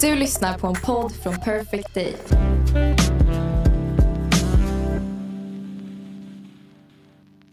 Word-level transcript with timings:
Du 0.00 0.14
lyssnar 0.14 0.58
på 0.58 0.66
en 0.66 0.74
podd 0.74 1.12
från 1.12 1.36
Perfect 1.36 1.94
Day. 1.94 2.16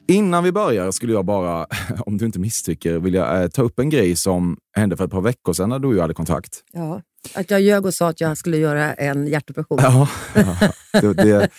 Innan 0.08 0.44
vi 0.44 0.52
börjar 0.52 0.92
skulle 0.92 1.14
jag 1.14 1.26
bara, 1.26 1.68
om 2.06 2.18
du 2.18 2.26
inte 2.26 2.40
misstycker, 2.40 3.00
vilja 3.00 3.42
eh, 3.42 3.48
ta 3.48 3.62
upp 3.62 3.80
en 3.80 3.90
grej 3.90 4.16
som 4.16 4.58
hände 4.76 4.98
för 4.98 5.06
ett 5.06 5.12
par 5.12 5.22
veckor 5.22 5.54
sedan 5.54 5.70
när 5.70 5.80
du 5.80 5.88
och 5.88 5.96
jag 5.96 6.02
hade 6.02 6.14
kontakt. 6.14 6.64
Ja, 6.74 7.02
att 7.36 7.52
jag 7.52 7.62
ljög 7.62 7.86
och 7.86 7.94
sa 7.94 8.10
att 8.10 8.22
jag 8.22 8.38
skulle 8.38 8.58
göra 8.58 8.94
en 8.94 9.28
hjärtoperation. 9.28 9.80
Ja, 9.82 10.08
ja, 10.92 11.02
det, 11.02 11.14
det, 11.14 11.50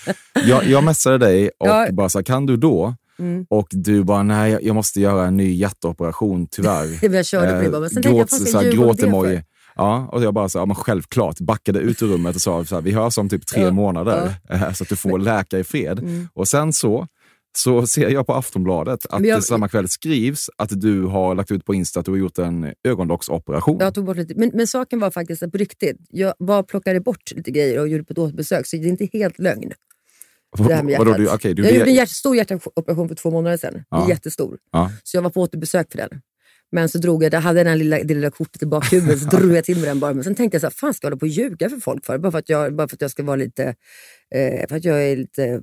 jag, 0.46 0.64
jag 0.64 0.84
messade 0.84 1.18
dig 1.18 1.50
och 1.58 1.68
Ja. 1.68 1.86
bara 1.92 2.08
sa, 2.08 2.22
kan 2.22 2.46
du 2.46 2.56
då? 2.56 2.94
Mm. 3.18 3.46
Och 3.50 3.66
du 3.70 4.04
bara, 4.04 4.22
nej, 4.22 4.58
jag 4.62 4.74
måste 4.74 5.00
göra 5.00 5.26
en 5.26 5.36
ny 5.36 5.54
hjärtoperation, 5.54 6.46
tyvärr. 6.50 6.98
Jag 7.14 7.26
körde 7.26 7.56
på 7.56 7.62
det 7.62 7.70
bara, 7.70 7.80
men 7.80 7.90
sen 7.90 8.02
jag, 8.02 8.14
gråt, 8.14 8.30
ska 8.30 8.44
så 8.44 8.58
här, 8.58 8.64
jag 8.64 8.74
ljuga 8.74 9.42
Ja, 9.78 10.08
och 10.12 10.22
jag 10.22 10.34
bara 10.34 10.48
så, 10.48 10.58
ja, 10.58 10.66
men 10.66 10.76
självklart, 10.76 11.40
backade 11.40 11.78
ut 11.78 12.02
ur 12.02 12.06
rummet 12.06 12.34
och 12.34 12.40
sa 12.42 12.64
så 12.64 12.74
här, 12.74 12.82
vi 12.82 12.92
hörs 12.92 13.18
om 13.18 13.28
typ 13.28 13.46
tre 13.46 13.62
Ja, 13.62 13.70
månader 13.70 14.34
eh, 14.50 14.72
så 14.72 14.82
att 14.84 14.88
du 14.88 14.96
får 14.96 15.18
läka 15.18 15.58
i 15.58 15.64
fred. 15.64 15.98
Mm. 15.98 16.28
Och 16.34 16.48
sen 16.48 16.72
så, 16.72 17.06
så 17.58 17.86
ser 17.86 18.08
jag 18.10 18.26
på 18.26 18.34
Aftonbladet 18.34 19.06
att 19.06 19.24
jag- 19.26 19.38
det 19.38 19.42
samma 19.42 19.68
kväll 19.68 19.88
skrivs 19.88 20.50
att 20.56 20.80
du 20.80 21.02
har 21.04 21.34
lagt 21.34 21.50
ut 21.50 21.64
på 21.64 21.74
Insta 21.74 22.00
att 22.00 22.06
du 22.06 22.12
har 22.12 22.18
gjort 22.18 22.38
en 22.38 22.72
ögonlocksoperation. 22.88 23.76
Jag 23.80 23.94
tog 23.94 24.04
bort 24.04 24.16
lite. 24.16 24.34
Men, 24.36 24.50
men 24.54 24.66
saken 24.66 25.00
var 25.00 25.10
faktiskt 25.10 25.42
att 25.42 25.52
på 25.52 25.58
riktigt, 25.58 25.96
jag 26.10 26.34
bara 26.38 26.62
plockade 26.62 27.00
bort 27.00 27.32
lite 27.36 27.50
grejer 27.50 27.80
och 27.80 27.88
gjorde 27.88 28.04
på 28.04 28.12
ett 28.12 28.18
återbesök, 28.18 28.66
så 28.66 28.76
det 28.76 28.84
är 28.84 28.88
inte 28.88 29.08
helt 29.12 29.38
lögn. 29.38 29.72
Det 30.56 30.74
här 30.74 30.82
med 30.82 30.98
Vadå, 30.98 31.12
du, 31.12 31.30
okay, 31.34 31.54
du 31.54 31.62
jag 31.62 31.72
gjorde 31.72 31.90
en 31.90 31.94
hjärt, 31.96 32.08
stor 32.08 32.36
hjärtoperation 32.36 33.08
för 33.08 33.14
två 33.14 33.30
månader 33.30 33.56
sedan. 33.56 33.84
Ja. 33.90 34.08
Jättestor. 34.08 34.58
ja. 34.72 34.90
Så 35.04 35.16
jag 35.16 35.22
var 35.22 35.30
på 35.30 35.40
återbesök 35.40 35.90
för 35.90 35.98
den. 35.98 36.08
Men 36.72 36.88
så 36.88 36.98
drog 36.98 37.24
jag, 37.24 37.34
jag 37.34 37.40
hade 37.40 37.64
den 37.64 37.78
lilla, 37.78 37.96
det 37.96 38.14
lilla 38.14 38.30
kortet 38.30 38.62
i 38.62 38.66
bakhuvudet, 38.66 39.18
så 39.18 39.28
drog 39.36 39.52
jag 39.52 39.64
till 39.64 39.78
med 39.78 39.88
den 39.88 40.00
bara. 40.00 40.14
Men 40.14 40.24
sen 40.24 40.34
tänkte 40.34 40.54
jag 40.54 40.60
så 40.60 40.66
här, 40.66 40.72
fan 40.72 40.94
ska 40.94 41.06
jag 41.06 41.10
hålla 41.10 41.18
på 41.18 41.24
och 41.24 41.28
ljuga 41.28 41.70
för 41.70 41.76
folk 41.76 42.06
för? 42.06 42.18
Bara 42.18 42.32
för 42.32 42.38
att 42.38 42.48
jag, 42.48 42.74
bara 42.74 42.88
för 42.88 42.96
att 42.96 43.00
jag 43.00 43.10
ska 43.10 43.22
vara 43.22 43.36
lite, 43.36 43.74
eh, 44.34 44.68
för 44.68 44.76
att 44.76 44.84
jag 44.84 45.02
är 45.04 45.16
lite, 45.16 45.44
mm, 45.44 45.62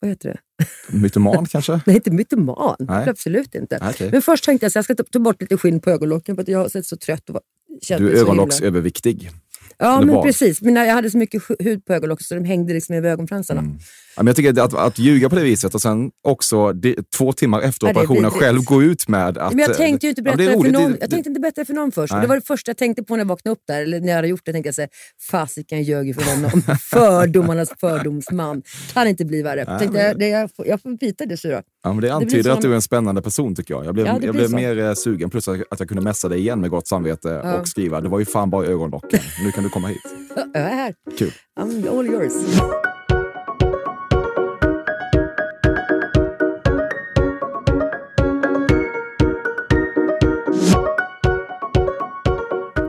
vad 0.00 0.10
heter 0.10 0.28
det? 0.28 0.66
Mytoman 0.98 1.46
kanske? 1.46 1.80
Nej, 1.86 1.96
inte 1.96 2.10
mytoman. 2.10 2.76
Nej. 2.78 3.08
Absolut 3.08 3.54
inte. 3.54 3.78
Okej. 3.90 4.10
Men 4.10 4.22
först 4.22 4.44
tänkte 4.44 4.64
jag 4.64 4.68
att 4.68 4.74
jag 4.74 4.84
ska 4.84 4.94
ta, 4.94 5.04
ta 5.04 5.18
bort 5.18 5.40
lite 5.40 5.56
skinn 5.56 5.80
på 5.80 5.90
ögonlocken 5.90 6.34
för 6.36 6.42
att 6.42 6.48
jag 6.48 6.58
har 6.58 6.68
sett 6.68 6.86
så 6.86 6.96
trött 6.96 7.30
och 7.30 7.40
känt 7.82 8.02
Du 8.02 8.10
är 8.10 8.20
ögonlocksöverviktig. 8.20 9.30
Ja, 9.78 9.96
eller 9.96 10.06
men 10.06 10.14
var. 10.14 10.22
precis. 10.22 10.62
Men 10.62 10.76
jag 10.76 10.94
hade 10.94 11.10
så 11.10 11.18
mycket 11.18 11.42
hu- 11.42 11.56
hud 11.64 11.84
på 11.84 11.92
ögonlocken 11.94 12.24
så 12.24 12.34
de 12.34 12.44
hängde 12.44 12.74
liksom 12.74 12.94
över 12.94 13.10
ögonfransarna. 13.10 13.60
Mm. 13.60 13.78
Ja, 14.16 14.22
men 14.22 14.26
jag 14.26 14.36
tycker 14.36 14.60
att, 14.62 14.74
att 14.74 14.98
ljuga 14.98 15.28
på 15.28 15.36
det 15.36 15.42
viset 15.42 15.74
och 15.74 15.82
sen 15.82 16.10
också 16.28 16.72
de, 16.72 16.96
två 17.16 17.32
timmar 17.32 17.60
efter 17.60 17.86
Ja, 17.86 17.92
det 17.92 17.98
operationen 18.00 18.30
själv 18.30 18.64
gå 18.64 18.82
ut 18.82 19.08
med 19.08 19.38
att... 19.38 19.52
Men 19.54 19.58
jag 19.64 19.74
tänkte 19.76 20.06
ju 20.06 20.10
inte 20.10 20.20
ja, 20.20 20.24
berätta 20.24 20.36
det 20.36 20.44
är 20.44 20.46
det 20.46 20.52
för 20.52 20.58
roligt. 20.60 20.72
någon. 20.72 20.92
Det- 20.92 20.98
Jag 21.00 21.10
tänkte 21.10 21.28
inte 21.30 21.40
berätta 21.40 21.60
det 21.60 21.64
för 21.64 21.74
någon 21.74 21.92
först. 21.92 22.14
Det 22.20 22.26
var 22.26 22.34
det 22.36 22.46
första 22.46 22.68
jag 22.70 22.76
tänkte 22.76 23.02
på 23.02 23.14
när 23.16 23.20
jag 23.20 23.28
vaknade 23.28 23.52
upp 23.52 23.62
där. 23.68 23.82
Eller 23.82 24.00
när 24.00 24.08
jag 24.08 24.14
hade 24.16 24.28
gjort 24.28 24.40
det 24.44 24.52
tänkte 24.52 24.68
jag 24.68 24.74
säga, 24.74 24.88
fasiken 25.30 25.78
jag 25.78 25.84
ljög 25.84 26.06
ju 26.06 26.14
för 26.14 26.34
honom. 26.36 26.62
Fördomarnas 26.90 27.68
fördomsman. 27.80 28.62
Kan 28.92 29.08
inte 29.08 29.24
bli 29.24 29.42
värre. 29.42 29.64
Nej, 29.68 29.78
tänkte, 29.78 29.98
men- 29.98 30.06
jag, 30.06 30.18
det, 30.18 30.28
jag, 30.28 30.50
får, 30.56 30.66
jag 30.66 30.82
får 30.82 30.96
bita 30.98 31.26
det 31.26 31.36
syra. 31.36 31.62
Ja, 31.82 31.92
men 31.92 32.00
det 32.00 32.10
antyder 32.14 32.42
så- 32.42 32.50
att 32.50 32.62
du 32.62 32.70
är 32.70 32.74
en 32.74 32.82
spännande 32.82 33.22
person 33.22 33.54
tycker 33.54 33.74
jag. 33.74 33.84
Jag 33.86 33.94
blev, 33.94 34.06
Ja, 34.06 34.18
det 34.20 34.26
jag 34.26 34.34
blev 34.34 34.48
så. 34.48 34.56
mer 34.56 34.78
eh, 34.78 34.94
sugen, 34.94 35.30
plus 35.30 35.48
att 35.48 35.58
jag 35.78 35.88
kunde 35.88 36.02
messa 36.02 36.28
dig 36.28 36.38
igen 36.38 36.60
med 36.60 36.70
gott 36.70 36.88
samvete 36.88 37.40
Ja. 37.44 37.54
och 37.60 37.68
skriva 37.68 38.00
det 38.00 38.08
var 38.08 38.18
ju 38.18 38.24
fan 38.24 38.50
bara 38.50 38.66
ögonlocken. 38.66 39.20
Nu 39.44 39.52
kan 39.52 39.64
du 39.66 39.70
komma 39.70 39.88
hit. 39.88 40.02
Ja, 40.36 40.42
Jag 40.54 40.62
är 40.62 40.74
här. 40.74 40.94
Kul. 41.18 41.32
I'm 41.60 41.98
all 41.98 42.06
yours. 42.06 42.32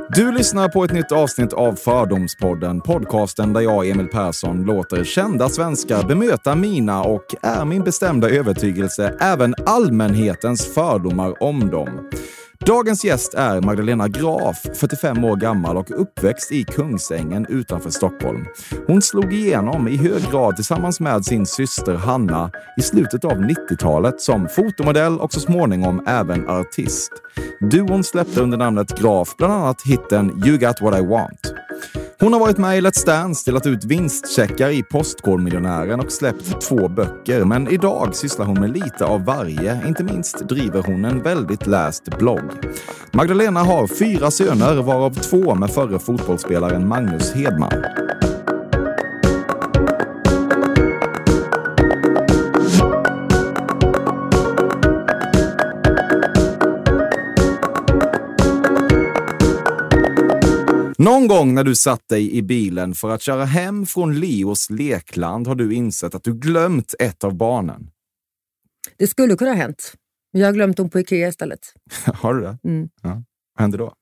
Du 0.09 0.31
lyssnar 0.31 0.70
på 0.70 0.83
ett 0.83 0.92
nytt 0.92 1.11
avsnitt 1.11 1.53
av 1.53 1.75
Fördomspodden, 1.75 2.81
podcasten 2.81 3.53
där 3.53 3.61
jag, 3.61 3.89
Emil 3.89 4.08
Persson, 4.08 4.64
låter 4.64 5.03
kända 5.03 5.50
svenskar 5.50 6.03
bemöta 6.08 6.55
mina 6.55 7.03
och, 7.03 7.36
är 7.42 7.66
min 7.66 7.83
bestämda 7.83 8.30
övertygelse, 8.30 9.17
även 9.20 9.55
allmänhetens 9.66 10.73
fördomar 10.73 11.43
om 11.43 11.70
dem. 11.70 12.10
Dagens 12.66 13.06
gäst 13.06 13.34
är 13.34 13.62
Magdalena 13.62 14.08
Graf, 14.08 14.62
45 14.73 15.23
år 15.23 15.36
gammal 15.36 15.78
och 15.78 16.02
uppväxt 16.02 16.52
i 16.52 16.64
Kungsängen 16.64 17.45
utanför 17.50 17.90
Stockholm. 17.90 18.45
Hon 18.88 19.02
slog 19.02 19.34
igenom 19.34 19.88
i 19.88 19.98
hög 19.98 20.32
grad 20.32 20.56
tillsammans 20.56 21.00
med 21.00 21.26
sin 21.26 21.46
syster 21.46 21.94
Hanna 21.94 22.52
i 22.78 22.82
slutet 22.82 23.26
av 23.26 23.32
90-talet 23.32 24.22
som 24.22 24.50
fotomodell 24.50 25.20
och 25.20 25.34
så 25.34 25.40
småningom 25.40 26.04
även 26.08 26.50
artist. 26.50 27.12
Duon 27.72 28.04
släppte 28.04 28.42
under 28.42 28.58
namnet 28.58 29.00
Graf 29.00 29.36
bland 29.38 29.54
annat 29.54 29.82
hitten 29.86 30.44
You 30.46 30.58
got 30.58 30.82
what 30.82 31.00
I 31.00 31.02
want. 31.02 31.54
Hon 32.20 32.33
har 32.33 32.39
varit 32.39 32.58
med 32.58 32.78
i 32.78 32.82
Let's 32.82 33.05
Dance, 33.05 33.52
delat 33.52 33.67
ut 33.67 33.86
vinstcheckar 33.86 34.70
i 34.70 34.83
Postkodmiljonären 34.83 36.00
och 36.00 36.11
släppt 36.11 36.61
två 36.61 36.88
böcker. 36.88 37.45
Men 37.45 37.67
idag 37.67 38.16
sysslar 38.16 38.45
hon 38.45 38.60
med 38.60 38.70
lite 38.70 39.05
av 39.05 39.26
varje. 39.26 39.88
Inte 39.88 40.04
minst 40.04 40.50
driver 40.50 40.83
hon 40.83 41.05
en 41.05 41.23
väldigt 41.23 41.67
läst 41.67 42.17
blogg. 42.17 42.52
Magdalena 43.11 43.60
har 43.60 43.88
fyra 43.88 44.32
söner, 44.32 44.82
varav 44.82 45.14
två 45.14 45.55
med 45.55 45.70
förre 45.70 46.00
fotbollsspelaren 46.00 46.88
Magnus 46.88 47.33
Hedman. 47.33 47.83
Någon 60.98 61.28
gång 61.28 61.54
när 61.54 61.64
du 61.64 61.76
satt 61.76 62.08
dig 62.10 62.36
i 62.36 62.42
bilen 62.42 62.94
för 62.94 63.10
att 63.10 63.22
köra 63.22 63.46
hem 63.46 63.86
från 63.86 64.20
Leos 64.20 64.70
lekland 64.70 65.48
har 65.48 65.56
du 65.56 65.74
insett 65.74 66.16
att 66.16 66.24
du 66.24 66.34
glömt 66.34 66.96
ett 67.00 67.24
av 67.24 67.36
barnen. 67.36 67.90
Det 68.98 69.08
skulle 69.08 69.36
kunna 69.36 69.52
ha 69.52 69.58
hänt. 69.58 69.94
Men 70.34 70.42
jag 70.42 70.48
har 70.48 70.54
glömt 70.54 70.78
dem 70.78 70.90
på 70.90 71.00
Ikea 71.00 71.28
istället. 71.28 71.60
Har 72.06 72.34
du 72.34 72.42
det? 72.42 72.58
Mm. 72.64 72.90
Ja. 73.02 73.10
Vad 73.10 73.62
hände 73.62 73.78
då? 73.78 73.94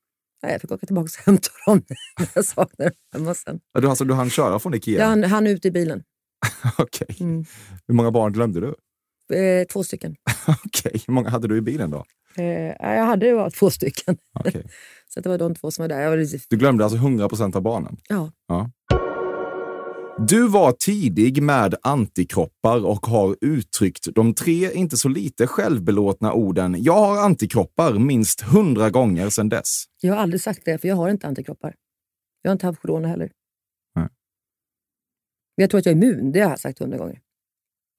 Nej, 0.43 0.51
jag 0.51 0.61
fick 0.61 0.71
åka 0.71 0.85
tillbaka 0.85 1.05
och 1.05 1.25
hämta 1.25 1.49
dem 1.65 1.81
när 2.19 2.27
jag 2.33 2.45
saknar 2.45 2.85
dem 2.85 2.95
hemma 3.13 3.33
sen. 3.33 3.59
Ja, 3.73 3.81
Du, 3.81 3.87
alltså, 3.89 4.05
du 4.05 4.13
hann 4.13 4.29
köra 4.29 4.59
från 4.59 4.73
Ikea? 4.73 4.99
Jag 4.99 5.07
hann, 5.07 5.23
hann 5.23 5.47
ut 5.47 5.65
i 5.65 5.71
bilen. 5.71 6.03
Okej. 6.77 7.17
Mm. 7.19 7.45
Hur 7.87 7.93
många 7.95 8.11
barn 8.11 8.33
glömde 8.33 8.59
du? 8.59 8.75
Eh, 9.33 9.67
två 9.67 9.83
stycken. 9.83 10.15
Okej. 10.65 11.01
Hur 11.07 11.13
många 11.13 11.29
hade 11.29 11.47
du 11.47 11.57
i 11.57 11.61
bilen 11.61 11.91
då? 11.91 12.05
Eh, 12.37 12.45
jag 12.95 13.05
hade 13.05 13.33
bara 13.33 13.49
två 13.49 13.69
stycken. 13.69 14.17
Okej. 14.39 14.65
Så 15.07 15.19
det 15.19 15.29
var 15.29 15.37
de 15.37 15.55
två 15.55 15.71
som 15.71 15.83
var 15.83 15.89
där. 15.89 16.09
Var 16.09 16.49
Du 16.49 16.57
glömde 16.57 16.83
alltså 16.83 16.97
100 16.97 17.29
procent 17.29 17.55
av 17.55 17.61
barnen? 17.61 17.97
ja. 18.09 18.31
Ja. 18.47 18.71
Du 20.27 20.47
var 20.47 20.71
tidig 20.71 21.43
med 21.43 21.75
antikroppar 21.81 22.85
och 22.85 23.05
har 23.05 23.35
uttryckt 23.41 24.07
de 24.15 24.33
tre 24.33 24.71
inte 24.73 24.97
så 24.97 25.09
lite 25.09 25.47
självbelåtna 25.47 26.33
orden 26.33 26.75
“Jag 26.83 26.93
har 26.93 27.17
antikroppar” 27.25 27.93
minst 27.99 28.41
hundra 28.41 28.89
gånger 28.89 29.29
sedan 29.29 29.49
dess. 29.49 29.83
Jag 30.01 30.13
har 30.13 30.21
aldrig 30.21 30.41
sagt 30.41 30.61
det, 30.65 30.77
för 30.77 30.87
jag 30.87 30.95
har 30.95 31.09
inte 31.09 31.27
antikroppar. 31.27 31.75
Jag 32.41 32.49
har 32.49 32.53
inte 32.53 32.65
haft 32.65 32.81
corona 32.81 33.07
heller. 33.07 33.31
Nej. 33.95 34.07
Jag 35.55 35.69
tror 35.69 35.79
att 35.79 35.85
jag 35.85 35.91
är 35.91 35.95
immun. 35.97 36.31
Det 36.31 36.39
har 36.39 36.49
jag 36.49 36.59
sagt 36.59 36.79
hundra 36.79 36.97
gånger. 36.97 37.19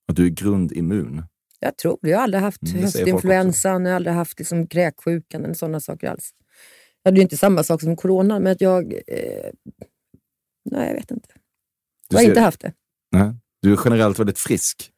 Att 0.09 0.17
du 0.17 0.25
är 0.27 0.31
grundimmun. 0.31 1.23
Jag 1.61 1.77
tror 1.79 1.99
det. 2.03 2.11
Jag 2.11 2.19
har 2.19 2.23
aldrig 2.25 2.43
haft 2.43 2.63
Mm, 2.63 2.75
det 2.77 2.83
höstinfluensan, 2.83 3.85
jag 3.85 3.91
har 3.91 3.97
aldrig 3.97 4.15
haft 4.15 4.39
liksom 4.39 4.67
kräksjukan 4.67 5.45
eller 5.45 5.55
sådana 5.55 5.81
saker 5.81 6.09
alls. 6.09 6.31
Hade 7.05 7.17
ju 7.17 7.23
inte 7.23 7.37
samma 7.37 7.63
sak 7.63 7.81
som 7.81 7.97
corona, 7.97 8.39
men 8.41 8.53
att 8.53 8.61
jag... 8.61 8.93
Eh, 8.93 9.51
nej, 10.65 10.89
jag 10.89 10.95
vet 10.95 11.11
inte. 11.11 11.29
Du 11.35 11.41
Jag 12.09 12.19
har 12.19 12.23
ser- 12.23 12.29
inte 12.31 12.41
haft 12.41 12.61
det. 12.61 12.73
Nej. 13.13 13.33
Du 13.63 13.73
är 13.73 13.79
generellt 13.85 14.19
väldigt 14.19 14.39
frisk. 14.39 14.93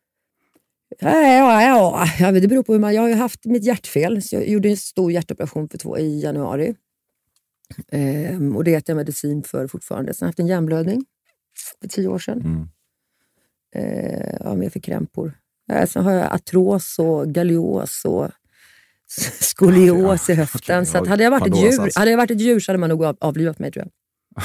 Ja, 0.99 1.21
ja, 1.21 1.63
ja. 1.63 2.07
ja 2.21 2.33
det 2.33 2.49
beror 2.49 2.63
på 2.63 2.73
hur 2.73 2.81
man... 2.81 2.95
Jag 2.95 3.03
har 3.03 3.09
ju 3.09 3.15
haft 3.15 3.45
mitt 3.45 3.65
hjärtfel, 3.65 4.23
så 4.23 4.35
jag 4.37 4.49
gjorde 4.49 4.69
en 4.69 4.77
stor 4.77 5.13
hjärtoperation 5.13 5.69
för 5.69 5.79
två 5.79 5.99
i 5.99 6.21
januari. 6.21 6.75
Ehm, 7.93 8.57
och 8.57 8.65
det 8.65 8.75
äter 8.75 8.91
jag 8.93 8.97
medicin 8.97 9.43
för 9.43 9.67
fortfarande. 9.67 10.15
Sen 10.15 10.27
har 10.27 10.27
jag 10.27 10.31
haft 10.31 10.39
en 10.39 10.47
hjärnblödning 10.47 11.05
för 11.81 11.89
tio 11.89 12.09
år 12.09 12.19
sedan. 12.19 12.41
Mm. 12.41 12.69
Eh, 13.75 14.37
ja, 14.41 14.55
mer 14.55 14.71
för 14.71 14.81
krämpor. 14.81 15.33
Eh, 15.73 15.87
sen 15.87 16.05
har 16.05 16.13
jag 16.13 16.33
artros 16.33 16.99
och 16.99 17.29
galios 17.29 18.05
och 18.05 18.29
skolios 19.41 20.31
i 20.31 20.35
höften. 20.35 20.59
okej. 20.83 20.87
så 20.87 21.07
hade, 21.07 21.23
jag 21.25 21.31
varit 21.31 21.47
ett 21.47 21.57
djur, 21.61 21.87
ask. 21.87 21.99
hade 21.99 22.11
jag 22.11 22.19
varit 22.19 22.31
ett 22.31 22.41
djur 22.41 22.61
så 22.61 22.73
hade 22.73 22.79
man 22.79 22.89
nog 22.91 23.05
av- 23.05 23.17
avlivat 23.21 23.59
mig 23.59 23.73
tror 23.73 23.85
jag. 23.85 23.93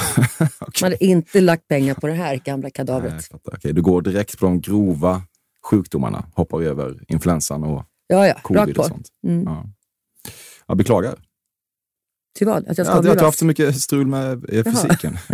Okej. 0.60 0.82
Man 0.82 0.92
hade 0.92 1.04
inte 1.04 1.40
lagt 1.40 1.68
pengar 1.68 1.94
på 1.94 2.06
det 2.06 2.12
här 2.12 2.36
gamla 2.36 2.62
Nej, 2.62 2.70
kadavret. 2.70 3.12
jag 3.12 3.24
fattar. 3.24 3.52
Okej, 3.58 3.72
Du 3.72 3.82
går 3.82 4.02
direkt 4.02 4.38
på 4.38 4.46
de 4.46 4.60
grova 4.60 5.22
sjukdomarna, 5.70 6.24
hoppar 6.34 6.62
över 6.62 7.04
influensan 7.08 7.64
och 7.64 7.84
Ja, 8.06 8.26
ja. 8.26 8.34
Covid 8.42 8.78
och 8.78 8.86
sånt. 8.86 9.08
Mm. 9.26 9.42
Ja. 9.46 9.64
Jag 10.66 10.76
beklagar. 10.76 11.14
Till 12.38 12.46
vad? 12.46 12.68
Att 12.68 12.78
jag 12.78 12.86
ska 12.86 12.94
Ja, 12.94 12.98
att 12.98 13.02
du 13.02 13.08
har 13.08 13.14
avlivas? 13.14 13.22
haft 13.22 13.38
så 13.38 13.44
mycket 13.44 13.80
strul 13.80 14.06
med 14.06 14.44
eh, 14.52 14.64
fysiken. 14.64 15.18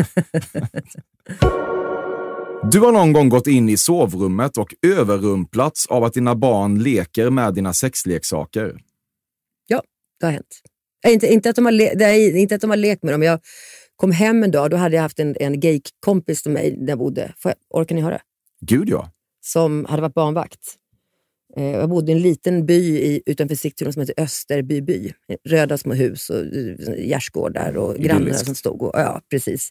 Du 2.63 2.81
har 2.81 2.93
någon 2.93 3.13
gång 3.13 3.29
gått 3.29 3.47
in 3.47 3.69
i 3.69 3.77
sovrummet 3.77 4.59
och 4.59 4.75
överrumplats 4.87 5.87
av 5.87 6.05
att 6.05 6.13
dina 6.15 6.35
barn 6.35 6.79
leker 6.83 7.31
med 7.31 7.55
dina 7.55 7.73
sexleksaker. 7.73 8.79
Det 10.21 10.27
har 10.27 10.33
hänt. 10.33 10.61
Nej, 11.05 11.15
inte, 11.15 11.27
inte, 11.27 11.51
att 11.51 11.57
de 11.57 11.65
har 11.65 11.73
le- 11.73 11.93
nej, 11.97 12.41
inte 12.41 12.55
att 12.55 12.61
de 12.61 12.71
har 12.71 12.77
lekt 12.77 13.03
med 13.03 13.15
dem. 13.15 13.23
Jag 13.23 13.41
kom 13.97 14.13
hem 14.13 14.43
en 14.43 14.51
dag, 14.51 14.71
då 14.71 14.77
hade 14.77 14.95
jag 14.97 15.03
haft 15.03 15.19
en, 15.19 15.37
en 15.41 15.61
gay-kompis 15.61 16.43
till 16.43 16.53
mig 16.53 16.77
där 16.81 16.89
jag 16.89 16.99
bodde. 16.99 17.35
Får 17.39 17.51
jag, 17.51 17.81
orkar 17.81 17.95
ni 17.95 18.01
höra? 18.03 18.21
Gud 18.61 18.89
ja. 18.89 19.11
Som 19.45 19.85
hade 19.85 20.03
varit 20.03 20.15
barnvakt. 20.15 20.61
Eh, 21.57 21.65
jag 21.65 21.89
bodde 21.89 22.13
i 22.13 22.15
en 22.15 22.23
liten 22.23 22.67
by 22.67 22.99
i, 22.99 23.23
utanför 23.27 23.55
Sigtuna 23.55 23.93
som 23.93 24.01
heter 24.01 24.23
Österbyby. 24.23 25.13
Röda 25.49 25.79
små 25.79 25.95
hus 25.95 26.31
och 26.31 26.37
eh, 26.37 27.09
gärdsgårdar 27.09 27.77
och 27.77 27.97
grannar 27.97 28.33
som 28.33 28.55
stod. 28.55 28.83
Och, 28.83 28.91
ja, 28.95 29.21
precis. 29.31 29.71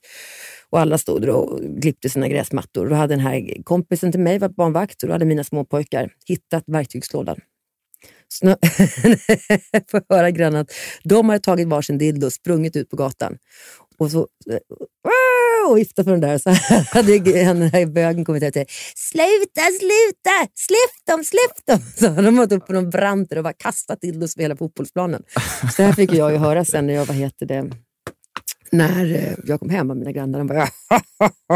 Och 0.70 0.80
alla 0.80 0.98
stod 0.98 1.30
och 1.30 1.60
klippte 1.82 2.10
sina 2.10 2.28
gräsmattor. 2.28 2.88
Då 2.90 2.96
hade 2.96 3.16
den 3.16 3.26
här 3.26 3.64
kompisen 3.64 4.12
till 4.12 4.22
mig 4.22 4.40
varit 4.40 4.56
barnvakt 4.56 5.04
och 5.04 5.08
då 5.08 5.14
hade 5.14 5.26
mina 5.26 5.44
små 5.44 5.66
pojkar 5.66 6.12
hittat 6.26 6.64
verktygslådan. 6.68 7.38
Så 8.28 8.46
nu 8.46 8.56
får 9.92 10.02
jag 10.08 10.16
höra 10.16 10.32
grannen 10.32 10.62
att 10.62 10.72
de 11.04 11.30
hade 11.30 11.40
tagit 11.40 11.68
varsin 11.68 11.98
dildo 11.98 12.26
och 12.26 12.34
sprungit 12.34 12.76
ut 12.76 12.90
på 12.90 12.96
gatan. 12.96 13.38
Och 13.98 14.12
så 14.12 14.28
och 15.70 15.78
viftade 15.78 16.04
för 16.04 16.12
den 16.12 16.22
där. 16.22 16.38
Så 16.44 16.50
hade 16.98 17.20
den 17.20 17.62
här 17.62 17.86
bögen 17.86 18.26
kommit 18.26 18.44
ut 18.44 18.50
och 18.50 18.54
sagt 18.54 18.72
Sluta, 18.96 19.62
sluta! 19.62 20.52
Släpp 20.56 21.06
dem, 21.08 21.24
släpp 21.24 21.66
dem! 21.66 21.80
Så 21.96 22.08
hade 22.08 22.28
de 22.28 22.38
varit 22.38 22.52
uppe 22.52 22.66
på 22.66 22.74
någon 22.74 22.90
brant 22.90 23.32
och 23.32 23.44
bara 23.44 23.54
kastat 23.54 24.02
dildos 24.02 24.36
på 24.36 24.42
hela 24.42 24.56
fotbollsplanen. 24.56 25.24
Så 25.62 25.82
det 25.82 25.84
här 25.84 25.94
fick 25.94 26.14
jag 26.14 26.32
ju 26.32 26.38
höra 26.38 26.66
sen 26.66 26.88
när 26.88 26.94
jag, 26.94 27.06
vad 27.06 27.18
heter 27.18 27.46
det, 27.46 27.72
när 28.72 29.16
eh, 29.16 29.34
jag 29.44 29.60
kom 29.60 29.70
hem 29.70 29.92
av 29.92 29.98
mina 29.98 30.12
grannar. 30.12 30.40
De 30.40 30.48
bara, 30.48 30.68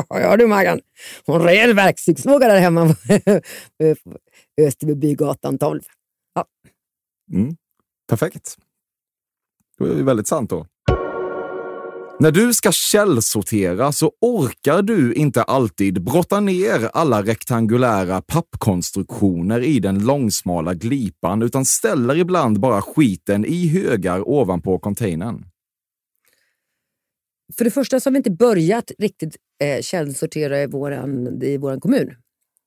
ja 0.21 0.37
du 0.37 0.47
Maggan, 0.47 0.79
hon 1.25 1.43
red 1.43 1.75
verktygslåga 1.75 2.47
där 2.47 2.59
hemma 2.59 2.95
på 3.77 4.13
Österbybygatan 4.61 5.57
12. 5.57 5.81
Mm. 7.33 7.55
Perfekt. 8.09 8.57
Det 9.77 9.83
var 9.83 9.95
ju 9.95 10.03
väldigt 10.03 10.27
sant 10.27 10.49
då. 10.49 10.67
När 12.23 12.31
du 12.31 12.53
ska 12.53 12.71
källsortera 12.71 13.91
så 13.91 14.11
orkar 14.21 14.81
du 14.81 15.13
inte 15.13 15.43
alltid 15.43 16.03
brotta 16.03 16.39
ner 16.39 16.89
alla 16.93 17.21
rektangulära 17.21 18.21
pappkonstruktioner 18.21 19.61
i 19.61 19.79
den 19.79 20.05
långsmala 20.05 20.73
glipan 20.73 21.41
utan 21.41 21.65
ställer 21.65 22.17
ibland 22.17 22.59
bara 22.59 22.81
skiten 22.81 23.45
i 23.45 23.67
högar 23.67 24.29
ovanpå 24.29 24.79
containern. 24.79 25.45
För 27.57 27.65
det 27.65 27.71
första 27.71 27.99
så 27.99 28.09
har 28.09 28.11
vi 28.11 28.17
inte 28.17 28.31
börjat 28.31 28.91
riktigt 28.97 29.35
eh, 29.63 29.81
källsortera 29.81 30.61
i 30.61 30.67
vår 30.67 30.93
i 31.43 31.57
våran 31.57 31.79
kommun. 31.79 32.15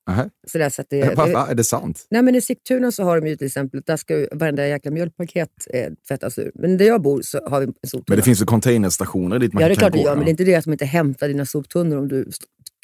Nähä. 0.07 0.31
Så 0.47 0.59
där, 0.59 0.71
så 0.71 0.83
att 0.83 0.91
det, 0.91 1.15
Va? 1.17 1.47
Är 1.51 1.55
det 1.55 1.65
sant? 1.65 2.07
Nej, 2.11 2.23
men 2.23 2.35
I 2.35 2.41
Sigtuna 2.41 2.93
så 2.93 3.03
har 3.05 3.21
de 3.21 3.29
ju 3.29 3.37
till 3.37 3.47
exempel, 3.47 3.83
där 3.87 3.97
ska 3.97 4.19
ju 4.19 4.29
varenda 4.33 4.67
jäkla 4.69 4.91
mjölkpaket 4.91 5.49
eh, 5.73 5.93
tvättas 6.09 6.39
ur. 6.39 6.51
Men 6.55 6.77
där 6.77 6.87
jag 6.87 7.03
bor 7.03 7.23
så 7.23 7.41
har 7.49 7.61
vi 7.61 7.67
en 7.67 7.73
soptunna. 7.87 8.05
Men 8.09 8.17
det 8.17 8.23
finns 8.23 8.41
ju 8.41 8.45
containerstationer 8.45 9.39
dit 9.39 9.53
man 9.53 9.63
Ja, 9.63 9.69
det 9.69 9.73
är 9.73 9.75
kan 9.75 9.81
klart 9.81 9.93
det 9.93 9.99
gå. 9.99 10.05
gör, 10.05 10.15
men 10.17 10.25
det 10.25 10.29
är 10.29 10.31
inte 10.31 10.45
det 10.45 10.55
att 10.55 10.65
de 10.65 10.73
inte 10.73 10.85
hämtar 10.85 11.29
dina 11.29 11.47
soptunnor 11.47 11.97
om 11.99 12.09
du 12.09 12.29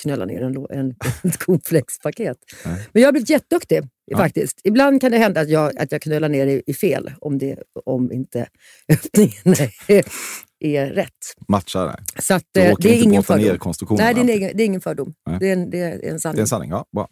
knöllar 0.02 0.26
ner 0.26 0.42
en, 0.42 0.66
en, 0.70 0.94
ett 1.30 1.36
cornflakespaket. 1.38 2.36
Men 2.92 3.02
jag 3.02 3.06
har 3.06 3.12
blivit 3.12 3.30
jätteduktig 3.30 3.80
Ja. 4.04 4.18
faktiskt. 4.18 4.60
Ibland 4.64 5.00
kan 5.00 5.10
det 5.12 5.18
hända 5.18 5.40
att 5.40 5.48
jag, 5.48 5.78
att 5.78 5.92
jag 5.92 6.02
knölar 6.02 6.28
ner 6.28 6.46
i, 6.46 6.62
i 6.66 6.74
fel, 6.74 7.12
om, 7.18 7.38
det, 7.38 7.58
om 7.84 8.12
inte 8.12 8.46
öppningen 8.88 9.54
är, 9.88 10.04
är 10.62 10.86
rätt. 10.86 11.08
Matchar 11.48 11.86
det. 11.86 12.22
Så 12.22 12.34
att, 12.34 12.42
eh, 12.42 12.62
det 12.62 12.62
är 12.62 12.70
inte 12.70 12.88
ingen 12.88 13.22
fördom. 13.22 13.58
Nej, 13.90 14.14
det 14.14 14.20
är, 14.20 14.22
en 14.22 14.28
egen, 14.28 14.56
det 14.56 14.62
är 14.62 14.66
ingen 14.66 14.80
fördom. 14.80 15.14
Nej. 15.26 15.36
Det 15.40 15.48
är 15.48 15.52
en, 15.52 15.70
det 15.70 15.78
är 15.78 16.12
en 16.12 16.20
sanning. 16.20 16.36
Det 16.36 16.40
är 16.40 16.42
en 16.42 16.48
sanning, 16.48 16.70
ja. 16.70 16.84
Bra. 16.92 17.08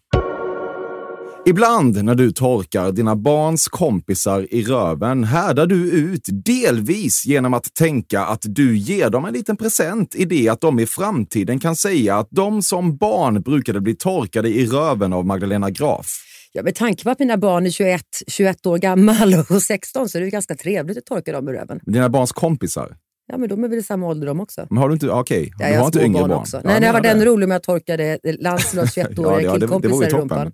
Ibland 1.46 2.04
när 2.04 2.14
du 2.14 2.32
torkar 2.32 2.92
dina 2.92 3.16
barns 3.16 3.68
kompisar 3.68 4.46
i 4.50 4.62
röven 4.62 5.24
härdar 5.24 5.66
du 5.66 5.90
ut 5.90 6.28
delvis 6.44 7.26
genom 7.26 7.54
att 7.54 7.74
tänka 7.74 8.20
att 8.20 8.42
du 8.42 8.78
ger 8.78 9.10
dem 9.10 9.24
en 9.24 9.32
liten 9.32 9.56
present 9.56 10.14
i 10.14 10.24
det 10.24 10.48
att 10.48 10.60
de 10.60 10.78
i 10.78 10.86
framtiden 10.86 11.60
kan 11.60 11.76
säga 11.76 12.16
att 12.16 12.28
de 12.30 12.62
som 12.62 12.96
barn 12.96 13.42
brukade 13.42 13.80
bli 13.80 13.96
torkade 13.96 14.48
i 14.48 14.66
röven 14.66 15.12
av 15.12 15.26
Magdalena 15.26 15.70
Graf. 15.70 16.06
Ja, 16.52 16.62
med 16.62 16.74
tanke 16.74 17.04
på 17.04 17.10
att 17.10 17.18
mina 17.18 17.36
barn 17.36 17.66
är 17.66 17.70
21, 17.70 18.02
21 18.26 18.66
år 18.66 18.78
gammal 18.78 19.34
och 19.50 19.62
16 19.62 20.08
så 20.08 20.18
är 20.18 20.22
det 20.22 20.30
ganska 20.30 20.54
trevligt 20.54 20.98
att 20.98 21.04
torka 21.04 21.32
dem 21.32 21.48
i 21.48 21.52
röven. 21.52 21.80
Dina 21.82 22.08
barns 22.08 22.32
kompisar. 22.32 22.96
Ja, 23.30 23.38
men 23.38 23.48
de 23.48 23.64
är 23.64 23.68
väl 23.68 23.78
i 23.78 23.82
samma 23.82 24.06
ålder 24.06 24.26
de 24.26 24.40
också. 24.40 24.66
Men 24.70 24.78
har 24.78 24.88
du 24.88 24.94
inte, 24.94 25.10
okej, 25.10 25.52
Ja, 25.58 25.66
du 25.66 25.72
jag 25.72 25.80
har 25.80 25.86
inte 25.86 26.02
yngre 26.04 26.20
barn 26.20 26.30
också. 26.32 26.56
Ja, 26.56 26.62
Nej, 26.64 26.80
det 26.80 26.86
jag 26.86 26.92
var 26.92 27.00
den 27.00 27.24
rolig 27.24 27.48
med 27.48 27.56
att 27.56 27.62
torkade 27.62 28.18
Lancelots 28.22 28.96
Ja, 28.96 29.04
21-åriga 29.04 29.48
ja, 29.48 29.54
killkompisar 29.58 30.04
i 30.04 30.08
rumpan. 30.08 30.52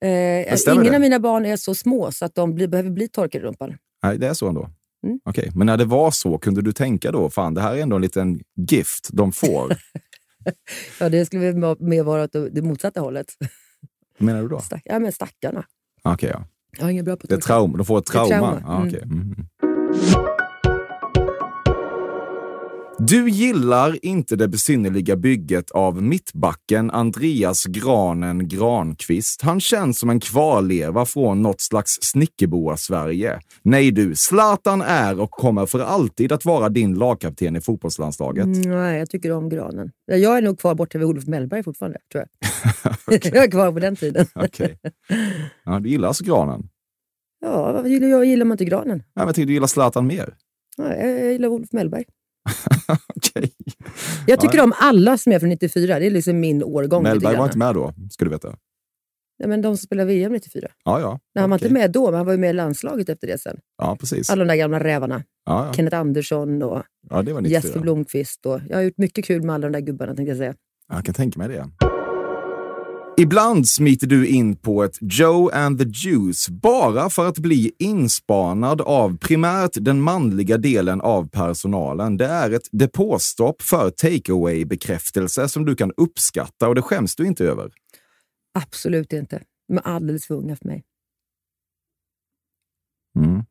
Eh, 0.00 0.74
ingen 0.74 0.94
av 0.94 1.00
mina 1.00 1.20
barn 1.20 1.46
är 1.46 1.56
så 1.56 1.74
små 1.74 2.12
så 2.12 2.24
att 2.24 2.34
de 2.34 2.54
blir, 2.54 2.68
behöver 2.68 2.90
bli 2.90 3.08
torkade 3.08 3.44
i 3.44 3.46
rumpan. 3.48 3.74
Nej, 4.02 4.18
det 4.18 4.26
är 4.26 4.34
så 4.34 4.48
ändå. 4.48 4.70
Mm. 5.06 5.20
Okej, 5.24 5.50
men 5.54 5.66
när 5.66 5.76
det 5.76 5.84
var 5.84 6.10
så, 6.10 6.38
kunde 6.38 6.62
du 6.62 6.72
tänka 6.72 7.12
då, 7.12 7.30
fan 7.30 7.54
det 7.54 7.60
här 7.60 7.74
är 7.76 7.82
ändå 7.82 7.96
en 7.96 8.02
liten 8.02 8.40
gift 8.70 9.08
de 9.12 9.32
får? 9.32 9.76
Ja, 11.00 11.08
det 11.08 11.26
skulle 11.26 11.52
väl 11.52 11.76
mer 11.80 12.02
vara 12.02 12.22
åt 12.24 12.32
det 12.32 12.62
motsatta 12.62 13.00
hållet. 13.00 13.26
Vad 14.18 14.26
menar 14.26 14.42
du 14.42 14.48
då? 14.48 14.60
Stack, 14.60 14.82
ja, 14.84 14.98
men 14.98 15.12
stackarna. 15.12 15.64
Okej, 16.02 16.30
ja. 16.32 16.44
Jag 16.78 16.86
är 16.86 16.90
ingen 16.90 17.04
bra 17.04 17.16
på 17.16 17.22
att 17.22 17.28
Det 17.28 17.34
är 17.34 17.36
torka. 17.36 17.46
trauma. 17.46 17.76
De 17.78 17.86
får 17.86 17.98
ett 17.98 18.06
trauma. 18.06 18.28
trauma, 18.28 18.62
Ja, 18.66 18.76
mm. 18.76 18.88
okej. 18.88 19.02
Mm. 19.02 20.35
Du 22.98 23.28
gillar 23.30 24.04
inte 24.04 24.36
det 24.36 24.48
besynnerliga 24.48 25.16
bygget 25.16 25.70
av 25.70 26.02
mittbacken 26.02 26.90
Andreas 26.90 27.64
Granen 27.64 28.48
Granqvist. 28.48 29.42
Han 29.42 29.60
känns 29.60 29.98
som 29.98 30.10
en 30.10 30.20
kvarleva 30.20 31.06
från 31.06 31.42
något 31.42 31.60
slags 31.60 31.98
snickerboa-Sverige. 32.02 33.40
Nej 33.62 33.90
du, 33.90 34.14
Zlatan 34.14 34.82
är 34.82 35.20
och 35.20 35.30
kommer 35.30 35.66
för 35.66 35.80
alltid 35.80 36.32
att 36.32 36.44
vara 36.44 36.68
din 36.68 36.94
lagkapten 36.94 37.56
i 37.56 37.60
fotbollslandslaget. 37.60 38.44
Mm, 38.44 38.70
nej, 38.70 38.98
jag 38.98 39.10
tycker 39.10 39.32
om 39.32 39.48
granen. 39.48 39.90
Jag 40.06 40.38
är 40.38 40.42
nog 40.42 40.58
kvar 40.58 40.74
borta 40.74 40.98
vid 40.98 41.06
Olof 41.06 41.26
Mellberg 41.26 41.62
fortfarande, 41.62 41.98
tror 42.12 42.24
jag. 43.08 43.24
jag 43.34 43.44
är 43.44 43.50
kvar 43.50 43.72
på 43.72 43.78
den 43.78 43.96
tiden. 43.96 44.26
Okej. 44.34 44.78
Ja, 45.64 45.78
du 45.78 45.88
gillar 45.88 46.08
alltså 46.08 46.24
Granen? 46.24 46.68
Ja, 47.40 47.72
vad 47.72 47.88
gillar 47.88 48.08
jag? 48.08 48.24
Gillar 48.24 48.44
man 48.44 48.54
inte 48.54 48.64
granen? 48.64 48.98
Ja, 48.98 49.10
men 49.14 49.26
jag 49.26 49.34
tycker 49.34 49.46
du 49.46 49.52
gillar 49.52 49.66
Zlatan 49.66 50.06
mer. 50.06 50.34
Ja, 50.76 50.94
jag, 50.94 51.10
jag 51.10 51.32
gillar 51.32 51.48
Olof 51.48 51.72
Mellberg. 51.72 52.04
Okej. 53.16 53.52
Jag 54.26 54.40
tycker 54.40 54.58
Ja. 54.58 54.64
om 54.64 54.72
alla 54.76 55.18
som 55.18 55.32
är 55.32 55.38
från 55.38 55.48
94. 55.48 55.98
Det 55.98 56.06
är 56.06 56.10
liksom 56.10 56.40
min 56.40 56.62
årgång. 56.62 57.02
Mellberg 57.02 57.36
var 57.36 57.44
inte 57.44 57.58
med 57.58 57.74
då, 57.74 57.92
ska 58.10 58.24
du 58.24 58.30
veta. 58.30 58.56
Nej, 59.38 59.48
men 59.48 59.62
de 59.62 59.76
som 59.76 59.86
spelade 59.86 60.08
VM 60.08 60.32
94. 60.32 60.68
Ja, 60.84 61.00
ja. 61.00 61.20
Nej, 61.34 61.40
han 61.42 61.50
var 61.50 61.58
Okej. 61.58 61.66
inte 61.68 61.74
med 61.80 61.90
då, 61.92 62.04
men 62.10 62.14
han 62.14 62.26
var 62.26 62.32
ju 62.32 62.38
med 62.38 62.50
i 62.50 62.52
landslaget 62.52 63.08
efter 63.08 63.26
det 63.26 63.38
sen. 63.40 63.56
Ja, 63.78 63.96
precis. 64.00 64.30
Alla 64.30 64.44
de 64.44 64.48
där 64.48 64.56
gamla 64.56 64.80
rävarna. 64.84 65.22
Ja, 65.46 65.66
ja. 65.66 65.72
Kenneth 65.72 65.96
Andersson 65.96 66.62
och 66.62 66.82
ja, 67.10 67.22
det 67.22 67.32
var 67.32 67.40
94. 67.40 67.60
Jesper 67.62 67.80
Blomqvist. 67.80 68.46
Och 68.46 68.60
jag 68.68 68.76
har 68.76 68.82
gjort 68.82 68.98
mycket 68.98 69.24
kul 69.24 69.42
med 69.42 69.54
alla 69.54 69.66
de 69.66 69.72
där 69.72 69.80
gubbarna, 69.86 70.14
tänkte 70.14 70.30
jag 70.30 70.38
säga. 70.38 70.54
Jag 70.88 71.04
kan 71.04 71.14
tänka 71.14 71.38
mig 71.38 71.48
det. 71.48 71.68
Ibland 73.18 73.68
smiter 73.68 74.06
du 74.06 74.28
in 74.28 74.56
på 74.56 74.84
ett 74.84 74.98
Joe 75.00 75.50
and 75.52 75.78
the 75.78 75.84
Juice 75.84 76.48
bara 76.48 77.10
för 77.10 77.28
att 77.28 77.38
bli 77.38 77.72
inspanad 77.78 78.80
av 78.80 79.18
primärt 79.18 79.70
den 79.74 80.00
manliga 80.00 80.58
delen 80.58 81.00
av 81.00 81.28
personalen. 81.28 82.16
Det 82.16 82.26
är 82.26 82.50
ett 82.50 82.68
depåstopp 82.72 83.62
för 83.62 83.90
takeaway-bekräftelse 83.90 85.48
som 85.48 85.64
du 85.64 85.76
kan 85.76 85.92
uppskatta 85.96 86.68
och 86.68 86.74
det 86.74 86.82
skäms 86.82 87.16
du 87.16 87.26
inte 87.26 87.44
över. 87.44 87.72
Absolut 88.54 89.12
inte. 89.12 89.42
De 89.68 89.76
är 89.76 89.82
alldeles 89.82 90.26
för 90.26 90.34
unga 90.34 90.56
för 90.56 90.66
mig. 90.66 90.84
Mm. 93.18 93.44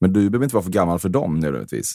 Men 0.00 0.12
du 0.12 0.30
behöver 0.30 0.44
inte 0.44 0.56
vara 0.56 0.64
för 0.64 0.72
gammal 0.72 0.98
för 0.98 1.08
dem 1.08 1.40
nödvändigtvis. 1.40 1.94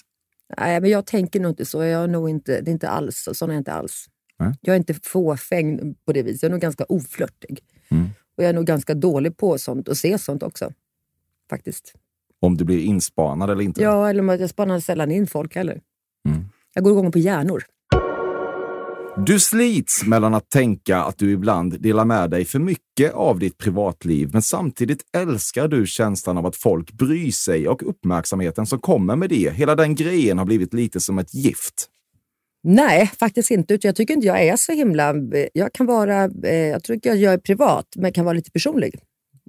Nej, 0.58 0.82
men 0.82 0.90
jag 0.90 1.06
tänker 1.06 1.40
nog 1.40 1.52
inte 1.52 1.66
så. 1.66 1.84
Jag 1.84 2.04
är 2.04 2.08
nog 2.08 2.30
inte, 2.30 2.62
det 2.62 2.72
är 2.72 2.74
inte 2.74 2.90
alls, 2.90 3.30
sån 3.34 3.50
är 3.50 3.54
jag 3.54 3.60
inte 3.60 3.74
alls. 3.74 4.08
Nej. 4.42 4.54
Jag 4.62 4.74
är 4.74 4.78
inte 4.78 4.94
fåfäng 5.04 5.96
på 6.06 6.14
det 6.14 6.24
viset. 6.24 6.44
Jag 6.44 6.50
är 6.50 6.52
nog 6.52 6.62
ganska 6.62 6.84
oflörtig. 6.84 7.60
Mm. 7.90 8.10
Och 8.38 8.44
jag 8.44 8.50
är 8.50 8.54
nog 8.54 8.66
ganska 8.66 8.94
dålig 8.94 9.38
på 9.38 9.58
sånt 9.58 9.88
och 9.88 9.98
se 9.98 10.18
sånt 10.18 10.44
också. 10.44 10.74
Faktiskt. 11.50 11.94
Om 12.40 12.58
du 12.58 12.66
blir 12.66 12.80
inspanad 12.80 13.50
eller 13.50 13.62
inte. 13.62 13.82
Ja, 13.82 14.10
eller 14.10 14.40
jag 14.40 14.50
spanar 14.50 14.80
sällan 14.80 15.12
in 15.12 15.28
folk 15.28 15.56
heller. 15.56 15.82
Mm. 16.28 16.46
Jag 16.74 16.84
går 16.84 16.94
igång 16.94 17.12
på 17.12 17.20
hjärnor. 17.20 17.64
Du 19.18 19.40
slits 19.40 20.06
mellan 20.06 20.34
att 20.34 20.50
tänka 20.50 20.98
att 20.98 21.18
du 21.18 21.32
ibland 21.32 21.82
delar 21.82 22.06
med 22.06 22.30
dig 22.30 22.46
för 22.46 22.60
mycket 22.60 23.14
av 23.14 23.40
ditt 23.40 23.58
privatliv, 23.58 24.30
men 24.34 24.42
samtidigt 24.42 25.02
älskar 25.18 25.68
du 25.68 25.88
känslan 25.88 26.38
av 26.38 26.46
att 26.46 26.56
folk 26.56 26.92
bryr 26.92 27.32
sig 27.32 27.68
och 27.68 27.90
uppmärksamheten 27.90 28.66
som 28.66 28.80
kommer 28.80 29.16
med 29.16 29.30
det. 29.30 29.54
Hela 29.54 29.76
den 29.76 29.96
grejen 29.96 30.38
har 30.38 30.46
blivit 30.46 30.74
lite 30.74 31.00
som 31.00 31.20
ett 31.20 31.34
gift. 31.34 31.88
Nej, 32.64 33.12
faktiskt 33.20 33.52
inte. 33.52 33.80
Jag 33.82 33.96
tycker 33.96 34.14
inte 34.14 34.28
jag 34.28 34.44
är 34.44 34.56
så 34.56 34.72
himla... 34.72 35.10
Eh, 35.10 35.48
jag 35.54 35.74
kan 35.74 35.86
vara... 35.86 36.30
Eh, 36.44 36.56
jag 36.56 36.84
tror 36.84 36.94
inte 36.94 37.10
jag 37.10 37.34
är 37.34 37.38
privat, 37.38 37.86
men 37.96 38.14
kan 38.14 38.26
vara 38.26 38.34
lite 38.34 38.52
personlig. 38.52 39.00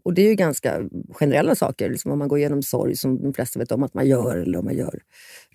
Och 0.05 0.15
det 0.15 0.23
är 0.23 0.29
ju 0.29 0.35
ganska 0.35 0.83
generella 1.13 1.55
saker, 1.55 1.91
liksom 1.91 2.13
om 2.13 2.19
man 2.19 2.29
går 2.29 2.39
igenom 2.39 2.63
sorg 2.63 2.97
som 2.97 3.23
de 3.23 3.35
flesta 3.35 3.59
vet 3.59 3.73
om 3.73 3.83
att 3.83 3.95
man 3.95 4.07
gör, 4.07 4.37
eller 4.37 4.59
om 4.59 4.65
man 4.65 4.75
gör 4.75 5.01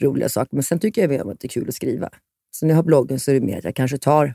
roliga 0.02 0.30
saker. 0.30 0.56
Men 0.56 0.64
sen 0.64 0.80
tycker 0.80 1.02
jag 1.02 1.10
mer 1.10 1.32
att 1.32 1.40
det 1.40 1.46
är 1.46 1.50
kul 1.50 1.68
att 1.68 1.76
skriva. 1.76 2.10
Så 2.52 2.66
när 2.66 2.74
jag 2.74 2.76
har 2.78 2.84
bloggen 2.84 3.20
så 3.20 3.32
är 3.32 3.36
det 3.36 3.46
mer 3.46 3.58
att 3.58 3.64
jag 3.64 3.76
kanske 3.76 3.98
tar 3.98 4.34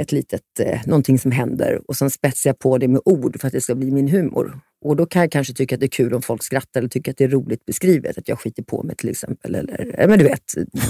ett 0.00 0.12
litet, 0.12 0.60
eh, 0.60 0.80
någonting 0.86 1.18
som 1.18 1.30
händer 1.30 1.82
och 1.88 1.96
sen 1.96 2.10
spetsar 2.10 2.50
jag 2.50 2.58
på 2.58 2.78
det 2.78 2.88
med 2.88 3.00
ord 3.04 3.40
för 3.40 3.46
att 3.46 3.52
det 3.52 3.60
ska 3.60 3.74
bli 3.74 3.90
min 3.90 4.08
humor. 4.08 4.60
Och 4.84 4.96
då 4.96 5.06
kan 5.06 5.22
jag 5.22 5.32
kanske 5.32 5.54
tycka 5.54 5.74
att 5.74 5.80
det 5.80 5.86
är 5.86 5.88
kul 5.88 6.14
om 6.14 6.22
folk 6.22 6.42
skrattar 6.42 6.80
eller 6.80 6.88
tycker 6.88 7.10
att 7.10 7.16
det 7.16 7.24
är 7.24 7.28
roligt 7.28 7.64
beskrivet. 7.64 8.18
Att 8.18 8.28
jag 8.28 8.40
skiter 8.40 8.62
på 8.62 8.82
mig 8.82 8.96
till 8.96 9.08
exempel. 9.08 9.54
Eller, 9.54 10.04
men 10.08 10.18
du 10.18 10.24
vet. 10.24 10.42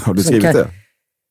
Har 0.03 0.13
du 0.13 0.23
skrivit 0.23 0.43
kan- 0.43 0.53
det? 0.53 0.69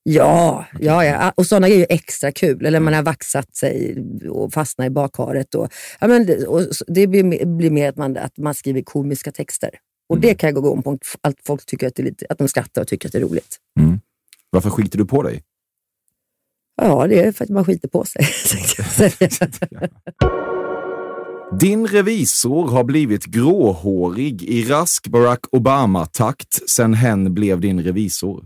Ja, 0.08 0.66
ja, 0.80 1.04
ja, 1.04 1.32
och 1.36 1.46
sådana 1.46 1.68
är 1.68 1.74
ju 1.76 1.86
extra 1.88 2.32
kul. 2.32 2.66
Eller 2.66 2.80
man 2.80 2.94
har 2.94 3.02
vaxat 3.02 3.56
sig 3.56 3.96
och 4.30 4.52
fastnat 4.52 4.86
i 4.86 4.90
bakharet. 4.90 5.54
Och, 5.54 5.72
ja, 6.00 6.06
men, 6.06 6.26
det- 6.26 6.46
och 6.46 6.62
det 6.86 7.06
blir, 7.06 7.46
blir 7.56 7.70
mer 7.70 7.88
att 7.88 7.96
man, 7.96 8.16
att 8.16 8.38
man 8.38 8.54
skriver 8.54 8.82
komiska 8.82 9.32
texter. 9.32 9.70
Och 10.08 10.20
det 10.20 10.34
kan 10.34 10.48
jag 10.54 10.62
gå 10.62 10.72
om 10.72 10.82
på. 10.82 10.98
Att 11.20 11.34
folk 11.46 11.66
tycker 11.66 11.86
att, 11.86 11.94
det 11.94 12.02
är 12.02 12.04
lite, 12.04 12.26
att 12.28 12.38
de 12.38 12.48
skrattar 12.48 12.82
och 12.82 12.88
tycker 12.88 13.08
att 13.08 13.12
det 13.12 13.18
är 13.18 13.22
roligt. 13.22 13.56
Mm. 13.80 14.00
Varför 14.50 14.70
skiter 14.70 14.98
du 14.98 15.06
på 15.06 15.22
dig? 15.22 15.42
Ja, 16.82 17.06
det 17.06 17.24
är 17.24 17.32
för 17.32 17.44
att 17.44 17.50
man 17.50 17.64
skiter 17.64 17.88
på 17.88 18.04
sig. 18.04 18.22
Din 21.52 21.86
revisor 21.86 22.68
har 22.68 22.84
blivit 22.84 23.24
gråhårig 23.24 24.42
i 24.42 24.64
rask 24.64 25.08
Barack 25.08 25.40
Obama-takt 25.52 26.70
sen 26.70 26.94
hen 26.94 27.34
blev 27.34 27.60
din 27.60 27.82
revisor. 27.82 28.44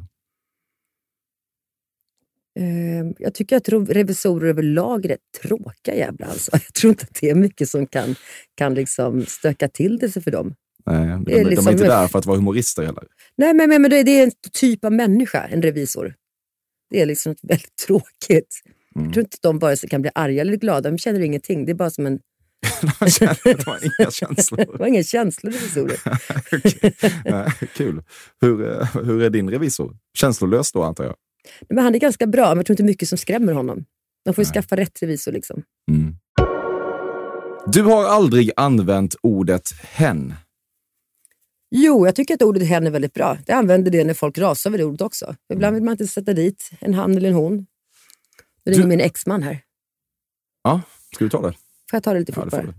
Eh, 2.59 3.13
jag 3.19 3.35
tycker 3.35 3.57
att 3.57 3.69
revisorer 3.69 4.49
överlag 4.49 5.05
är 5.05 5.09
rätt 5.09 5.19
tråkiga 5.43 5.95
jävlar. 5.95 6.29
Alltså. 6.29 6.51
Jag 6.53 6.75
tror 6.75 6.91
inte 6.91 7.05
att 7.11 7.19
det 7.21 7.31
är 7.31 7.35
mycket 7.35 7.69
som 7.69 7.87
kan, 7.87 8.15
kan 8.55 8.75
liksom 8.75 9.27
stöka 9.27 9.69
till 9.69 9.99
det 9.99 10.09
sig 10.09 10.23
för 10.23 10.31
dem. 10.31 10.55
Nej, 10.87 11.07
de, 11.09 11.25
Det 11.25 11.33
är 11.33 11.37
de 11.37 11.41
är 11.47 11.51
liksom- 11.51 11.73
inte 11.73 11.85
där 11.87 12.09
för 12.09 12.19
att 12.19 12.27
vara 12.27 12.37
humorister 12.37 12.83
heller. 12.83 13.05
Nej, 13.37 13.55
men, 13.55 13.69
men, 13.69 13.83
men 13.83 13.91
det 13.91 14.03
det 14.03 14.11
är 14.11 14.23
en 14.23 14.33
typ 14.53 14.85
av 14.85 14.93
människa, 14.93 15.47
en 15.47 15.63
revisor. 15.63 16.15
Det 16.91 17.01
är 17.01 17.07
liksom 17.07 17.35
väldigt 17.43 17.77
tråkigt. 17.87 18.61
Mm. 18.97 19.05
Jag 19.07 19.15
tror 19.15 19.25
inte 19.25 19.35
att 19.35 19.43
de 19.43 19.59
vare 19.59 19.77
sig 19.77 19.89
kan 19.89 20.03
bli 20.03 20.11
arga 20.15 20.41
eller 20.41 20.57
glada. 20.57 20.91
De 20.91 20.99
känner 20.99 21.21
ingenting. 21.21 21.65
Det 21.67 21.73
är 21.73 21.75
bara 21.75 21.91
som 21.91 22.07
en... 22.07 22.21
Man 22.83 22.95
har 23.67 23.85
inga 24.01 24.11
känslor. 24.11 24.59
De 24.73 24.79
har 24.79 24.87
inga 24.87 25.03
känslor, 25.03 25.53
revisorer. 25.53 25.99
Kul. 27.77 28.03
Hur, 28.41 28.81
eh, 28.81 28.87
hur 29.05 29.23
är 29.23 29.31
din 29.31 29.51
revisor? 29.51 29.97
Känslolös 30.19 30.73
då 30.73 30.83
antar 30.83 31.05
jag? 31.05 31.15
Men 31.69 31.85
han 31.85 31.95
är 31.95 31.99
ganska 31.99 32.27
bra, 32.27 32.49
men 32.49 32.57
jag 32.57 32.67
tror 32.67 32.73
inte 32.75 32.83
mycket 32.83 33.09
som 33.09 33.19
skrämmer 33.19 33.53
honom. 33.53 33.85
Man 34.27 34.35
får 34.35 34.45
ju 34.45 34.47
Nej. 34.47 34.53
skaffa 34.55 34.77
rätt 34.77 35.03
revisor. 35.03 35.33
Liksom. 35.33 35.63
Mm. 35.91 36.15
Du 37.67 37.83
har 37.83 38.05
aldrig 38.05 38.51
använt 38.57 39.17
ordet 39.23 39.73
hen. 39.83 40.35
Jo, 41.71 42.07
jag 42.07 42.15
tycker 42.15 42.35
att 42.35 42.43
ordet 42.43 42.69
hen 42.69 42.87
är 42.87 42.91
väldigt 42.91 43.15
bra. 43.15 43.39
Jag 43.47 43.59
använder 43.59 43.91
det 43.91 44.05
när 44.05 44.15
folk 44.15 44.39
rasar 44.39 44.71
över 44.71 44.79
det 44.79 44.85
ordet 44.85 45.01
också. 45.01 45.35
Ibland 45.53 45.75
vill 45.75 45.83
man 45.85 45.93
inte 45.93 46.07
sätta 46.07 46.33
dit 46.33 46.71
en 46.81 46.95
han 46.95 47.17
eller 47.17 47.29
en 47.29 47.35
hon. 47.35 47.67
Nu 48.65 48.73
ringer 48.73 48.83
Du- 48.83 48.89
min 48.89 49.01
exman 49.01 49.43
här. 49.43 49.61
Ja, 50.63 50.81
ska 51.15 51.25
du 51.25 51.29
ta 51.29 51.43
det? 51.43 51.55
Får 51.91 51.97
jag 51.97 52.03
ta 52.05 52.13
det 52.13 52.19
lite 52.19 52.33
Ja, 52.37 52.43
fort 52.51 52.61
du. 52.63 52.73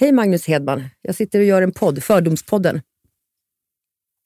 Hej 0.00 0.12
Magnus 0.12 0.46
Hedman. 0.48 0.84
Jag 1.02 1.14
sitter 1.14 1.38
och 1.38 1.44
gör 1.44 1.62
en 1.62 1.72
podd, 1.72 2.02
Fördomspodden. 2.02 2.80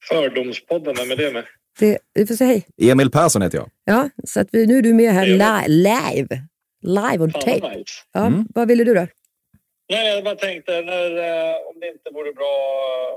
Fördomspodden, 0.09 0.95
vem 0.97 1.11
är 1.11 1.15
det 1.15 1.31
med? 1.33 1.43
Det, 1.79 1.97
vi 2.13 2.25
får 2.27 2.35
säga 2.35 2.49
hej. 2.49 2.91
Emil 2.91 3.11
Persson 3.11 3.41
heter 3.41 3.57
jag. 3.57 3.69
Ja, 3.85 4.09
så 4.23 4.39
att 4.39 4.47
vi, 4.51 4.65
nu 4.67 4.77
är 4.77 4.81
du 4.81 4.93
med 4.93 5.11
här 5.13 5.25
li- 5.25 5.73
live. 5.73 6.41
Live 6.81 7.23
on 7.23 7.31
tape. 7.31 7.51
nice. 7.77 7.93
Ja, 8.11 8.25
Mm. 8.27 8.47
Vad 8.55 8.67
ville 8.67 8.83
du 8.83 8.93
då? 8.93 9.07
Nej, 9.89 10.15
jag 10.15 10.23
bara 10.23 10.35
tänkte 10.35 10.71
när, 10.81 11.17
eh, 11.17 11.55
om 11.73 11.79
det 11.79 11.87
inte 11.87 12.09
vore 12.13 12.33
bra 12.33 12.55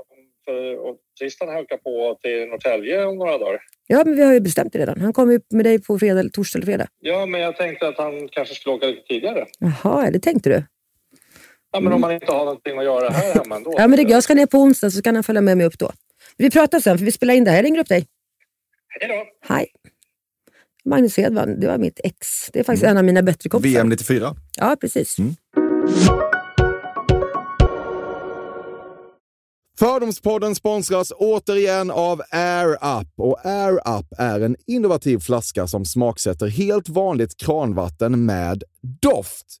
om- 0.09 0.17
för 0.45 0.75
och 0.89 0.97
Tristan 1.19 1.47
halkar 1.49 1.77
på 1.77 2.17
till 2.21 2.47
Norrtälje 2.49 3.05
om 3.05 3.17
några 3.17 3.37
dagar. 3.37 3.59
Ja, 3.87 4.03
men 4.05 4.15
vi 4.15 4.23
har 4.23 4.33
ju 4.33 4.39
bestämt 4.39 4.73
det 4.73 4.79
redan. 4.79 5.01
Han 5.01 5.13
kommer 5.13 5.33
ju 5.33 5.39
med 5.49 5.65
dig 5.65 5.81
på 5.81 5.99
fredag, 5.99 6.29
torsdag 6.33 6.57
eller 6.57 6.65
fredag. 6.65 6.87
Ja, 6.99 7.25
men 7.25 7.41
jag 7.41 7.57
tänkte 7.57 7.87
att 7.87 7.97
han 7.97 8.27
kanske 8.31 8.55
skulle 8.55 8.75
åka 8.75 8.85
lite 8.85 9.01
tidigare. 9.07 9.45
Jaha, 9.59 10.11
det 10.11 10.19
tänkte 10.19 10.49
du? 10.49 10.63
Ja, 11.71 11.79
men 11.79 11.93
om 11.93 12.01
man 12.01 12.11
inte 12.11 12.31
har 12.31 12.45
någonting 12.45 12.77
att 12.77 12.83
göra 12.83 13.09
här 13.09 13.33
hemma 13.33 13.55
ändå. 13.55 13.73
Ja, 13.77 13.87
men 13.87 14.05
det, 14.05 14.11
jag 14.11 14.23
ska 14.23 14.33
ner 14.33 14.45
på 14.45 14.57
onsdag 14.57 14.91
så 14.91 15.01
kan 15.01 15.15
han 15.15 15.23
följa 15.23 15.41
med 15.41 15.57
mig 15.57 15.65
upp 15.65 15.79
då. 15.79 15.91
Vi 16.37 16.51
pratar 16.51 16.79
sen, 16.79 16.97
för 16.97 17.05
vi 17.05 17.11
spelar 17.11 17.33
in 17.33 17.43
det 17.43 17.51
här. 17.51 17.57
Jag 17.57 17.65
ringer 17.65 17.79
upp 17.79 17.87
dig. 17.87 18.07
Hej 18.99 19.09
då! 19.09 19.47
Hej. 19.53 19.67
Magnus 20.85 21.17
Hedman, 21.17 21.59
det 21.59 21.67
var 21.67 21.77
mitt 21.77 21.99
ex. 22.03 22.49
Det 22.53 22.59
är 22.59 22.63
faktiskt 22.63 22.85
en 22.85 22.97
av 22.97 23.03
mina 23.03 23.21
bättre 23.21 23.49
kompisar. 23.49 23.79
VM 23.79 23.89
94. 23.89 24.35
Ja, 24.57 24.77
precis. 24.81 25.19
Mm. 25.19 25.35
Fördomspodden 29.79 30.55
sponsras 30.55 31.11
återigen 31.15 31.91
av 31.91 32.21
Air 32.31 32.71
Up. 32.71 33.07
Och 33.17 33.45
Air 33.45 33.73
Up 33.73 34.05
är 34.17 34.39
en 34.39 34.55
innovativ 34.67 35.19
flaska 35.19 35.67
som 35.67 35.85
smaksätter 35.85 36.47
helt 36.47 36.89
vanligt 36.89 37.37
kranvatten 37.37 38.25
med 38.25 38.63
doft. 39.01 39.60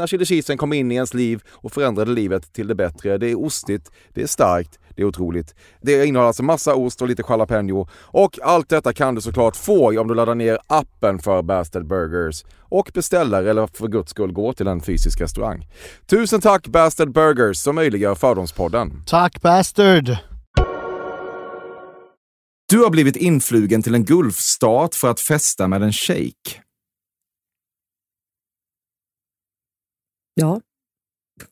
när 0.01 0.07
chili 0.07 0.25
cheesen 0.25 0.57
kom 0.57 0.73
in 0.73 0.91
i 0.91 0.95
ens 0.95 1.13
liv 1.13 1.41
och 1.49 1.71
förändrade 1.71 2.11
livet 2.11 2.53
till 2.53 2.67
det 2.67 2.75
bättre. 2.75 3.17
Det 3.17 3.29
är 3.29 3.45
ostigt, 3.45 3.91
det 4.13 4.21
är 4.21 4.27
starkt, 4.27 4.79
det 4.95 5.01
är 5.01 5.05
otroligt. 5.05 5.55
Det 5.81 6.05
innehåller 6.05 6.27
alltså 6.27 6.43
massa 6.43 6.75
ost 6.75 7.01
och 7.01 7.07
lite 7.07 7.23
jalapeno. 7.29 7.87
Och 7.93 8.39
allt 8.43 8.69
detta 8.69 8.93
kan 8.93 9.15
du 9.15 9.21
såklart 9.21 9.55
få 9.55 10.01
om 10.01 10.07
du 10.07 10.15
laddar 10.15 10.35
ner 10.35 10.57
appen 10.67 11.19
för 11.19 11.41
Bastard 11.41 11.87
Burgers 11.87 12.43
och 12.59 12.91
beställer 12.93 13.43
eller 13.43 13.67
för 13.67 13.87
guds 13.87 14.11
skull 14.11 14.31
går 14.31 14.53
till 14.53 14.67
en 14.67 14.81
fysisk 14.81 15.21
restaurang. 15.21 15.67
Tusen 16.09 16.41
tack 16.41 16.67
Bastard 16.67 17.11
Burgers 17.11 17.57
som 17.57 17.75
möjliggör 17.75 18.15
Fördomspodden. 18.15 19.03
Tack 19.05 19.41
Bastard! 19.41 20.17
Du 22.69 22.79
har 22.79 22.89
blivit 22.89 23.15
influgen 23.15 23.83
till 23.83 23.95
en 23.95 24.05
gulfstat 24.05 24.95
för 24.95 25.07
att 25.07 25.19
festa 25.19 25.67
med 25.67 25.83
en 25.83 25.93
shejk. 25.93 26.61
Ja. 30.41 30.61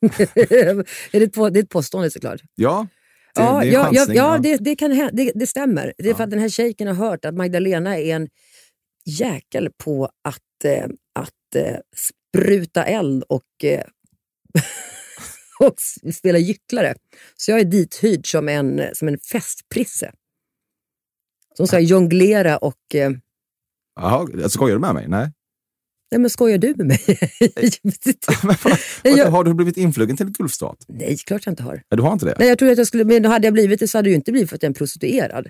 är 0.00 1.18
det, 1.20 1.24
ett, 1.24 1.32
på- 1.32 1.50
det 1.50 1.58
är 1.58 1.62
ett 1.62 1.68
påstående 1.70 2.10
såklart. 2.10 2.40
Ja, 2.54 2.86
det, 3.34 3.40
Ja, 3.42 3.60
det 3.60 3.68
är 3.68 3.72
ja, 3.72 4.06
ja, 4.14 4.38
det, 4.38 4.56
det, 4.56 4.76
kan, 4.76 4.90
det, 5.12 5.32
det 5.34 5.46
stämmer. 5.46 5.92
Det 5.98 6.04
är 6.04 6.08
Ja. 6.08 6.16
för 6.16 6.24
att 6.24 6.30
den 6.30 6.38
här 6.38 6.48
shejken 6.48 6.86
har 6.88 6.94
hört 6.94 7.24
att 7.24 7.34
Magdalena 7.34 7.98
är 7.98 8.14
en 8.16 8.28
jäkel 9.06 9.70
på 9.84 10.04
att, 10.24 10.64
eh, 10.64 10.84
att 11.14 11.54
eh, 11.54 11.76
spruta 11.96 12.84
eld 12.84 13.22
och, 13.28 13.64
eh, 13.64 13.84
och 15.60 15.74
spela 16.14 16.38
gycklare. 16.38 16.94
Så 17.36 17.50
jag 17.50 17.60
är 17.60 17.64
dithyrd 17.64 18.30
som 18.30 18.48
en, 18.48 18.82
som 18.94 19.08
en 19.08 19.18
festprisse. 19.18 20.12
Som 21.56 21.66
ska 21.66 21.80
jonglera 21.80 22.56
och... 22.58 22.94
Eh, 22.94 23.10
Jaha, 24.00 24.48
skojar 24.48 24.74
du 24.74 24.80
med 24.80 24.94
mig? 24.94 25.08
Nej. 25.08 25.32
Nej 26.10 26.20
men 26.20 26.30
skojar 26.30 26.58
du 26.58 26.74
med 26.76 26.86
mig? 26.86 27.00
Men 28.42 28.54
vad- 28.64 28.78
Nej, 29.04 29.14
jag- 29.18 29.30
Har 29.30 29.44
du 29.44 29.54
blivit 29.54 29.76
influgen 29.76 30.16
till 30.16 30.26
en 30.26 30.32
gulfstat? 30.32 30.84
nej, 30.88 31.16
klart 31.26 31.46
jag 31.46 31.52
inte 31.52 31.62
har. 31.62 31.72
Nej, 31.74 31.82
du 31.96 32.02
har 32.02 32.12
inte 32.12 32.26
det? 32.26 32.34
Nej, 32.38 32.48
jag 32.48 32.58
tror 32.58 32.70
att 32.70 32.78
jag 32.78 32.86
skulle, 32.86 33.04
men 33.04 33.24
hade 33.24 33.46
jag 33.46 33.52
blivit 33.54 33.80
det 33.80 33.88
så 33.88 33.98
hade 33.98 34.06
det 34.06 34.10
ju 34.10 34.16
inte 34.16 34.32
blivit 34.32 34.48
för 34.50 34.56
att 34.56 34.62
jag 34.62 34.66
är 34.68 34.70
en 34.70 34.74
prostituerad. 34.74 35.46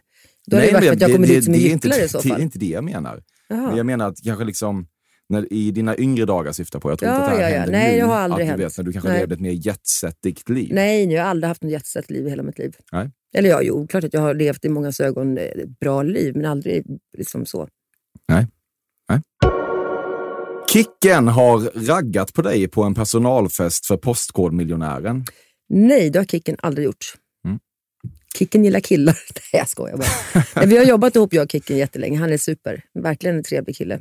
Då 0.46 0.56
hade 0.56 0.66
det 0.68 0.72
varit 0.72 0.84
för 0.86 0.92
att 0.94 1.00
jag 1.00 1.12
kommer 1.12 1.26
dit 1.28 1.44
som 1.44 1.54
en 1.54 1.60
gycklare 1.60 2.04
i 2.04 2.08
så 2.08 2.20
Det 2.20 2.28
är 2.28 2.32
fall. 2.32 2.40
inte 2.42 2.58
det 2.58 2.66
jag 2.66 2.84
menar. 2.84 3.22
Men 3.48 3.76
jag 3.76 3.86
menar 3.86 4.08
att 4.08 4.16
kanske 4.24 4.44
liksom 4.44 4.86
när, 5.28 5.52
i 5.52 5.70
dina 5.70 5.96
yngre 5.98 6.24
dagar 6.24 6.52
syftar 6.52 6.80
på. 6.80 6.90
Jag 6.90 6.98
tror 6.98 7.10
Ja, 7.10 7.16
inte 7.16 7.26
att 7.32 7.38
det 7.38 7.42
här 7.44 7.50
ja, 7.50 7.54
ja. 7.56 7.60
händer 7.60 7.78
Nej, 7.78 7.92
nu. 7.92 8.00
det 8.00 8.06
har 8.06 8.16
aldrig 8.16 8.48
att 8.48 8.56
du 8.56 8.62
vet 8.64 8.76
när 8.78 8.84
du 8.84 8.92
kanske 8.92 9.08
Nej. 9.10 9.18
levde 9.20 9.34
ett 9.34 9.40
mer 9.40 9.66
jetsettigt 9.66 10.48
liv. 10.48 10.68
Nej, 10.72 11.12
jag 11.12 11.22
har 11.22 11.30
aldrig 11.30 11.48
haft 11.48 11.62
något 11.62 11.72
jättesett 11.72 12.10
liv 12.10 12.26
i 12.26 12.30
hela 12.30 12.42
mitt 12.42 12.58
liv. 12.58 12.76
Nej. 12.92 13.10
Eller 13.34 13.48
ja, 13.50 13.62
jo, 13.62 13.86
klart 13.86 14.04
att 14.04 14.14
jag 14.14 14.20
har 14.20 14.34
levt 14.34 14.64
i 14.64 14.68
många 14.68 14.92
ögon 15.02 15.38
eh, 15.38 15.44
ett 15.44 15.78
bra 15.80 16.02
liv, 16.02 16.36
men 16.36 16.44
aldrig 16.44 16.84
liksom 17.18 17.46
så. 17.46 17.68
Kicken 20.72 21.28
har 21.28 21.86
raggat 21.86 22.34
på 22.34 22.42
dig 22.42 22.68
på 22.68 22.82
en 22.82 22.94
personalfest 22.94 23.86
för 23.86 23.96
Postkodmiljonären. 23.96 25.24
Nej, 25.68 26.10
det 26.10 26.18
har 26.18 26.26
Kicken 26.26 26.56
aldrig 26.62 26.84
gjort. 26.84 27.14
Mm. 27.46 27.58
Kicken 28.38 28.64
gillar 28.64 28.80
killar. 28.80 29.18
Nej, 29.34 29.60
jag 29.60 29.68
skojar 29.68 29.96
bara. 29.96 30.44
Nej, 30.56 30.66
vi 30.66 30.76
har 30.76 30.84
jobbat 30.84 31.16
ihop, 31.16 31.34
jag 31.34 31.44
och 31.44 31.50
Kicken, 31.50 31.76
jättelänge. 31.76 32.18
Han 32.18 32.32
är 32.32 32.36
super. 32.36 32.82
Verkligen 32.94 33.36
en 33.36 33.44
trevlig 33.44 33.76
kille. 33.76 34.00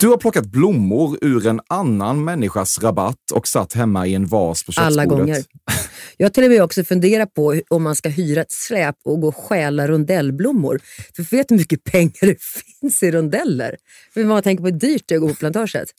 Du 0.00 0.08
har 0.08 0.16
plockat 0.16 0.46
blommor 0.46 1.18
ur 1.20 1.46
en 1.46 1.60
annan 1.68 2.24
människas 2.24 2.82
rabatt 2.82 3.30
och 3.32 3.48
satt 3.48 3.72
hemma 3.72 4.06
i 4.06 4.14
en 4.14 4.26
vas 4.26 4.64
på 4.64 4.72
köksbordet. 4.72 4.98
Alla 4.98 5.06
gånger. 5.06 5.36
Jag 6.16 6.24
har 6.26 6.30
till 6.30 6.44
och 6.44 6.50
med 6.50 6.62
också 6.62 6.84
funderat 6.84 7.34
på 7.34 7.60
om 7.68 7.82
man 7.82 7.96
ska 7.96 8.08
hyra 8.08 8.40
ett 8.40 8.52
släp 8.52 8.96
och 9.04 9.20
gå 9.20 9.28
och 9.28 9.36
stjäla 9.36 9.88
rondellblommor. 9.88 10.80
För 11.16 11.22
vet 11.36 11.50
hur 11.50 11.56
mycket 11.56 11.84
pengar 11.84 12.12
det 12.26 12.36
finns 12.80 13.02
i 13.02 13.10
rondeller? 13.10 13.76
För 14.14 14.24
man 14.24 14.42
tänker 14.42 14.62
på 14.62 14.68
hur 14.68 14.76
dyrt 14.78 15.02
det 15.06 15.14
är 15.14 15.16
att 15.16 15.22
gå 15.22 15.28
på 15.28 15.34
plantaget. 15.34 15.88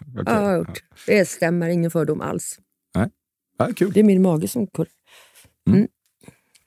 Okej. 0.00 0.22
Ja, 0.26 0.34
jag 0.34 0.40
har 0.48 0.56
gjort. 0.56 0.82
Det 1.06 1.28
stämmer, 1.28 1.68
ingen 1.68 1.90
fördom 1.90 2.20
alls. 2.20 2.58
Ja, 3.58 3.68
kul. 3.76 3.92
Det 3.92 4.00
är 4.00 4.04
min 4.04 4.22
mage 4.22 4.48
som 4.48 4.66
kurrar. 4.66 4.88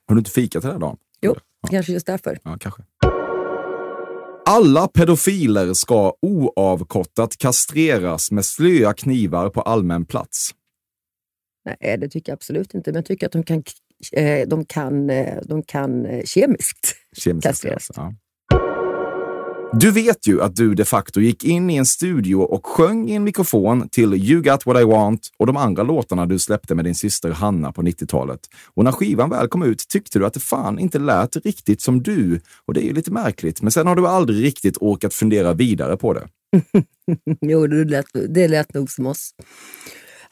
Har 0.08 0.16
du 0.16 0.20
inte 0.20 0.32
fikat 0.32 0.62
den 0.64 0.72
här 0.72 0.80
dagen? 0.80 0.98
Jo, 1.22 1.36
Ja. 1.62 1.70
kanske 1.70 1.92
just 1.94 2.06
därför. 2.08 2.40
Ja, 2.44 2.58
kanske. 2.60 2.84
Alla 4.46 4.88
pedofiler 4.88 5.74
ska 5.74 6.14
oavkortat 6.22 7.38
kastreras 7.38 8.32
med 8.32 8.46
slöa 8.46 8.94
knivar 8.94 9.50
på 9.50 9.62
allmän 9.62 10.06
plats. 10.06 10.52
Nej, 11.66 11.98
det 11.98 12.10
tycker 12.10 12.32
jag 12.32 12.36
absolut 12.36 12.74
inte. 12.74 12.92
Men 12.92 12.96
jag 12.96 13.06
tycker 13.06 13.26
att 13.26 13.32
de 13.32 13.44
kan, 13.44 13.64
eh, 14.12 14.48
de 14.48 14.66
kan, 14.66 15.10
eh, 15.10 15.38
de 15.44 15.64
kan 15.64 16.06
eh, 16.06 16.24
kemiskt 16.24 16.96
Kemiskt 17.18 17.48
kastreras. 17.48 17.92
Ja. 17.96 18.14
Du 19.80 19.92
vet 19.92 20.28
ju 20.28 20.42
att 20.42 20.56
du 20.56 20.74
de 20.74 20.86
facto 20.86 21.20
gick 21.22 21.44
in 21.44 21.70
i 21.70 21.76
en 21.76 21.86
studio 21.86 22.36
och 22.36 22.66
sjöng 22.66 23.10
i 23.10 23.14
en 23.14 23.24
mikrofon 23.24 23.90
till 23.90 24.14
You 24.14 24.42
got 24.42 24.66
what 24.66 24.82
I 24.82 24.84
want 24.84 25.30
och 25.38 25.48
de 25.48 25.58
andra 25.58 25.84
låtarna 25.84 26.26
du 26.26 26.40
släppte 26.40 26.76
med 26.76 26.86
din 26.86 26.96
syster 26.96 27.32
Hanna 27.32 27.72
på 27.72 27.82
90-talet. 27.82 28.40
Och 28.74 28.84
när 28.84 28.92
skivan 28.92 29.30
väl 29.30 29.48
kom 29.48 29.64
ut 29.64 29.88
tyckte 29.88 30.20
du 30.20 30.26
att 30.26 30.34
det 30.34 30.40
fan 30.40 30.80
inte 30.80 31.00
lät 31.00 31.36
riktigt 31.36 31.82
som 31.82 32.04
du. 32.04 32.42
Och 32.66 32.74
det 32.74 32.84
är 32.84 32.86
ju 32.86 32.94
lite 32.94 33.12
märkligt, 33.12 33.62
men 33.62 33.72
sen 33.72 33.88
har 33.88 33.96
du 33.96 34.08
aldrig 34.08 34.44
riktigt 34.44 34.78
orkat 34.82 35.14
fundera 35.14 35.54
vidare 35.54 35.98
på 35.98 36.14
det. 36.14 36.28
jo, 37.42 37.68
det 37.68 37.86
lät, 37.86 38.06
det 38.30 38.48
lät 38.48 38.74
nog 38.74 38.92
som 38.92 39.08
oss. 39.08 39.32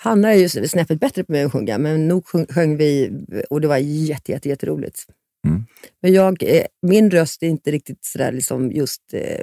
Hanna 0.04 0.34
är 0.34 0.38
ju 0.38 0.50
snäppet 0.50 1.00
bättre 1.00 1.24
på 1.24 1.32
mig 1.32 1.44
att 1.44 1.52
sjunga, 1.52 1.78
men 1.78 2.08
nog 2.08 2.26
sjöng 2.50 2.78
vi 2.78 3.12
och 3.50 3.62
det 3.62 3.68
var 3.68 3.78
jätte, 3.78 4.32
jätte, 4.32 4.50
jätteroligt. 4.50 5.06
Mm. 5.48 5.66
Men 6.02 6.14
jag, 6.14 6.44
eh, 6.44 6.66
min 6.82 7.12
röst 7.12 7.44
är 7.44 7.48
inte 7.48 7.72
riktigt 7.72 8.06
sådär 8.06 8.32
liksom 8.32 8.72
just 8.72 9.02
eh, 9.14 9.42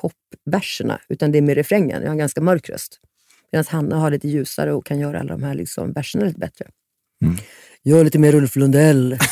popverserna, 0.00 1.00
utan 1.08 1.32
det 1.32 1.38
är 1.38 1.42
med 1.42 1.54
refrängen. 1.54 2.00
Jag 2.00 2.08
har 2.08 2.12
en 2.12 2.18
ganska 2.18 2.40
mörk 2.40 2.68
röst. 2.70 3.00
Medan 3.52 3.64
Hanna 3.68 3.96
har 3.96 4.10
lite 4.10 4.28
ljusare 4.28 4.72
och 4.72 4.86
kan 4.86 4.98
göra 4.98 5.20
alla 5.20 5.36
de 5.36 5.42
här 5.42 5.54
liksom, 5.54 5.92
verserna 5.92 6.24
lite 6.24 6.38
bättre. 6.38 6.66
Mm. 7.24 7.36
Jag 7.82 8.00
är 8.00 8.04
lite 8.04 8.18
mer 8.18 8.34
Ulf 8.34 8.56
Lundell. 8.56 9.18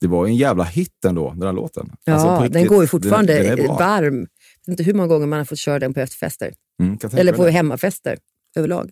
Det 0.00 0.06
var 0.06 0.26
ju 0.26 0.30
en 0.30 0.36
jävla 0.36 0.64
hit 0.64 1.04
ändå, 1.06 1.30
den 1.30 1.42
här 1.42 1.52
låten. 1.52 1.90
Ja, 2.04 2.12
Alltså, 2.12 2.28
på 2.28 2.42
den 2.42 2.52
riktigt, 2.52 2.68
går 2.68 2.82
ju 2.82 2.88
fortfarande 2.88 3.42
den, 3.42 3.56
den 3.56 3.66
varm. 3.66 4.18
Jag 4.64 4.72
vet 4.72 4.80
inte 4.80 4.82
hur 4.82 4.94
många 4.94 5.08
gånger 5.08 5.26
man 5.26 5.38
har 5.38 5.44
fått 5.44 5.58
köra 5.58 5.78
den 5.78 5.94
på 5.94 6.00
efterfester. 6.00 6.52
Mm, 6.82 6.98
Eller 7.12 7.32
på 7.32 7.44
det. 7.44 7.50
hemmafester 7.50 8.18
överlag. 8.56 8.90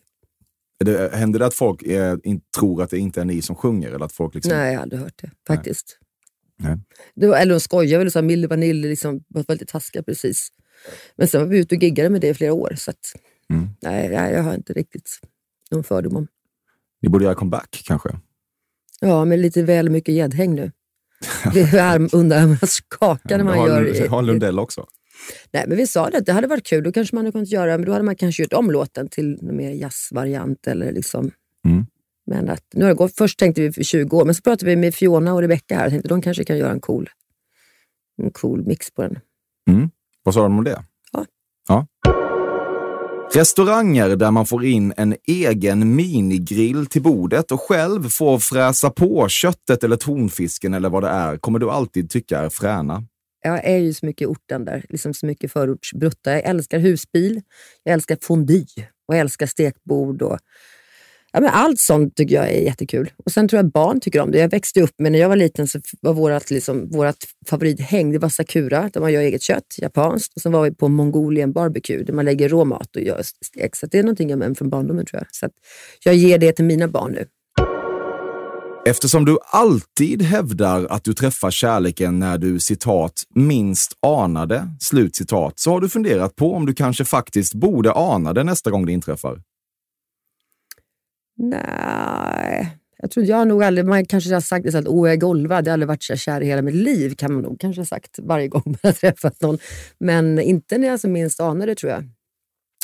Är 0.80 0.84
det. 0.84 1.16
Händer 1.16 1.38
det 1.38 1.46
att 1.46 1.54
folk 1.54 1.82
eh, 1.82 2.16
in, 2.24 2.40
tror 2.58 2.82
att 2.82 2.90
det 2.90 2.98
inte 2.98 3.20
är 3.20 3.24
ni 3.24 3.42
som 3.42 3.56
sjunger? 3.56 3.88
Eller 3.92 4.04
att 4.04 4.12
folk 4.12 4.34
liksom... 4.34 4.52
Nej, 4.52 4.72
jag 4.72 4.78
har 4.78 4.82
aldrig 4.82 5.00
hört 5.00 5.22
det 5.22 5.30
faktiskt. 5.46 5.98
Nej. 6.58 6.76
Det 7.14 7.26
var, 7.26 7.36
eller 7.38 7.54
de 7.54 7.60
skojade 7.60 7.98
väl 7.98 8.06
och 8.06 8.12
sa 8.12 8.22
Milli 8.22 8.46
Vanilli, 8.46 8.88
liksom, 8.88 9.24
var 9.28 9.44
lite 9.48 9.66
taskiga 9.66 10.02
precis. 10.02 10.48
Men 11.16 11.28
sen 11.28 11.40
var 11.40 11.48
vi 11.48 11.58
ute 11.58 11.74
och 11.76 11.82
giggade 11.82 12.10
med 12.10 12.20
det 12.20 12.28
i 12.28 12.34
flera 12.34 12.52
år. 12.52 12.74
Så 12.76 12.90
att, 12.90 13.12
Mm. 13.50 13.68
nej, 13.82 14.08
nej, 14.08 14.32
jag 14.32 14.42
har 14.42 14.54
inte 14.54 14.72
riktigt 14.72 15.10
någon 15.70 15.84
fördom 15.84 16.16
om. 16.16 16.26
Ni 17.02 17.08
borde 17.08 17.24
göra 17.24 17.34
comeback 17.34 17.82
kanske? 17.86 18.08
Ja, 19.00 19.24
men 19.24 19.42
lite 19.42 19.62
väl 19.62 19.90
mycket 19.90 20.14
gäddhäng 20.14 20.54
nu. 20.54 20.72
Det 21.54 21.60
är 21.60 21.82
arm, 21.94 22.08
underarmarna 22.12 22.58
skakar 22.66 23.36
när 23.38 23.44
man 23.44 23.58
har, 23.58 23.68
gör... 23.68 24.08
har 24.08 24.22
Lundell 24.22 24.58
också? 24.58 24.86
Nej, 25.50 25.64
men 25.68 25.76
vi 25.76 25.86
sa 25.86 26.10
det, 26.10 26.18
att 26.18 26.26
det 26.26 26.32
hade 26.32 26.46
varit 26.46 26.66
kul. 26.66 26.84
Då 26.84 26.92
kanske 26.92 27.16
man 27.16 27.24
hade 27.24 27.32
kunnat 27.32 27.48
göra, 27.48 27.78
men 27.78 27.86
då 27.86 27.92
hade 27.92 28.04
man 28.04 28.16
kanske 28.16 28.42
gjort 28.42 28.52
om 28.52 28.70
låten 28.70 29.08
till 29.08 29.38
en 29.42 29.56
mer 29.56 29.70
jazzvariant. 29.70 30.66
Eller 30.66 30.92
liksom. 30.92 31.30
Mm. 31.64 31.86
Men 32.26 32.50
att, 32.50 32.64
nu 32.74 32.84
har 32.84 32.88
det 32.88 32.96
gått, 32.96 33.16
först 33.16 33.38
tänkte 33.38 33.60
vi 33.60 33.72
för 33.72 33.82
20 33.82 34.16
år, 34.16 34.24
men 34.24 34.34
så 34.34 34.42
pratade 34.42 34.70
vi 34.70 34.76
med 34.76 34.94
Fiona 34.94 35.34
och 35.34 35.40
Rebecca 35.40 35.74
här. 35.74 35.82
Jag 35.82 35.90
tänkte 35.90 36.08
de 36.08 36.22
kanske 36.22 36.44
kan 36.44 36.58
göra 36.58 36.72
en 36.72 36.80
cool, 36.80 37.10
en 38.22 38.30
cool 38.30 38.66
mix 38.66 38.90
på 38.90 39.02
den. 39.02 39.18
Vad 40.22 40.34
sa 40.34 40.42
de 40.42 40.58
om 40.58 40.64
det? 40.64 40.84
Ja. 41.12 41.26
ja. 41.68 41.86
Restauranger 43.32 44.16
där 44.16 44.30
man 44.30 44.46
får 44.46 44.64
in 44.64 44.92
en 44.96 45.14
egen 45.26 45.96
minigrill 45.96 46.86
till 46.86 47.02
bordet 47.02 47.52
och 47.52 47.60
själv 47.60 48.08
får 48.08 48.38
fräsa 48.38 48.90
på 48.90 49.28
köttet 49.28 49.84
eller 49.84 49.96
tonfisken 49.96 50.74
eller 50.74 50.88
vad 50.88 51.02
det 51.02 51.08
är, 51.08 51.36
kommer 51.36 51.58
du 51.58 51.70
alltid 51.70 52.10
tycka 52.10 52.38
är 52.38 52.48
fräna. 52.48 53.04
Jag 53.46 53.64
är 53.64 53.76
ju 53.76 53.92
så 53.92 54.06
mycket 54.06 54.22
i 54.22 54.26
orten 54.26 54.64
där, 54.64 54.84
liksom 54.88 55.14
så 55.14 55.26
mycket 55.26 55.52
förortsbrutta. 55.52 56.32
Jag 56.32 56.44
älskar 56.44 56.78
husbil, 56.78 57.40
jag 57.82 57.92
älskar 57.92 58.18
fondue 58.22 58.66
och 59.08 59.14
jag 59.14 59.20
älskar 59.20 59.46
stekbord. 59.46 60.22
Och, 60.22 60.38
ja, 61.32 61.40
men 61.40 61.50
allt 61.50 61.78
sånt 61.80 62.16
tycker 62.16 62.34
jag 62.34 62.48
är 62.48 62.60
jättekul. 62.60 63.10
Och 63.24 63.32
Sen 63.32 63.48
tror 63.48 63.58
jag 63.58 63.72
barn 63.72 64.00
tycker 64.00 64.20
om 64.20 64.30
det. 64.30 64.38
Jag 64.38 64.48
växte 64.48 64.80
upp, 64.80 64.94
men 64.98 65.12
när 65.12 65.18
jag 65.18 65.28
var 65.28 65.36
liten 65.36 65.68
så 65.68 65.80
var 66.00 66.12
vårt 66.12 66.50
liksom, 66.50 66.88
vårat 66.90 67.16
favorithäng 67.46 68.12
det 68.12 68.18
var 68.18 68.28
Sakura, 68.28 68.90
där 68.92 69.00
man 69.00 69.12
gör 69.12 69.20
eget 69.22 69.42
kött, 69.42 69.74
japanskt. 69.78 70.36
Och 70.36 70.42
sen 70.42 70.52
var 70.52 70.64
vi 70.64 70.74
på 70.74 70.88
Mongolian 70.88 71.52
barbecue, 71.52 72.02
där 72.02 72.12
man 72.12 72.24
lägger 72.24 72.48
rå 72.48 72.64
mat 72.64 72.96
och 72.96 73.02
gör 73.02 73.22
stek. 73.44 73.76
Så 73.76 73.86
det 73.86 73.98
är 73.98 74.02
någonting 74.02 74.30
jag 74.30 74.38
med 74.38 74.58
från 74.58 74.70
barndomen 74.70 75.06
tror 75.06 75.20
jag. 75.20 75.26
Så 75.30 75.46
att 75.46 75.52
jag 76.04 76.14
ger 76.14 76.38
det 76.38 76.52
till 76.52 76.64
mina 76.64 76.88
barn 76.88 77.12
nu. 77.12 77.26
Eftersom 78.88 79.24
du 79.24 79.38
alltid 79.46 80.22
hävdar 80.22 80.86
att 80.86 81.04
du 81.04 81.14
träffar 81.14 81.50
kärleken 81.50 82.18
när 82.18 82.38
du 82.38 82.60
citat 82.60 83.22
minst 83.34 83.92
anade, 84.00 84.68
slut 84.80 85.16
citat, 85.16 85.58
så 85.58 85.70
har 85.70 85.80
du 85.80 85.88
funderat 85.88 86.36
på 86.36 86.52
om 86.52 86.66
du 86.66 86.74
kanske 86.74 87.04
faktiskt 87.04 87.54
borde 87.54 87.92
ana 87.92 88.32
det 88.32 88.44
nästa 88.44 88.70
gång 88.70 88.86
det 88.86 88.92
inträffar. 88.92 89.42
Nej, 91.36 92.76
jag 92.98 93.10
tror 93.10 93.26
jag 93.26 93.36
har 93.36 93.44
nog 93.44 93.62
aldrig, 93.62 93.86
man 93.86 94.06
kanske 94.06 94.34
har 94.34 94.40
sagt 94.40 94.64
det 94.64 94.72
så 94.72 94.78
att 94.78 94.88
åh 94.88 95.08
jag 95.08 95.12
är 95.12 95.20
golvad, 95.20 95.66
jag 95.66 95.70
har 95.70 95.72
aldrig 95.72 95.88
varit 95.88 96.02
så 96.02 96.16
kär 96.16 96.40
i 96.40 96.46
hela 96.46 96.62
mitt 96.62 96.74
liv, 96.74 97.14
kan 97.14 97.32
man 97.32 97.42
nog 97.42 97.60
kanske 97.60 97.80
ha 97.80 97.86
sagt 97.86 98.18
varje 98.22 98.48
gång 98.48 98.62
man 98.64 98.78
har 98.82 98.92
träffat 99.00 99.40
någon. 99.40 99.58
Men 99.98 100.38
inte 100.40 100.78
när 100.78 100.88
jag 100.88 101.00
som 101.00 101.12
minst 101.12 101.40
anade 101.40 101.74
tror 101.74 101.92
jag. 101.92 102.04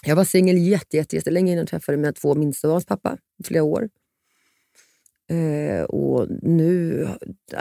Jag 0.05 0.17
var 0.17 0.25
singel 0.25 0.59
jätte, 0.59 0.97
jätte, 0.97 1.17
jättelänge 1.17 1.53
innan 1.53 1.61
jag 1.61 1.69
träffade 1.69 1.99
mina 1.99 2.13
två 2.13 2.35
minsta 2.35 2.69
barns 2.69 2.87
pappa, 2.87 3.17
i 3.45 3.45
flera 3.45 3.63
år. 3.63 3.89
Eh, 5.33 5.85
och 5.85 6.27
nu, 6.43 7.09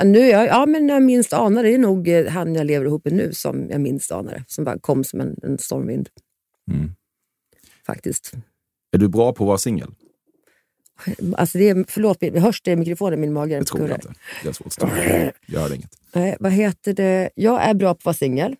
nu 0.03 0.19
ja, 0.19 0.45
ja, 0.45 0.65
men 0.65 0.88
när 0.88 0.93
jag 0.93 1.03
minst 1.03 1.34
anade, 1.34 1.67
det 1.67 1.73
är 1.73 1.77
nog 1.77 2.07
eh, 2.07 2.27
han 2.27 2.55
jag 2.55 2.65
lever 2.65 2.86
ihop 2.86 3.05
med 3.05 3.13
nu 3.13 3.34
som 3.34 3.69
jag 3.69 3.81
minst 3.81 4.12
anade, 4.12 4.43
som 4.47 4.63
bara 4.63 4.79
kom 4.79 5.03
som 5.03 5.21
en, 5.21 5.36
en 5.43 5.57
stormvind. 5.57 6.10
Mm. 6.71 6.91
Faktiskt. 7.86 8.34
Är 8.91 8.97
du 8.97 9.07
bra 9.07 9.34
på 9.34 9.43
att 9.43 9.47
vara 9.47 9.57
singel? 9.57 9.91
Alltså 11.38 11.57
det 11.57 11.69
är, 11.69 11.86
förlåt, 11.88 12.17
hörs 12.23 12.62
det 12.62 12.71
i 12.71 12.75
mikrofonen? 12.75 13.21
Min 13.21 13.34
mage 13.34 13.60
Det 13.60 13.65
tror 13.65 13.89
jag 13.89 13.97
inte. 13.97 14.13
Det 14.43 14.49
är 14.49 14.53
svårt. 14.53 14.73
Jag 15.45 15.60
hörde 15.60 15.75
inget. 15.75 15.91
Nej, 16.13 16.38
vad 16.39 16.51
heter 16.51 16.93
det? 16.93 17.29
Jag 17.36 17.63
är 17.63 17.73
bra 17.73 17.93
på 17.93 17.97
att 17.97 18.05
vara 18.05 18.13
singel. 18.13 18.55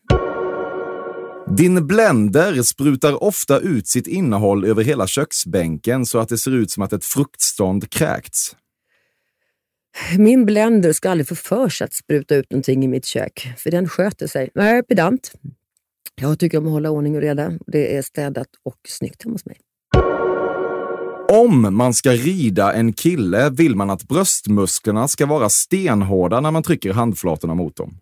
Din 1.58 1.88
blender 1.88 2.62
sprutar 2.62 3.24
ofta 3.24 3.60
ut 3.60 3.88
sitt 3.88 4.08
innehåll 4.08 4.66
över 4.66 4.84
hela 4.84 5.08
köksbänken 5.08 6.06
så 6.06 6.20
att 6.20 6.30
det 6.30 6.38
ser 6.38 6.52
ut 6.52 6.72
som 6.72 6.84
att 6.84 6.94
ett 6.94 7.06
fruktstånd 7.06 7.90
kräkts. 7.90 8.56
Min 10.18 10.46
blender 10.46 10.94
ska 10.94 11.10
aldrig 11.10 11.28
få 11.28 11.36
för 11.36 11.70
sig 11.70 11.86
att 11.86 11.94
spruta 11.94 12.36
ut 12.36 12.52
någonting 12.52 12.84
i 12.84 12.88
mitt 12.88 13.06
kök, 13.06 13.54
för 13.58 13.72
den 13.72 13.90
sköter 13.90 14.28
sig. 14.28 14.50
Jag 14.54 14.70
är 14.70 14.82
pedant. 14.82 15.32
Jag 16.22 16.40
tycker 16.40 16.58
om 16.58 16.66
att 16.66 16.72
hålla 16.72 16.90
ordning 16.90 17.16
och 17.16 17.22
reda. 17.22 17.52
Det 17.68 17.98
är 17.98 18.02
städat 18.02 18.48
och 18.64 18.78
snyggt 18.88 19.24
hemma 19.24 19.34
hos 19.34 19.46
mig. 19.46 19.58
Om 21.30 21.76
man 21.76 21.94
ska 21.94 22.12
rida 22.12 22.74
en 22.74 22.94
kille 22.94 23.50
vill 23.50 23.76
man 23.76 23.90
att 23.90 24.08
bröstmusklerna 24.08 25.08
ska 25.08 25.26
vara 25.26 25.50
stenhårda 25.50 26.40
när 26.40 26.52
man 26.52 26.64
trycker 26.64 26.94
handflatorna 26.94 27.56
mot 27.56 27.76
dem. 27.76 27.98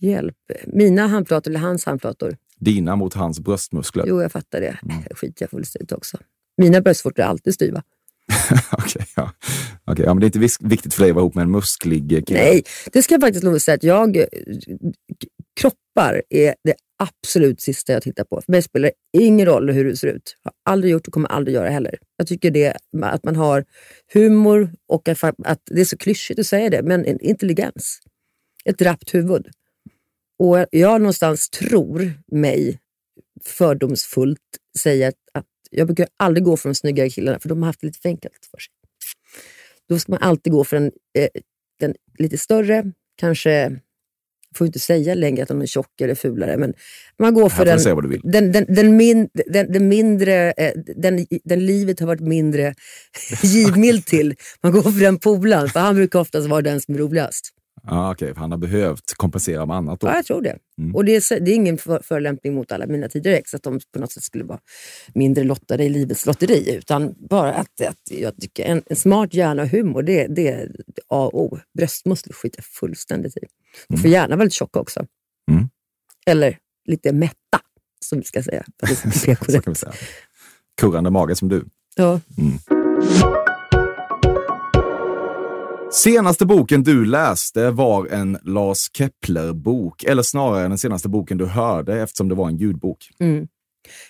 Hjälp. 0.00 0.36
Mina 0.66 1.06
handflator 1.06 1.50
eller 1.50 1.60
hans 1.60 1.84
handflator? 1.84 2.36
Dina 2.58 2.96
mot 2.96 3.14
hans 3.14 3.40
bröstmuskler. 3.40 4.04
Jo, 4.06 4.22
jag 4.22 4.32
fattar 4.32 4.60
det. 4.60 4.78
Det 5.08 5.14
skiter 5.14 5.42
jag 5.42 5.50
fullständigt 5.50 5.92
också. 5.92 6.18
Mina 6.56 6.80
bröstvårtor 6.80 7.22
är 7.22 7.26
alltid 7.26 7.54
styva. 7.54 7.82
Okej, 8.72 9.06
ja. 9.16 9.32
Okay, 9.86 10.04
ja, 10.04 10.14
men 10.14 10.20
det 10.20 10.24
är 10.24 10.46
inte 10.46 10.66
viktigt 10.68 10.94
för 10.94 11.02
dig 11.02 11.10
att 11.10 11.14
vara 11.14 11.22
ihop 11.22 11.34
med 11.34 11.42
en 11.42 11.50
musklig 11.50 12.26
kille. 12.26 12.40
Nej, 12.40 12.62
det 12.92 13.02
ska 13.02 13.14
jag 13.14 13.20
faktiskt 13.20 13.44
lov 13.44 13.54
att 13.54 13.62
säga 13.62 13.74
att 13.74 13.84
jag... 13.84 14.16
Eh, 14.16 14.24
kroppar 15.60 16.22
är 16.30 16.54
det 16.64 16.74
absolut 16.98 17.60
sista 17.60 17.92
jag 17.92 18.02
tittar 18.02 18.24
på. 18.24 18.40
För 18.44 18.52
mig 18.52 18.62
spelar 18.62 18.90
det 19.12 19.22
ingen 19.22 19.46
roll 19.46 19.70
hur 19.70 19.84
du 19.84 19.96
ser 19.96 20.08
ut. 20.08 20.36
Har 20.44 20.52
aldrig 20.64 20.92
gjort 20.92 21.06
och 21.06 21.12
kommer 21.12 21.28
aldrig 21.28 21.54
göra 21.54 21.68
heller. 21.68 21.98
Jag 22.16 22.26
tycker 22.26 22.50
det 22.50 22.76
att 23.02 23.24
man 23.24 23.36
har 23.36 23.64
humor 24.12 24.72
och 24.88 25.08
att, 25.08 25.60
det 25.70 25.80
är 25.80 25.84
så 25.84 25.96
klyschigt 25.96 26.40
att 26.40 26.46
säga 26.46 26.70
det, 26.70 26.82
men 26.82 27.04
en 27.04 27.20
intelligens. 27.20 28.00
Ett 28.64 28.82
rappt 28.82 29.14
huvud. 29.14 29.48
Och 30.38 30.66
jag 30.70 31.00
någonstans 31.00 31.50
tror 31.50 32.12
mig 32.32 32.78
fördomsfullt 33.44 34.40
säga 34.78 35.08
att 35.08 35.44
jag 35.76 35.86
brukar 35.86 36.06
aldrig 36.16 36.44
gå 36.44 36.56
för 36.56 36.68
de 36.68 36.74
snyggare 36.74 37.10
killarna, 37.10 37.38
för 37.38 37.48
de 37.48 37.62
har 37.62 37.66
haft 37.66 37.80
det 37.80 37.86
lite 37.86 37.98
för 37.98 38.08
enkelt 38.08 38.34
för 38.50 38.58
sig. 38.58 38.72
Då 39.88 39.98
ska 39.98 40.12
man 40.12 40.22
alltid 40.22 40.52
gå 40.52 40.64
för 40.64 40.76
den, 40.76 40.92
eh, 41.18 41.28
den 41.80 41.94
lite 42.18 42.38
större, 42.38 42.92
kanske, 43.16 43.80
får 44.56 44.66
inte 44.66 44.78
säga 44.78 45.14
längre 45.14 45.42
att 45.42 45.48
de 45.48 45.62
är 45.62 45.66
tjock 45.66 46.00
eller 46.00 46.14
fulare, 46.14 46.56
men 46.56 46.74
man 47.18 47.34
går 47.34 47.48
för 47.48 47.64
den, 48.22 48.52
den, 48.52 48.66
den, 48.68 48.96
min, 48.96 49.28
den, 49.46 49.72
den 49.72 49.88
mindre, 49.88 50.52
eh, 50.52 50.72
den, 50.96 51.26
den 51.44 51.66
livet 51.66 52.00
har 52.00 52.06
varit 52.06 52.20
mindre 52.20 52.74
givmild 53.42 54.06
till. 54.06 54.34
Man 54.62 54.72
går 54.72 54.82
för 54.82 55.00
den 55.00 55.18
polaren, 55.18 55.68
för 55.68 55.80
han 55.80 55.94
brukar 55.94 56.18
oftast 56.18 56.48
vara 56.48 56.62
den 56.62 56.80
som 56.80 56.94
är 56.94 56.98
roligast. 56.98 57.50
Ja, 57.86 58.12
okej, 58.12 58.34
för 58.34 58.40
han 58.40 58.50
har 58.50 58.58
behövt 58.58 59.14
kompensera 59.16 59.66
med 59.66 59.76
annat 59.76 60.00
då. 60.00 60.06
Ja, 60.06 60.14
jag 60.14 60.24
tror 60.24 60.42
det. 60.42 60.58
Mm. 60.78 60.94
Och 60.94 61.04
det 61.04 61.12
är, 61.16 61.40
det 61.40 61.50
är 61.50 61.54
ingen 61.54 61.78
för, 61.78 62.00
förolämpning 62.02 62.54
mot 62.54 62.72
alla 62.72 62.86
mina 62.86 63.08
tidigare 63.08 63.38
ex, 63.38 63.54
att 63.54 63.62
de 63.62 63.80
på 63.92 63.98
något 63.98 64.12
sätt 64.12 64.22
skulle 64.22 64.44
vara 64.44 64.58
mindre 65.14 65.44
lottade 65.44 65.84
i 65.84 65.88
livets 65.88 66.26
lotteri. 66.26 66.74
Utan 66.76 67.14
bara 67.28 67.54
att, 67.54 67.80
att 67.80 68.10
jag 68.10 68.36
tycker 68.36 68.64
en, 68.64 68.82
en 68.86 68.96
smart 68.96 69.34
hjärna 69.34 69.62
och 69.62 69.68
humor, 69.68 70.02
det, 70.02 70.26
det 70.26 70.48
är 70.48 70.70
A 71.08 71.30
och 71.32 71.42
O. 71.42 71.58
Bröstmuskler 71.78 72.32
skiter 72.32 72.58
jag 72.58 72.64
fullständigt 72.64 73.36
i. 73.36 73.40
De 73.88 73.96
får 73.96 74.10
gärna 74.10 74.36
vara 74.36 74.44
lite 74.44 74.56
tjocka 74.56 74.80
också. 74.80 75.06
Mm. 75.50 75.68
Eller 76.26 76.58
lite 76.84 77.12
mätta, 77.12 77.60
som 78.04 78.18
vi 78.18 78.24
ska 78.24 78.42
säga. 78.42 78.64
Det 78.80 78.96
ska 78.96 79.34
bli 79.40 79.54
Så 79.54 79.60
kan 79.60 79.72
vi 79.72 79.74
säga. 79.74 79.92
Kurrande 80.80 81.10
mage 81.10 81.36
som 81.36 81.48
du. 81.48 81.64
Ja. 81.96 82.20
Senaste 85.94 86.46
boken 86.46 86.82
du 86.82 87.04
läste 87.04 87.70
var 87.70 88.06
en 88.06 88.38
Lars 88.42 88.90
Kepler-bok, 88.92 90.04
eller 90.04 90.22
snarare 90.22 90.68
den 90.68 90.78
senaste 90.78 91.08
boken 91.08 91.38
du 91.38 91.46
hörde 91.46 92.02
eftersom 92.02 92.28
det 92.28 92.34
var 92.34 92.48
en 92.48 92.56
ljudbok. 92.56 93.08
Mm. 93.20 93.48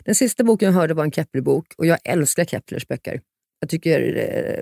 Den 0.05 0.15
sista 0.15 0.45
boken 0.45 0.67
jag 0.67 0.73
hörde 0.73 0.95
var 0.95 1.05
en 1.05 1.13
Kepler-bok 1.13 1.67
och 1.79 1.87
jag 1.87 1.99
älskar 2.05 2.45
Keplers 2.45 2.89
böcker. 2.89 3.21
Jag 3.61 3.71
tycker 3.71 4.17
eh, 4.17 4.61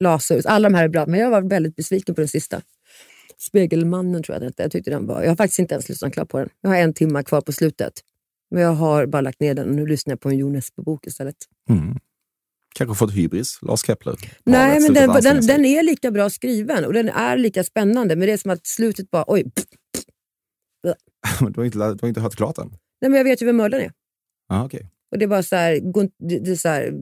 Lazarus, 0.00 0.46
alla 0.46 0.68
de 0.68 0.74
här 0.74 0.84
är 0.84 0.88
bra, 0.88 1.06
men 1.06 1.20
jag 1.20 1.30
var 1.30 1.42
väldigt 1.42 1.76
besviken 1.76 2.14
på 2.14 2.20
den 2.20 2.28
sista. 2.28 2.62
Spegelmannen 3.38 4.22
tror 4.22 4.34
jag 4.34 4.42
den. 4.42 4.52
Jag 4.56 4.70
tyckte 4.70 4.90
den 4.90 5.06
var... 5.06 5.22
Jag 5.22 5.30
har 5.30 5.36
faktiskt 5.36 5.58
inte 5.58 5.74
ens 5.74 5.88
lyssnat 5.88 6.12
klart 6.12 6.28
på 6.28 6.38
den. 6.38 6.48
Jag 6.60 6.70
har 6.70 6.76
en 6.76 6.94
timme 6.94 7.22
kvar 7.22 7.40
på 7.40 7.52
slutet. 7.52 7.92
Men 8.50 8.62
jag 8.62 8.72
har 8.72 9.06
bara 9.06 9.22
lagt 9.22 9.40
ner 9.40 9.54
den 9.54 9.68
och 9.68 9.74
nu 9.74 9.86
lyssnar 9.86 10.12
jag 10.12 10.20
på 10.20 10.28
en 10.28 10.38
Jo 10.38 10.48
Nesbø-bok 10.48 11.06
istället. 11.06 11.36
Mm. 11.70 11.98
Kanske 12.74 12.94
fått 12.94 13.12
hybris, 13.12 13.58
Lars 13.62 13.86
Kepler. 13.86 14.16
Nej, 14.44 14.80
men 14.80 14.94
den, 14.94 15.22
den, 15.22 15.46
den 15.46 15.64
är 15.64 15.82
lika 15.82 16.10
bra 16.10 16.30
skriven 16.30 16.84
och 16.84 16.92
den 16.92 17.08
är 17.08 17.36
lika 17.36 17.64
spännande. 17.64 18.16
Men 18.16 18.26
det 18.26 18.32
är 18.32 18.36
som 18.36 18.50
att 18.50 18.66
slutet 18.66 19.10
bara... 19.10 19.24
Oj, 19.26 19.44
pff, 19.54 19.64
du, 21.40 21.60
har 21.60 21.64
inte, 21.64 21.78
du 21.78 21.98
har 22.00 22.08
inte 22.08 22.20
hört 22.20 22.36
klart 22.36 22.56
den? 22.56 22.68
nej, 23.00 23.10
men 23.10 23.14
jag 23.14 23.24
vet 23.24 23.42
ju 23.42 23.46
vem 23.46 23.56
mördaren 23.56 23.84
är. 23.84 23.92
Ah, 24.48 24.64
okej. 24.64 24.90
Och 25.10 25.18
det 25.18 25.24
är 25.24 25.28
bara 25.28 25.42
så 25.42 25.56
här... 25.56 25.80
Det 26.28 26.50
är 26.50 26.56
så 26.56 26.68
här 26.68 26.92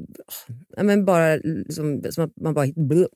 ja, 0.77 0.83
men 0.83 1.05
bara 1.05 1.37
liksom, 1.37 2.03
som 2.11 2.25
att 2.25 2.33
man 2.41 2.55
bara... 2.55 2.67
blö. 2.77 3.07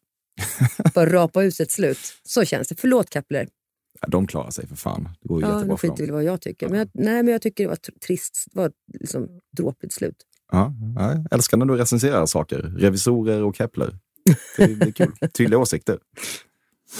bara 0.94 1.06
rapa 1.12 1.42
ut 1.42 1.60
ett 1.60 1.70
slut. 1.70 1.98
Så 2.22 2.44
känns 2.44 2.68
det. 2.68 2.74
Förlåt 2.80 3.12
Kepler. 3.12 3.48
Ja, 4.00 4.08
de 4.08 4.26
klarar 4.26 4.50
sig 4.50 4.66
för 4.66 4.76
fan. 4.76 5.08
Det 5.20 5.28
går 5.28 5.40
ju 5.40 5.46
Ja, 5.46 5.54
jättebra 5.54 5.74
nu 5.74 5.78
för 5.78 5.88
skiter 5.88 5.96
dem. 5.96 6.06
väl 6.06 6.08
i 6.08 6.12
vad 6.12 6.24
jag 6.24 6.40
tycker. 6.40 6.68
Men 6.68 6.78
jag, 6.78 6.88
nej, 6.94 7.22
men 7.22 7.28
jag 7.32 7.42
tycker 7.42 7.64
det 7.64 7.68
var 7.68 7.76
tr- 7.76 7.98
trist. 8.06 8.44
Det 8.52 8.58
var 8.60 8.72
liksom, 9.00 9.40
dråpligt 9.56 9.94
slut. 9.94 10.16
Ja, 10.52 10.74
ja, 10.96 11.12
jag 11.12 11.26
älskar 11.30 11.56
när 11.56 11.66
du 11.66 11.76
recenserar 11.76 12.26
saker. 12.26 12.58
Revisorer 12.58 13.42
och 13.42 13.56
Kepler. 13.56 13.98
Det, 14.56 14.66
det 14.66 14.86
är 14.86 14.92
kul. 14.92 15.12
Tydliga 15.38 15.58
åsikter. 15.58 15.98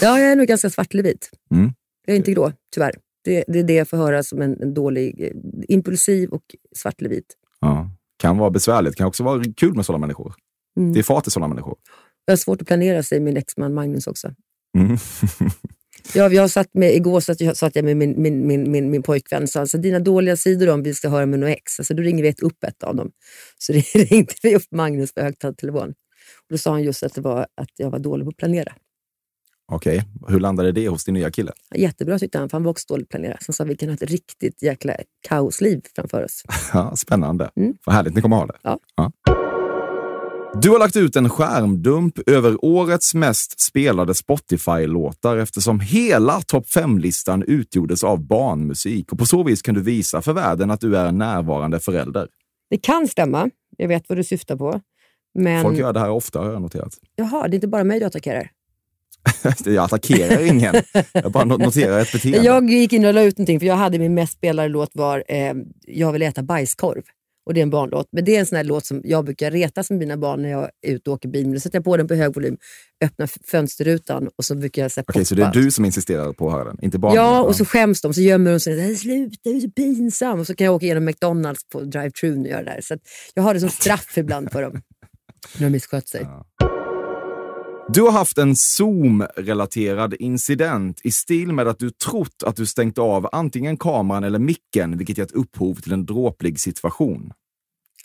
Ja, 0.00 0.18
jag 0.20 0.32
är 0.32 0.36
nog 0.36 0.46
ganska 0.46 0.70
svart 0.70 0.94
eller 0.94 1.02
vit. 1.02 1.30
Mm. 1.50 1.72
Jag 2.06 2.14
är 2.14 2.16
inte 2.16 2.32
grå, 2.32 2.52
tyvärr. 2.74 2.94
Det, 3.24 3.44
det 3.48 3.58
är 3.58 3.62
det 3.64 3.74
jag 3.74 3.88
får 3.88 3.96
höra 3.96 4.22
som 4.22 4.42
en, 4.42 4.62
en 4.62 4.74
dålig... 4.74 5.22
eh, 5.22 5.30
Impulsiv 5.68 6.30
och 6.30 6.42
svart 6.76 7.00
eller 7.00 7.10
vit. 7.10 7.36
Ja. 7.60 7.90
Kan 8.18 8.38
vara 8.38 8.50
besvärligt. 8.50 8.96
Kan 8.96 9.06
också 9.06 9.24
vara 9.24 9.44
kul 9.56 9.76
med 9.76 9.86
sådana 9.86 10.00
människor. 10.00 10.34
Mm. 10.76 10.92
Det 10.92 10.98
är 10.98 11.02
fart 11.02 11.26
i 11.26 11.30
sådana 11.30 11.48
människor. 11.48 11.76
Jag 12.24 12.32
har 12.32 12.36
svårt 12.36 12.60
att 12.60 12.66
planera, 12.66 13.02
säger 13.02 13.22
min 13.22 13.36
exman 13.36 13.74
Magnus 13.74 14.06
också. 14.06 14.34
Mm. 14.78 14.96
Jag, 16.14 16.34
jag 16.34 16.50
satt 16.50 16.74
med, 16.74 16.94
igår 16.94 17.20
satt 17.20 17.40
jag, 17.40 17.56
satt 17.56 17.76
jag 17.76 17.84
med 17.84 17.96
min, 17.96 18.22
min, 18.22 18.46
min, 18.46 18.70
min, 18.70 18.90
min 18.90 19.02
pojkvän 19.02 19.42
och 19.42 19.48
sa 19.48 19.60
alltså, 19.60 19.78
dina 19.78 19.98
dåliga 19.98 20.36
sidor 20.36 20.68
om 20.68 20.82
vi 20.82 20.94
ska 20.94 21.08
höra 21.08 21.26
med 21.26 21.38
något 21.38 21.50
ex. 21.50 21.78
Alltså, 21.78 21.94
då 21.94 22.02
ringer 22.02 22.22
vi 22.22 22.28
ett 22.28 22.40
upp 22.40 22.64
ett 22.64 22.82
av 22.82 22.96
dem. 22.96 23.10
Så 23.58 23.72
ringde 23.94 24.34
vi 24.42 24.56
upp 24.56 24.70
Magnus 24.70 25.14
på 25.14 25.20
högtalartelefon. 25.20 25.88
Och 25.88 26.50
Då 26.50 26.58
sa 26.58 26.70
han 26.70 26.82
just 26.82 27.02
att, 27.02 27.14
det 27.14 27.20
var, 27.20 27.40
att 27.40 27.70
jag 27.76 27.90
var 27.90 27.98
dålig 27.98 28.24
på 28.26 28.28
att 28.28 28.36
planera. 28.36 28.72
Okej, 29.72 30.02
hur 30.28 30.40
landade 30.40 30.72
det 30.72 30.88
hos 30.88 31.04
din 31.04 31.14
nya 31.14 31.30
kille? 31.30 31.52
Jättebra 31.74 32.18
tyckte 32.18 32.38
han, 32.38 32.48
för 32.48 32.56
han 32.56 32.64
var 32.64 32.70
också 32.70 32.84
dålig 32.88 33.08
på 33.08 33.10
planera. 33.10 33.38
Han 33.46 33.54
sa 33.54 33.64
vi 33.64 33.76
kan 33.76 33.88
ha 33.88 33.94
ett 33.94 34.10
riktigt 34.10 34.62
jäkla 34.62 34.96
kaosliv 35.28 35.80
framför 35.94 36.24
oss. 36.24 36.42
Ja, 36.72 36.96
spännande. 36.96 37.50
Mm. 37.56 37.74
Vad 37.86 37.94
härligt 37.94 38.14
ni 38.14 38.22
kommer 38.22 38.36
ha 38.36 38.46
det. 38.46 38.56
Ja. 38.62 38.78
Du 40.54 40.70
har 40.70 40.78
lagt 40.78 40.96
ut 40.96 41.16
en 41.16 41.28
skärmdump 41.28 42.28
över 42.28 42.64
årets 42.64 43.14
mest 43.14 43.60
spelade 43.60 44.14
Spotify-låtar 44.14 45.36
eftersom 45.36 45.80
hela 45.80 46.40
topp 46.40 46.66
5-listan 46.66 47.42
utgjordes 47.42 48.04
av 48.04 48.26
barnmusik 48.26 49.12
och 49.12 49.18
på 49.18 49.26
så 49.26 49.42
vis 49.42 49.62
kan 49.62 49.74
du 49.74 49.82
visa 49.82 50.22
för 50.22 50.32
världen 50.32 50.70
att 50.70 50.80
du 50.80 50.96
är 50.96 51.06
en 51.06 51.18
närvarande 51.18 51.80
förälder. 51.80 52.28
Det 52.70 52.78
kan 52.78 53.08
stämma. 53.08 53.50
Jag 53.76 53.88
vet 53.88 54.08
vad 54.08 54.18
du 54.18 54.24
syftar 54.24 54.56
på. 54.56 54.80
Men 55.34 55.62
Folk 55.62 55.78
gör 55.78 55.92
det 55.92 56.00
här 56.00 56.10
ofta 56.10 56.38
har 56.38 56.52
jag 56.52 56.62
noterat. 56.62 56.94
jaha, 57.16 57.48
det 57.48 57.54
är 57.54 57.56
inte 57.56 57.68
bara 57.68 57.84
mig 57.84 58.00
du 58.00 58.06
attackerar. 58.06 58.50
Jag 59.64 59.84
attackerar 59.84 60.46
ingen. 60.46 60.74
Jag 61.12 61.32
bara 61.32 61.44
noterar 61.44 62.00
ett 62.00 62.12
beteende. 62.12 62.46
Jag 62.46 62.70
gick 62.70 62.92
in 62.92 63.04
och 63.04 63.14
la 63.14 63.22
ut 63.22 63.38
någonting, 63.38 63.60
för 63.60 63.66
jag 63.66 63.76
hade 63.76 63.98
min 63.98 64.14
mest 64.14 64.32
spelade 64.32 64.68
låt 64.68 64.90
var 64.92 65.24
eh, 65.28 65.54
Jag 65.86 66.12
vill 66.12 66.22
äta 66.22 66.42
bajskorv. 66.42 67.02
Och 67.46 67.55
det 67.55 67.61
är 67.61 67.62
en 67.62 67.70
barnlåt. 67.70 68.09
Men 68.12 68.24
det 68.24 68.37
är 68.37 68.40
en 68.40 68.46
sån 68.46 68.57
här 68.57 68.64
låt 68.64 68.87
som 68.87 69.00
jag 69.05 69.24
brukar 69.24 69.50
retas 69.50 69.90
med 69.90 69.98
mina 69.98 70.16
barn 70.16 70.42
när 70.42 70.48
jag 70.50 70.70
är 70.87 70.92
ute 70.92 71.11
och 71.11 71.14
åker 71.14 71.29
bil. 71.29 71.44
Men 71.44 71.55
då 71.55 71.61
sätter 71.61 71.76
jag 71.79 71.85
på 71.85 71.96
den 71.96 72.09
på 72.09 72.14
hög 72.14 72.35
volym, 72.35 72.57
öppnar 73.05 73.31
fönsterrutan 73.50 74.29
och 74.37 74.44
så 74.44 74.55
brukar 74.55 74.83
jag 74.83 74.92
så 74.92 75.00
här, 75.00 75.05
Okej, 75.09 75.24
så 75.24 75.35
det 75.35 75.42
är 75.42 75.53
du 75.53 75.70
som 75.70 75.85
insisterar 75.85 76.33
på 76.33 76.46
att 76.46 76.53
höra 76.53 76.64
den, 76.64 76.79
inte 76.83 76.98
barnen? 76.98 77.16
Ja, 77.16 77.42
och 77.42 77.57
så 77.57 77.64
skäms 77.64 78.00
de, 78.00 78.14
så 78.14 78.20
gömmer 78.20 78.50
de 78.50 78.61
sig. 78.61 78.76
"Nej, 78.76 78.96
Sluta, 78.96 79.37
du 79.42 79.57
är 79.57 79.61
så 79.61 79.70
pinsam. 79.70 80.40
Och 80.40 80.46
så 80.46 80.55
kan 80.55 80.64
jag 80.64 80.74
åka 80.74 80.85
igenom 80.87 81.05
McDonalds 81.05 81.68
på 81.72 81.81
drive-thrun 81.81 82.40
och 82.40 82.48
göra 82.48 82.62
det 82.62 82.70
där. 82.70 82.81
Så 82.83 82.96
jag 83.35 83.42
har 83.42 83.55
det 83.55 83.61
som 83.61 83.68
straff 83.70 84.18
ibland 84.18 84.53
för 84.53 84.62
dem. 84.62 84.83
När 85.59 85.66
de 85.66 85.70
misskött 85.70 86.09
sig. 86.09 86.26
Du 87.94 88.03
har 88.03 88.12
haft 88.12 88.38
en 88.38 88.57
Zoom-relaterad 88.57 90.14
incident 90.14 91.00
i 91.05 91.11
stil 91.11 91.53
med 91.53 91.68
att 91.68 91.79
du 91.79 91.90
trott 91.90 92.42
att 92.46 92.57
du 92.57 92.66
stängt 92.66 92.98
av 92.98 93.29
antingen 93.33 93.76
kameran 93.76 94.24
eller 94.24 94.38
micken, 94.38 94.98
vilket 94.98 95.18
gett 95.18 95.33
upphov 95.33 95.74
till 95.74 95.92
en 95.92 96.07
dråplig 96.07 96.61
situation. 96.61 97.33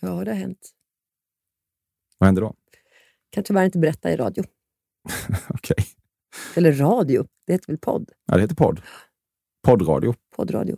Ja, 0.02 0.08
det 0.24 0.32
har 0.32 0.38
hänt. 0.38 0.72
Vad 2.18 2.28
hände 2.28 2.42
då? 2.42 2.54
Kan 3.30 3.44
tyvärr 3.44 3.66
inte 3.66 3.80
berätta 3.80 4.12
i 4.12 4.16
radio. 4.16 4.44
Okej. 5.50 5.86
Eller 6.56 6.72
radio, 6.74 7.28
det 7.48 7.54
heter 7.54 7.68
väl 7.68 7.78
podd? 7.78 8.10
Ja, 8.26 8.36
det 8.36 8.42
heter 8.42 8.56
podd. 8.56 8.82
Poddradio. 9.64 10.16
Poddradio. 10.36 10.78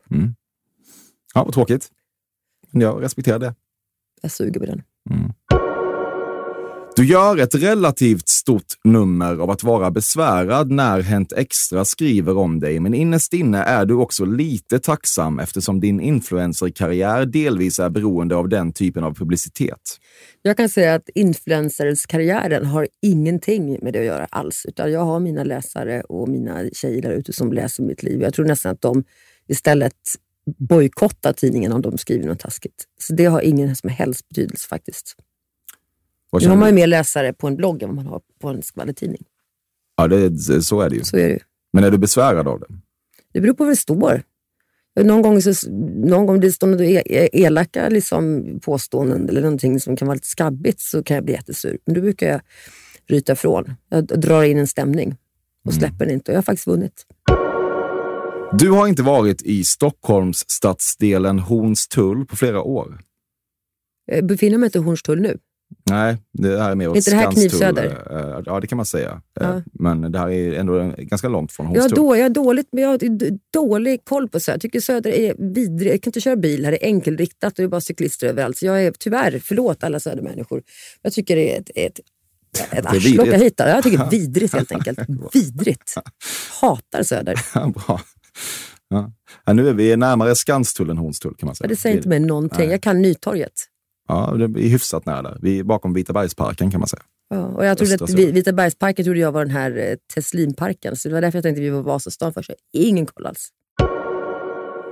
Ja, 1.34 1.44
vad 1.44 1.54
tråkigt. 1.54 1.92
Men 2.72 2.82
jag 2.82 3.04
respekterar 3.04 3.40
det. 3.40 3.56
Jag 4.22 4.32
suger 4.32 4.60
på 4.60 4.66
den. 4.66 4.84
Du 6.98 7.06
gör 7.06 7.38
ett 7.38 7.56
relativt 7.56 8.28
stort 8.28 8.66
nummer 8.84 9.38
av 9.38 9.52
att 9.52 9.64
vara 9.64 9.92
besvärad 9.92 10.72
när 10.72 11.02
Hänt 11.02 11.34
Extra 11.34 11.86
skriver 11.86 12.38
om 12.38 12.60
dig, 12.60 12.80
men 12.80 12.94
innerst 12.94 13.34
inne 13.34 13.64
är 13.64 13.86
du 13.86 13.94
också 13.94 14.26
lite 14.26 14.80
tacksam 14.80 15.40
eftersom 15.40 15.80
din 15.80 16.00
influencerkarriär 16.00 17.26
delvis 17.26 17.80
är 17.80 17.90
beroende 17.90 18.36
av 18.36 18.50
den 18.50 18.74
typen 18.74 19.04
av 19.04 19.14
publicitet. 19.14 19.98
Jag 20.42 20.58
kan 20.58 20.70
säga 20.70 20.96
att 20.96 21.10
influencerskarriären 21.16 22.66
har 22.66 22.88
ingenting 23.02 23.78
med 23.82 23.94
det 23.94 24.00
att 24.00 24.06
göra 24.06 24.28
alls. 24.30 24.66
Utan 24.68 24.92
jag 24.92 25.06
har 25.06 25.20
mina 25.20 25.44
läsare 25.44 26.02
och 26.02 26.30
mina 26.30 26.64
tjejer 26.74 27.02
där 27.02 27.12
ute 27.12 27.34
som 27.34 27.54
läser 27.54 27.84
mitt 27.84 28.04
liv. 28.04 28.22
Jag 28.22 28.34
tror 28.34 28.46
nästan 28.46 28.72
att 28.72 28.82
de 28.82 29.04
istället 29.48 29.94
bojkottar 30.60 31.34
tidningen 31.34 31.74
om 31.74 31.82
de 31.82 31.98
skriver 31.98 32.28
något 32.28 32.40
taskigt. 32.40 32.86
Så 33.02 33.14
det 33.14 33.26
har 33.26 33.42
ingen 33.42 33.76
som 33.76 33.90
helst 33.90 34.30
betydelse 34.30 34.68
faktiskt. 34.68 35.16
Nu 36.34 36.48
har 36.48 36.56
man 36.56 36.70
ju 36.70 36.76
mer 36.76 36.88
läsare 36.88 37.34
på 37.34 37.48
en 37.48 37.56
blogg 37.56 37.84
än 37.84 37.90
vad 37.90 37.96
man 37.96 38.06
har 38.08 38.22
på 38.42 38.48
en 38.48 38.64
skvallertidning. 38.64 39.24
Ja, 39.98 40.08
det, 40.08 40.40
så 40.64 40.82
är 40.82 40.90
det 40.90 40.96
ju. 40.96 41.04
Så 41.04 41.18
är 41.18 41.28
det 41.28 41.34
ju. 41.34 41.40
Men 41.74 41.84
är 41.84 41.92
du 41.92 41.98
besvärad 41.98 42.48
av 42.48 42.60
det? 42.60 42.66
Det 43.34 43.42
beror 43.42 43.54
på 43.54 43.64
vad 43.64 43.72
det 43.72 43.78
står. 43.78 44.24
Någon 45.00 45.22
gång, 45.22 45.42
så, 45.42 45.70
någon 45.96 46.26
gång 46.26 46.40
det 46.40 46.52
står 46.52 46.68
något 46.68 46.82
e- 46.82 47.30
elaka 47.34 47.90
liksom, 47.90 48.46
påståenden 48.64 49.30
eller 49.30 49.42
någonting 49.42 49.80
som 49.80 49.96
kan 49.96 50.08
vara 50.08 50.16
lite 50.16 50.28
skabbigt 50.28 50.80
så 50.80 51.04
kan 51.04 51.16
jag 51.16 51.24
bli 51.24 51.34
jättesur. 51.34 51.78
Men 51.86 51.96
då 51.96 52.02
brukar 52.02 52.28
jag 52.28 52.42
ryta 53.08 53.34
ifrån. 53.34 53.74
Jag 53.90 54.06
drar 54.06 54.44
in 54.44 54.58
en 54.58 54.68
stämning 54.68 55.16
och 55.66 55.74
släpper 55.74 56.06
den 56.06 56.14
inte. 56.14 56.32
Och 56.32 56.34
jag 56.34 56.38
har 56.38 56.44
faktiskt 56.44 56.68
vunnit. 56.68 57.06
Du 58.60 58.70
har 58.72 58.88
inte 58.88 59.04
varit 59.04 59.42
i 59.42 59.64
Stockholms 59.64 60.50
stadsdelen 60.50 61.40
Hornstull 61.40 62.26
på 62.26 62.36
flera 62.36 62.62
år. 62.62 63.00
Jag 64.06 64.26
befinner 64.26 64.58
mig 64.58 64.68
inte 64.68 64.78
i 64.78 64.82
Hornstull 64.82 65.22
nu. 65.22 65.38
Nej, 65.90 66.18
det 66.34 66.62
här 66.62 66.72
är 66.72 66.76
mer 66.76 66.88
åt 66.90 66.96
Inte 66.98 67.12
det 67.12 67.16
här. 67.18 67.32
Knivsöder? 67.32 67.86
Eh, 68.12 68.44
Ja, 68.46 68.60
det 68.60 68.68
kan 68.68 68.76
man 68.76 68.86
säga. 68.86 69.10
Eh, 69.42 69.48
Ja. 69.48 69.62
Men 69.74 70.12
det 70.12 70.20
här 70.20 70.30
är 70.30 70.54
ändå 70.54 70.94
ganska 70.98 71.28
långt 71.30 71.52
från 71.52 71.66
Jag 71.74 71.82
Hornstull. 71.82 71.96
då, 72.04 72.16
jag, 72.16 72.24
har 72.24 72.30
dåligt, 72.30 72.68
jag 72.72 72.88
har 72.88 73.00
dålig 73.54 74.06
koll 74.06 74.30
på 74.30 74.40
Söder. 74.40 74.54
Jag 74.56 74.62
tycker 74.62 74.80
Söder 74.80 75.12
är 75.12 75.36
vidrig. 75.54 75.94
Jag 75.94 76.02
kan 76.02 76.10
inte 76.10 76.22
köra 76.22 76.36
bil 76.36 76.66
här. 76.66 76.72
Det 76.72 76.86
är 76.86 76.88
enkelriktat 76.88 77.52
och 77.54 77.58
det 77.58 77.64
är 77.64 77.68
bara 77.68 77.82
cyklister 77.82 78.28
överallt. 78.28 78.58
Så 78.58 78.66
jag 78.66 78.84
är 78.84 78.92
tyvärr, 79.00 79.42
förlåt 79.44 79.84
alla 79.84 80.00
Södermänniskor. 80.00 80.62
Jag 81.02 81.14
tycker 81.14 81.36
det 81.36 81.56
är 81.56 81.60
ett, 81.60 81.70
ett, 81.76 82.00
ett 82.72 82.86
arsle 82.86 82.90
att 82.90 82.96
vidrigt. 82.96 83.20
åka 83.20 83.38
hit. 83.38 83.54
Jag 83.58 83.84
tycker 83.84 84.10
vidrigt 84.12 84.54
helt 84.54 84.72
enkelt. 84.72 85.00
Vidrigt. 85.34 85.94
Hatar 86.62 87.04
Söder. 87.04 87.40
Ja, 87.54 87.68
bra. 87.68 88.02
Ja. 88.90 89.12
Ja, 89.46 89.54
nu 89.54 89.70
är 89.70 89.74
vi 89.74 89.96
närmare 89.98 90.36
Skanstull 90.36 90.90
än 90.90 90.98
Hornstull 90.98 91.36
kan 91.36 91.48
man 91.48 91.52
Ja, 91.52 91.56
säga. 91.56 91.68
det 91.68 91.76
säger 91.76 91.96
inte 91.98 92.10
mig 92.10 92.20
någonting. 92.20 92.70
Jag 92.72 92.82
kan 92.82 93.02
Nytorget. 93.02 93.52
Ja, 94.08 94.32
det 94.38 94.44
är 94.62 94.70
hyfsat 94.70 95.06
nära 95.06 95.22
där. 95.22 95.38
Vi 95.42 95.60
är 95.60 95.64
bakom 95.64 95.94
Vitabergsparken 95.94 96.72
kan 96.72 96.80
man 96.80 96.88
säga. 96.88 97.04
Ja, 97.30 97.46
och 97.46 97.66
jag 97.66 97.78
trodde 97.78 97.94
Östra 97.94 98.06
att. 98.06 98.14
Vi- 98.14 98.32
Vita 98.32 98.54
bergsparken 98.54 99.06
trodde 99.06 99.20
jag 99.20 99.32
var 99.32 99.46
den 99.46 99.54
här 99.54 99.78
eh, 99.78 99.96
Teslinparken. 100.14 100.96
Så 100.96 101.08
det 101.10 101.14
var 101.14 101.22
därför 101.22 101.38
jag 101.38 101.44
tänkte 101.44 101.62
att 101.62 101.66
vi 101.66 101.70
var 101.70 101.82
Vasastan 101.82 102.34
först. 102.34 102.50
Jag 102.50 102.58
Ingen 102.84 103.06
koll 103.06 103.26
alls. 103.26 103.50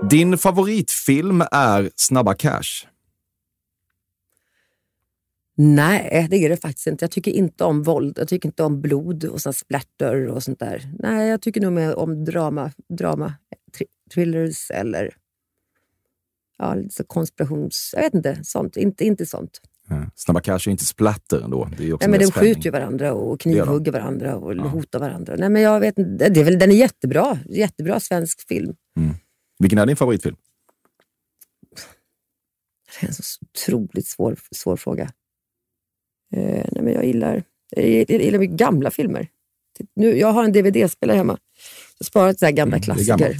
Din 0.10 0.38
favoritfilm 0.38 1.43
är 1.51 1.89
Snabba 1.95 2.34
Cash. 2.34 2.88
Nej, 5.58 6.28
det 6.30 6.36
är 6.45 6.49
det 6.49 6.58
faktiskt 6.58 6.88
inte. 6.88 7.04
Jag 7.04 7.12
tycker 7.12 7.32
inte 7.32 7.63
om 7.63 7.84
våld. 7.84 8.17
Jag 8.19 8.28
tycker 8.28 8.49
inte 8.49 8.63
om 8.63 8.82
blod 8.82 9.23
och 9.25 9.41
splatter 9.56 10.28
och 10.28 10.43
sånt 10.43 10.60
där. 10.60 10.89
Nej, 10.99 11.28
jag 11.30 11.41
tycker 11.41 11.62
nog 11.62 11.73
mer 11.73 11.95
om 11.95 12.25
drama, 12.25 12.71
drama 12.97 13.34
thrillers 14.13 14.71
eller 14.71 15.13
ja, 16.57 16.73
lite 16.75 17.03
konspirations... 17.03 17.91
Jag 17.95 18.01
vet 18.03 18.13
inte, 18.13 18.39
sånt. 18.43 18.77
Inte, 18.77 19.05
inte 19.05 19.25
sånt. 19.25 19.61
Ja. 19.87 20.05
Snabba 20.15 20.41
Cash 20.41 20.53
är 20.55 20.69
inte 20.69 20.85
splatter 20.85 21.41
ändå. 21.41 21.69
Det 21.77 21.83
är 21.89 21.93
också 21.93 22.07
Nej, 22.07 22.19
men 22.19 22.27
de 22.27 22.31
skjuter 22.31 22.61
ju 22.61 22.71
varandra 22.71 23.13
och 23.13 23.39
knivhugger 23.39 23.91
varandra 23.91 24.35
och 24.37 24.55
Ja. 24.55 24.61
hotar 24.63 24.99
varandra. 24.99 25.35
Nej, 25.37 25.49
men 25.49 25.61
jag 25.61 25.79
vet 25.79 25.97
inte. 25.97 26.29
Det 26.29 26.39
är 26.39 26.43
väl, 26.43 26.59
den 26.59 26.71
är 26.71 26.75
jättebra. 26.75 27.39
Jättebra 27.49 27.99
svensk 27.99 28.47
film. 28.47 28.75
Vilken 29.59 29.79
är 29.79 29.85
din 29.85 29.95
favoritfilm? 29.95 30.35
Det 32.99 33.05
är 33.05 33.07
en 33.07 33.13
så 33.13 33.23
otroligt 33.41 34.07
svår, 34.07 34.37
svår 34.51 34.75
fråga. 34.77 35.03
Eh, 36.33 36.65
nej, 36.71 36.81
men 36.81 36.93
jag 36.93 37.05
gillar, 37.05 37.43
jag 37.69 37.85
gillar 38.09 38.39
mycket 38.39 38.57
gamla 38.57 38.91
filmer. 38.91 39.27
Nu, 39.93 40.17
jag 40.17 40.27
har 40.27 40.43
en 40.43 40.51
DVD-spelare 40.51 41.17
hemma. 41.17 41.33
Jag 41.99 42.03
har 42.03 42.05
sparat 42.05 42.39
så 42.39 42.45
gamla 42.51 42.75
Mm, 42.75 42.81
klassiker. 42.83 43.35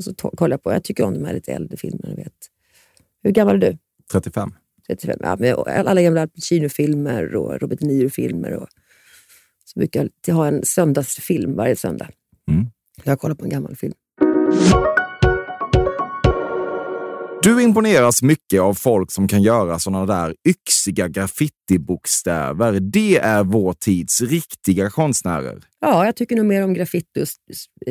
Och 0.00 0.04
så 0.04 0.14
kollar 0.14 0.54
jag 0.54 0.62
på. 0.62 0.72
Jag 0.72 0.84
tycker 0.84 1.04
om 1.04 1.14
de 1.14 1.24
här 1.24 1.32
lite 1.32 1.52
äldre 1.52 1.76
filmerna. 1.76 2.14
Vet. 2.14 2.32
Hur 3.22 3.30
gammal 3.30 3.54
är 3.54 3.58
du? 3.70 3.78
35. 4.12 4.54
35? 4.86 5.18
Ja, 5.42 5.64
alla 5.66 6.02
gamla 6.02 6.20
Al 6.20 6.28
Pacino-filmer 6.28 7.34
och 7.34 7.60
Robert 7.60 7.78
De 7.80 7.86
Niro-filmer. 7.86 8.52
Och, 8.52 8.68
så 9.64 9.78
brukar 9.78 10.08
jag 10.26 10.34
ha 10.34 10.46
en 10.46 10.64
söndagsfilm 10.64 11.56
varje 11.56 11.76
söndag. 11.76 12.08
Mm. 12.50 12.66
Jag 13.04 13.20
kollar 13.20 13.34
på 13.34 13.44
en 13.44 13.50
gammal 13.50 13.76
film. 13.76 13.94
Du 17.42 17.62
imponeras 17.62 18.22
mycket 18.22 18.60
av 18.60 18.74
folk 18.74 19.10
som 19.12 19.28
kan 19.28 19.42
göra 19.42 19.78
sådana 19.78 20.06
där 20.06 20.34
yxiga 20.48 21.08
graffitibokstäver. 21.08 22.80
Det 22.80 23.18
är 23.18 23.44
vår 23.44 23.72
tids 23.72 24.20
riktiga 24.22 24.90
konstnärer. 24.90 25.64
Ja, 25.80 26.04
jag 26.06 26.16
tycker 26.16 26.36
nog 26.36 26.46
mer 26.46 26.64
om 26.64 26.74
graffiti 26.74 27.22
och 27.22 27.28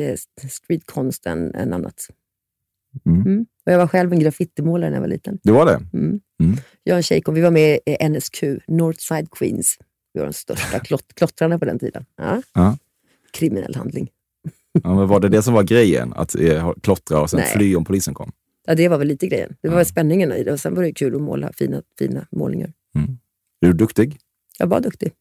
eh, 0.02 0.16
streetkonst 0.50 1.26
än, 1.26 1.54
än 1.54 1.72
annat. 1.72 2.08
Mm. 3.06 3.20
Mm. 3.22 3.46
Och 3.66 3.72
jag 3.72 3.78
var 3.78 3.86
själv 3.86 4.12
en 4.12 4.20
graffitimålare 4.20 4.90
när 4.90 4.96
jag 4.96 5.00
var 5.00 5.08
liten. 5.08 5.38
Det 5.42 5.52
var 5.52 5.66
det? 5.66 5.80
Mm. 5.98 6.20
Mm. 6.42 6.56
Jag 6.84 6.94
och 6.94 6.96
en 6.96 7.02
tjejkompis, 7.02 7.38
vi 7.38 7.44
var 7.44 7.50
med 7.50 7.78
i 7.86 8.08
NSQ, 8.08 8.42
Northside 8.68 9.30
Queens. 9.30 9.78
Vi 10.12 10.20
var 10.20 10.26
de 10.26 10.32
största 10.32 10.78
klott- 10.84 11.14
klottrarna 11.14 11.58
på 11.58 11.64
den 11.64 11.78
tiden. 11.78 12.04
Ja. 12.16 12.42
Ja. 12.54 12.76
Kriminell 13.32 13.74
handling. 13.74 14.08
Ja, 14.82 14.94
men 14.94 15.08
var 15.08 15.20
det 15.20 15.28
det 15.28 15.42
som 15.42 15.54
var 15.54 15.62
grejen? 15.62 16.12
Att 16.12 16.34
eh, 16.34 16.72
klottra 16.82 17.20
och 17.20 17.30
sen 17.30 17.40
Nej. 17.40 17.52
fly 17.56 17.76
om 17.76 17.84
polisen 17.84 18.14
kom? 18.14 18.32
Ja, 18.70 18.74
det 18.74 18.88
var 18.88 18.98
väl 18.98 19.08
lite 19.08 19.26
grejen. 19.26 19.56
Det 19.62 19.68
var 19.68 19.78
Ja. 19.78 19.84
spänningen 19.84 20.32
i 20.32 20.44
det. 20.44 20.52
Och 20.52 20.60
sen 20.60 20.74
var 20.74 20.82
det 20.82 20.92
kul 20.92 21.14
att 21.14 21.22
måla 21.22 21.52
fina, 21.52 21.82
fina 21.98 22.26
målningar. 22.30 22.72
Är 23.60 23.66
du 23.66 23.72
duktig? 23.72 24.18
Jag 24.58 24.66
var 24.66 24.80
duktig. 24.80 25.12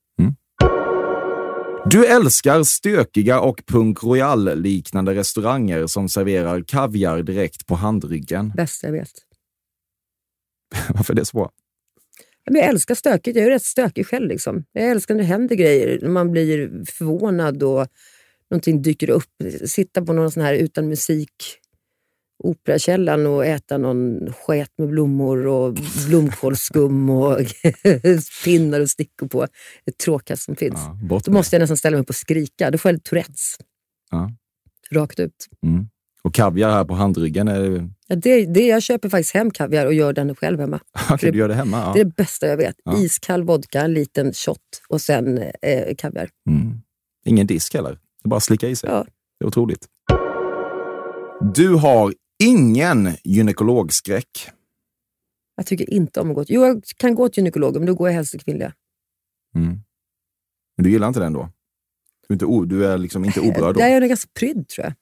Du 1.85 2.05
älskar 2.05 2.63
stökiga 2.63 3.39
och 3.39 3.63
punk 3.67 4.03
royal-liknande 4.03 5.15
restauranger 5.15 5.87
som 5.87 6.09
serverar 6.09 6.61
kaviar 6.67 7.23
direkt 7.23 7.65
på 7.67 7.75
handryggen. 7.75 8.51
Bäst 8.55 8.83
jag 8.83 8.91
vet. 8.91 9.11
Varför 10.89 11.13
är 11.13 11.15
det 11.15 11.25
så 11.25 11.37
bra? 11.37 11.51
Men 12.45 12.55
jag 12.55 12.69
älskar 12.69 12.95
stökigt. 12.95 13.37
Jag 13.37 13.45
är 13.45 13.49
rätt 13.49 13.63
stökig 13.63 14.07
själv. 14.07 14.27
Liksom. 14.27 14.63
Jag 14.71 14.89
älskar 14.89 15.15
när 15.15 15.21
det 15.21 15.27
händer 15.27 15.55
grejer. 15.55 15.99
När 16.01 16.09
man 16.09 16.31
blir 16.31 16.85
förvånad 16.91 17.63
och 17.63 17.87
någonting 18.51 18.81
dyker 18.81 19.09
upp. 19.09 19.43
Sitta 19.65 20.05
på 20.05 20.13
någon 20.13 20.31
sån 20.31 20.43
här 20.43 20.53
utan 20.53 20.87
musik 20.87 21.31
Operakällaren 22.43 23.25
och 23.25 23.45
äta 23.45 23.77
någon 23.77 24.33
sket 24.33 24.71
med 24.77 24.89
blommor 24.89 25.47
och 25.47 25.77
blomkålsskum 26.07 27.09
och 27.09 27.37
pinnar 28.43 28.79
och 28.79 28.89
stickor 28.89 29.27
på. 29.27 29.47
Det 29.85 29.97
tråkigaste 29.97 30.45
som 30.45 30.55
finns. 30.55 30.79
Ja, 31.09 31.19
Då 31.25 31.31
måste 31.31 31.55
jag 31.55 31.61
nästan 31.61 31.77
ställa 31.77 31.97
mig 31.97 32.01
upp 32.01 32.09
och 32.09 32.15
skrika. 32.15 32.71
Då 32.71 32.77
får 32.77 32.91
jag 32.91 33.03
Tourettes. 33.03 33.57
Ja. 34.11 34.31
Rakt 34.91 35.19
ut. 35.19 35.47
det. 35.61 35.67
Mm. 35.67 35.87
Och 36.21 36.33
kaviar 36.33 36.69
här 36.69 36.85
på 36.85 36.93
handryggen, 36.93 37.47
är... 37.47 37.89
Ja, 38.07 38.15
det, 38.15 38.45
det, 38.45 38.67
jag 38.67 38.83
köper 38.83 39.09
faktiskt 39.09 39.33
hem 39.33 39.51
kaviar 39.51 39.85
och 39.85 39.93
gör 39.93 40.13
den 40.13 40.35
själv 40.35 40.59
hemma. 40.59 40.79
Okej, 41.11 41.31
du 41.31 41.39
gör 41.39 41.47
det 41.47 41.53
hemma? 41.53 41.77
Ja. 41.77 41.91
Det 41.93 41.99
är 41.99 42.05
det 42.05 42.15
bästa 42.15 42.47
jag 42.47 42.57
vet. 42.57 42.75
Ja. 42.83 42.97
Iskall 42.97 43.43
vodka, 43.43 43.81
en 43.81 43.93
liten 43.93 44.33
shot 44.33 44.57
och 44.89 45.01
sen 45.01 45.37
eh, 45.61 45.95
kaviar. 45.97 46.29
Mm. 46.49 46.81
Ingen 47.25 47.47
disk 47.47 47.73
heller? 47.73 47.91
Det 47.91 48.27
är 48.27 48.29
bara 48.29 48.37
att 48.37 48.43
slicka 48.43 48.67
i 48.67 48.75
sig? 48.75 48.89
Ja. 48.89 49.05
Det 49.39 49.45
är 49.45 49.47
otroligt. 49.47 49.87
Du 51.55 51.73
har 51.73 52.13
ingen 52.43 53.09
gynekologskräck. 53.23 54.49
Jag 55.55 55.65
tycker 55.65 55.89
inte 55.89 56.21
om 56.21 56.29
att 56.29 56.35
gå 56.35 56.45
till... 56.45 56.55
Jo, 56.55 56.65
jag 56.65 56.83
kan 56.97 57.15
gå 57.15 57.29
till 57.29 57.41
gynekologen, 57.41 57.81
men 57.81 57.87
då 57.87 57.95
går 57.95 58.07
jag 58.07 58.15
helst 58.15 58.31
till 58.31 58.39
kvinnliga. 58.39 58.73
Mm. 59.55 59.79
Men 60.77 60.83
du 60.83 60.91
gillar 60.91 61.07
inte 61.07 61.19
den 61.19 61.33
då? 61.33 61.49
Du 62.27 62.33
är, 62.33 62.35
inte 62.35 62.45
o, 62.45 62.65
du 62.65 62.85
är 62.85 62.97
liksom 62.97 63.25
inte 63.25 63.39
oberörd 63.39 63.75
då? 63.75 63.79
Där 63.79 63.87
är 63.87 64.01
jag 64.01 64.09
ganska 64.09 64.29
prydd, 64.33 64.67
tror 64.67 64.85
jag. 64.85 64.93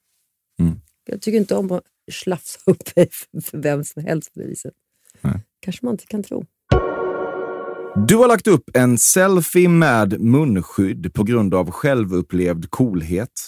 Mm. 0.68 0.80
Jag 1.06 1.22
tycker 1.22 1.38
inte 1.38 1.56
om 1.56 1.72
att 1.72 1.84
slafsa 2.12 2.60
upp 2.66 2.82
mig 2.96 3.10
för 3.44 3.58
vem 3.58 3.84
som 3.84 4.04
helst 4.04 4.34
på 4.34 4.40
det 4.40 4.48
viset. 4.48 4.74
Nej. 5.22 5.40
kanske 5.60 5.86
man 5.86 5.94
inte 5.94 6.06
kan 6.06 6.24
tro. 6.24 6.46
Du 8.08 8.16
har 8.16 8.28
lagt 8.28 8.48
upp 8.48 8.70
en 8.74 8.98
selfie 8.98 9.70
med 9.70 10.22
munskydd 10.22 11.14
på 11.14 11.24
grund 11.24 11.54
av 11.54 11.72
självupplevd 11.72 12.70
coolhet. 12.70 13.48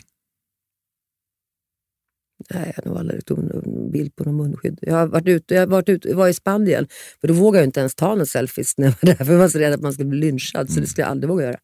Nej, 2.50 2.74
jag 2.76 2.84
har 2.84 2.90
nog 2.90 3.00
aldrig 3.00 3.26
tagit 3.26 3.52
en 3.54 3.92
bild 3.92 4.16
på 4.16 4.24
någon 4.24 4.38
munskydd. 4.38 4.80
Jag 4.82 4.96
har 4.96 5.08
varit 5.08 5.28
ute, 5.28 5.54
jag 5.54 5.62
har 5.62 5.68
varit 5.68 5.90
ute, 5.90 6.16
var 6.16 6.28
i 6.28 6.34
Spanien, 6.34 6.88
för 7.22 7.28
då 7.28 7.34
vågade 7.34 7.58
jag 7.58 7.68
inte 7.68 7.80
ens 7.80 7.96
ta 7.96 8.10
några 8.10 8.26
selfies 8.26 8.78
när 8.78 8.86
jag 8.86 8.94
var 9.02 9.16
där, 9.16 9.26
för 9.26 9.34
jag 9.34 9.40
var 9.40 9.48
så 9.48 9.60
rädd 9.60 9.74
att 9.74 9.82
man 9.82 9.94
skulle 9.94 10.10
bli 10.10 10.20
lynchad, 10.20 10.70
så 10.72 10.80
det 10.80 10.88
skulle 10.88 11.04
jag 11.04 11.12
aldrig 11.12 11.30
våga 11.30 11.46
göra. 11.46 11.58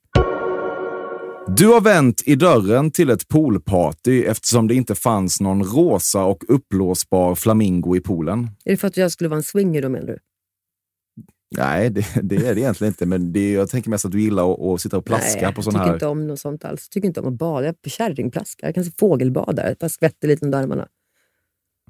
Du 1.48 1.68
har 1.68 1.82
vänt 1.82 2.24
i 2.26 2.36
dörren 2.36 2.92
till 2.92 3.10
ett 3.10 3.28
poolparty 3.28 4.24
eftersom 4.24 4.68
det 4.68 4.76
inte 4.76 4.96
fanns 4.96 5.42
någon 5.42 5.64
rosa 5.64 6.24
och 6.24 6.44
uppblåsbar 6.48 7.36
flamingo 7.36 7.96
i 7.96 8.00
poolen. 8.00 8.50
Är 8.66 8.72
det 8.72 8.78
för 8.78 8.88
att 8.88 8.98
jag 8.98 9.12
skulle 9.12 9.28
vara 9.28 9.38
en 9.38 9.44
swinger 9.44 9.82
då 9.82 9.90
menar 9.90 10.08
du? 10.08 10.18
Nej, 11.58 11.90
det, 11.90 12.06
det 12.24 12.36
är 12.36 12.56
det 12.56 12.62
egentligen 12.62 12.92
inte. 12.92 13.06
Men 13.06 13.34
det, 13.34 13.52
jag 13.52 13.70
tänker 13.70 13.90
mest 13.90 14.06
att 14.06 14.12
du 14.12 14.22
gillar 14.22 14.54
att, 14.54 14.60
att 14.60 14.82
sitta 14.82 14.98
och 14.98 15.06
plaska 15.06 15.42
Nej, 15.42 15.54
på 15.54 15.58
jag 15.58 15.64
sån 15.64 15.74
tycker 15.74 15.86
här... 15.86 15.94
inte 15.94 16.08
om 16.08 16.28
något 16.28 16.40
sånt 16.40 16.66
alls. 16.66 16.86
Jag 16.88 16.92
tycker 16.92 17.08
inte 17.08 17.20
om 17.20 17.28
att 17.28 17.34
bada. 17.34 17.66
Jag 17.66 17.92
kärringplaskar. 17.92 18.68
Jag 18.68 18.76
kan 18.76 18.86
se 18.86 18.92
fågelbada. 19.00 19.68
Jag 19.68 19.78
bara 19.78 19.90
skvätter 19.90 20.28
lite 20.28 20.46
under 20.46 20.60
armarna. 20.60 20.88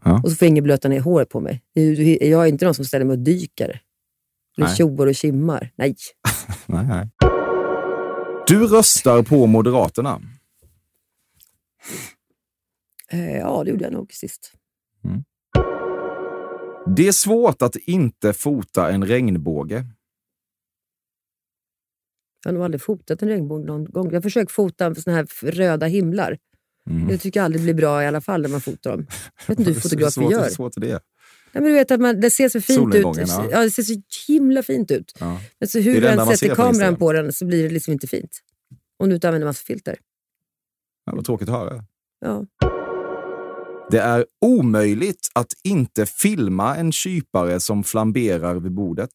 Ja. 0.03 0.21
Och 0.23 0.31
så 0.31 0.35
får 0.35 0.47
ingen 0.47 0.63
blöta 0.63 0.87
ner 0.87 0.99
håret 0.99 1.29
på 1.29 1.39
mig. 1.39 1.61
Jag 2.21 2.43
är 2.43 2.45
inte 2.45 2.65
någon 2.65 2.73
som 2.73 2.85
ställer 2.85 3.05
mig 3.05 3.13
och 3.13 3.23
dyker. 3.23 3.81
Eller 4.57 4.67
Nej. 4.67 4.75
tjoar 4.75 5.07
och 5.07 5.15
kimmar. 5.15 5.71
Nej. 5.75 5.95
Nej, 6.65 6.85
nej. 6.85 7.09
Du 8.47 8.67
röstar 8.67 9.23
på 9.23 9.45
Moderaterna. 9.45 10.21
Eh, 13.11 13.37
ja, 13.37 13.63
det 13.63 13.71
gjorde 13.71 13.83
jag 13.83 13.93
nog 13.93 14.13
sist. 14.13 14.51
Det 16.87 17.07
är 17.07 17.11
svårt 17.11 17.61
att 17.61 17.75
inte 17.75 18.33
fota 18.33 18.91
en 18.91 19.05
regnbåge. 19.05 19.85
Jag 22.43 22.51
har 22.51 22.53
nog 22.53 22.63
aldrig 22.63 22.81
fotat 22.81 23.21
en 23.21 23.29
regnbåge 23.29 23.65
någon 23.65 23.85
gång. 23.85 24.07
Jag 24.07 24.13
har 24.13 24.21
försökt 24.21 24.51
fota 24.51 24.95
såna 24.95 25.15
här 25.15 25.51
röda 25.51 25.85
himlar. 25.85 26.37
Mm. 26.89 27.09
Jag 27.09 27.21
tycker 27.21 27.41
aldrig 27.41 27.61
det 27.61 27.63
blir 27.63 27.73
bra 27.73 28.03
i 28.03 28.07
alla 28.07 28.21
fall 28.21 28.41
när 28.41 28.49
man 28.49 28.61
fotar 28.61 28.91
dem. 28.91 29.07
Jag 29.39 29.47
vet 29.47 29.59
inte 29.59 29.71
hur 29.71 29.79
fotografer 29.89 30.31
gör. 30.31 30.43
Hur 30.43 30.49
svårt 30.49 30.77
är 30.77 30.81
det? 30.81 30.87
Nej, 30.87 31.63
men 31.63 31.63
du 31.63 31.73
vet 31.73 31.91
att 31.91 32.01
man, 32.01 32.19
det 32.19 32.31
ser 32.31 32.49
så 32.49 32.61
fint 32.61 32.95
ut. 32.95 33.03
Ja. 33.03 33.47
Ja, 33.51 33.63
det 33.63 33.71
ser 33.71 33.83
så 33.83 34.01
himla 34.27 34.63
fint 34.63 34.91
ut. 34.91 35.13
Ja. 35.19 35.41
Men 35.59 35.69
så 35.69 35.79
hur 35.79 36.01
du 36.01 36.07
än 36.07 36.15
man 36.15 36.27
sätter 36.27 36.49
på 36.49 36.55
kameran 36.55 36.95
på 36.95 37.13
den 37.13 37.33
så 37.33 37.45
blir 37.45 37.63
det 37.63 37.69
liksom 37.69 37.93
inte 37.93 38.07
fint. 38.07 38.31
Om 38.99 39.09
du 39.09 39.15
inte 39.15 39.27
använder 39.27 39.47
massa 39.47 39.63
filter. 39.65 39.97
Ja, 41.05 41.15
vad 41.15 41.25
tråkigt 41.25 41.49
att 41.49 41.55
höra. 41.55 41.85
Ja. 42.19 42.45
Det 43.91 43.99
är 43.99 44.25
omöjligt 44.45 45.29
att 45.33 45.53
inte 45.63 46.05
filma 46.05 46.75
en 46.75 46.91
kypare 46.91 47.59
som 47.59 47.83
flamberar 47.83 48.55
vid 48.55 48.71
bordet. 48.71 49.11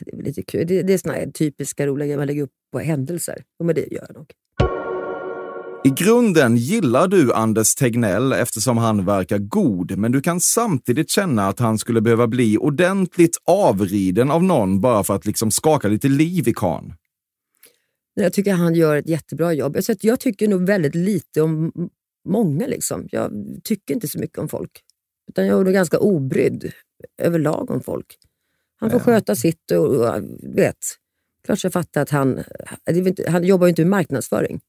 Det 0.00 0.16
är 0.16 0.22
lite 0.22 0.42
kul. 0.42 0.66
Det, 0.66 0.82
det 0.82 0.92
är 0.92 0.98
såna 0.98 1.14
här 1.14 1.30
typiska 1.30 1.86
roliga 1.86 2.06
grejer 2.06 2.18
man 2.18 2.26
lägger 2.26 2.42
upp 2.42 2.52
på 2.72 2.78
händelser. 2.78 3.42
Ja, 3.58 3.64
men 3.64 3.74
det 3.74 3.92
gör 3.92 4.06
jag 4.08 4.16
nog. 4.16 4.32
I 5.84 5.90
grunden 5.90 6.56
gillar 6.56 7.08
du 7.08 7.32
Anders 7.32 7.74
Tegnell 7.74 8.32
eftersom 8.32 8.78
han 8.78 9.04
verkar 9.04 9.38
god, 9.38 9.98
men 9.98 10.12
du 10.12 10.20
kan 10.20 10.40
samtidigt 10.40 11.10
känna 11.10 11.48
att 11.48 11.58
han 11.58 11.78
skulle 11.78 12.00
behöva 12.00 12.26
bli 12.26 12.58
ordentligt 12.58 13.36
avriden 13.44 14.30
av 14.30 14.44
någon 14.44 14.80
bara 14.80 15.04
för 15.04 15.14
att 15.14 15.26
liksom 15.26 15.50
skaka 15.50 15.88
lite 15.88 16.08
liv 16.08 16.48
i 16.48 16.54
kan. 16.54 16.92
Jag 18.14 18.32
tycker 18.32 18.52
han 18.52 18.74
gör 18.74 18.96
ett 18.96 19.08
jättebra 19.08 19.52
jobb. 19.52 19.76
Alltså, 19.76 19.92
att 19.92 20.04
jag 20.04 20.20
tycker 20.20 20.48
nog 20.48 20.66
väldigt 20.66 20.94
lite 20.94 21.42
om 21.42 21.72
många. 22.28 22.66
Liksom. 22.66 23.08
Jag 23.12 23.32
tycker 23.64 23.94
inte 23.94 24.08
så 24.08 24.18
mycket 24.18 24.38
om 24.38 24.48
folk. 24.48 24.70
Utan 25.28 25.46
jag 25.46 25.60
är 25.60 25.64
nog 25.64 25.72
ganska 25.72 25.98
obrydd 25.98 26.72
överlag 27.22 27.70
om 27.70 27.82
folk. 27.82 28.16
Han 28.76 28.90
får 28.90 29.00
Ja. 29.00 29.04
sköta 29.04 29.34
sitt 29.36 29.70
och, 29.70 29.86
och 29.86 30.22
vet. 30.42 30.76
Klart 31.44 31.64
jag 31.64 31.72
fattar 31.72 32.02
att 32.02 32.10
han, 32.10 32.40
han 33.28 33.44
jobbar 33.44 33.66
ju 33.66 33.68
inte 33.70 33.82
med 33.82 33.90
marknadsföring. 33.90 34.60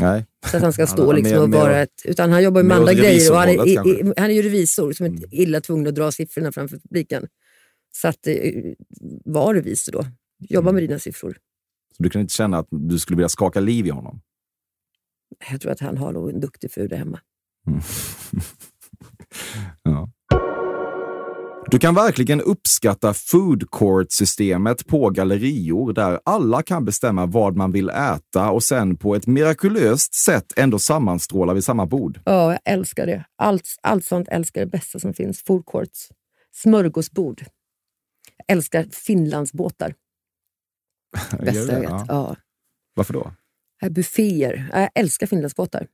Nej. 0.00 0.26
Så 0.50 0.56
att 0.56 0.62
han 0.62 0.72
ska 0.72 0.86
stå 0.86 1.06
mer- 1.06 1.14
liksom 1.22 1.38
och 1.42 1.50
vara 1.50 1.78
ett, 1.82 2.02
utan 2.04 2.32
han 2.32 2.42
jobbar 2.42 2.62
med 2.62 2.76
andra 2.76 2.92
grejer. 2.94 3.30
Och 3.32 3.36
han, 3.38 3.48
är, 3.48 3.66
i, 3.88 4.12
han 4.16 4.30
är 4.30 4.34
ju 4.34 4.42
revisor 4.42 4.92
som 4.92 5.06
är 5.06 5.10
Mm. 5.10 5.22
illa 5.30 5.60
tvungen 5.60 5.86
att 5.86 5.94
dra 5.94 6.12
siffrorna 6.12 6.52
framför 6.52 6.78
publiken. 6.78 7.26
Så 7.94 8.08
att, 8.08 8.26
eh, 8.26 8.52
var 9.24 9.54
vis 9.54 9.88
då. 9.92 10.04
Jobba 10.38 10.72
med 10.72 10.82
dina 10.82 10.98
siffror. 10.98 11.36
Så 11.96 12.02
du 12.02 12.10
kan 12.10 12.20
inte 12.20 12.34
känna 12.34 12.58
att 12.58 12.68
du 12.70 12.98
skulle 12.98 13.16
vilja 13.16 13.28
skaka 13.28 13.60
liv 13.60 13.86
i 13.86 13.90
honom? 13.90 14.20
Jag 15.50 15.60
tror 15.60 15.72
att 15.72 15.80
han 15.80 15.96
har 15.96 16.12
nog 16.12 16.30
en 16.30 16.40
duktig 16.40 16.72
fru 16.72 16.88
där 16.88 16.96
hemma. 16.96 17.20
Mm. 17.66 17.80
ja. 19.82 20.10
Du 21.70 21.78
kan 21.78 21.94
verkligen 21.94 22.40
uppskatta 22.40 23.14
food 23.14 23.70
court-systemet 23.70 24.86
på 24.86 25.10
gallerior 25.10 25.92
där 25.92 26.20
alla 26.24 26.62
kan 26.62 26.84
bestämma 26.84 27.26
vad 27.26 27.56
man 27.56 27.72
vill 27.72 27.90
äta 27.90 28.50
och 28.50 28.62
sen 28.62 28.96
på 28.96 29.14
ett 29.14 29.26
mirakulöst 29.26 30.14
sätt 30.14 30.52
ändå 30.56 30.78
sammanstråla 30.78 31.54
vid 31.54 31.64
samma 31.64 31.86
bord. 31.86 32.20
Ja, 32.24 32.52
jag 32.52 32.60
älskar 32.64 33.06
det. 33.06 33.24
Allt, 33.36 33.76
allt 33.82 34.04
sånt 34.04 34.28
älskar 34.28 34.60
det 34.60 34.66
bästa 34.66 34.98
som 34.98 35.14
finns. 35.14 35.42
Food 35.42 35.66
courts. 35.66 36.08
Smörgåsbord. 36.52 37.44
Jag 38.36 38.56
älskar 38.56 38.86
Finlandsbåtar. 38.92 39.94
Bästa 41.40 41.72
jag 41.72 41.80
vet. 41.80 41.90
Ja. 41.90 42.04
Ja. 42.08 42.36
Varför 42.94 43.12
då? 43.12 43.32
Här, 43.80 43.90
Bufféer. 43.90 44.68
Ja, 44.72 44.80
Jag 44.80 44.90
älskar 44.94 45.26
Finlandsbåtar. 45.26 45.86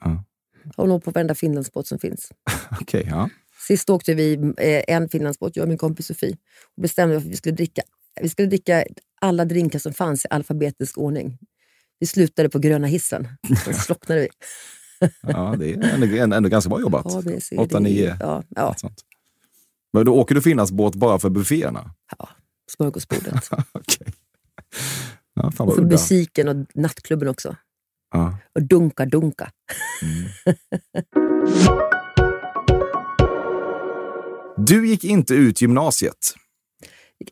Ja. 0.00 0.24
Jag 0.64 0.82
håller 0.84 0.98
på 0.98 1.10
varenda 1.10 1.34
Finlandsbåt 1.34 1.86
som 1.86 1.98
finns. 1.98 2.32
Okej, 2.80 3.06
ja. 3.10 3.30
Sist 3.66 3.90
åkte 3.90 4.14
vi 4.14 4.34
eh, 4.58 4.94
en 4.96 5.08
Finlandsbåt, 5.08 5.56
jag 5.56 5.62
och 5.62 5.68
min 5.68 5.78
kompis 5.78 6.06
Sofie, 6.06 6.36
och 6.76 6.82
bestämde 6.82 7.16
att 7.16 7.24
vi 7.24 7.36
skulle 7.36 7.54
dricka, 7.56 7.82
vi 8.20 8.28
skulle 8.28 8.48
dricka 8.48 8.84
alla 9.20 9.44
drinkar 9.44 9.78
som 9.78 9.92
fanns 9.92 10.24
i 10.24 10.28
alfabetisk 10.30 10.98
ordning. 10.98 11.38
Vi 11.98 12.06
slutade 12.06 12.48
på 12.48 12.58
gröna 12.58 12.86
hissen. 12.86 13.28
Sen 13.64 13.74
slocknade 13.74 14.20
vi. 14.20 14.28
ja 15.22 15.54
det 15.58 15.72
är 15.72 15.94
ändå, 16.20 16.36
ändå 16.36 16.48
ganska 16.48 16.70
bra 16.70 16.80
jobbat. 16.80 17.06
A, 17.06 17.22
B, 17.24 17.40
C, 17.40 17.56
Åtta, 17.56 17.78
D, 17.78 17.84
nio. 17.84 18.10
E. 18.10 18.16
Ja, 18.20 18.42
ja. 18.48 18.74
Men 19.92 20.04
då 20.06 20.14
åker 20.14 20.34
du 20.34 20.42
Finlandsbåt 20.42 20.94
bara 20.94 21.18
för 21.18 21.30
bufféerna? 21.30 21.90
ja. 22.18 22.28
Smörgåsbordet. 22.76 23.50
Okej. 23.72 24.06
Ja, 25.34 25.50
fan 25.50 25.68
Och 25.68 25.74
för 25.74 25.82
musiken 25.82 26.48
och 26.48 26.66
nattklubben 26.74 27.28
också. 27.28 27.56
Ja. 28.10 28.38
Och 28.54 28.62
dunka, 28.62 29.06
dunka. 29.06 29.50
Du 34.56 34.88
gick 34.88 35.04
inte 35.04 35.34
ut 35.34 35.62
gymnasiet. 35.62 36.34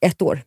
Ett 0.01 0.22
år. 0.22 0.43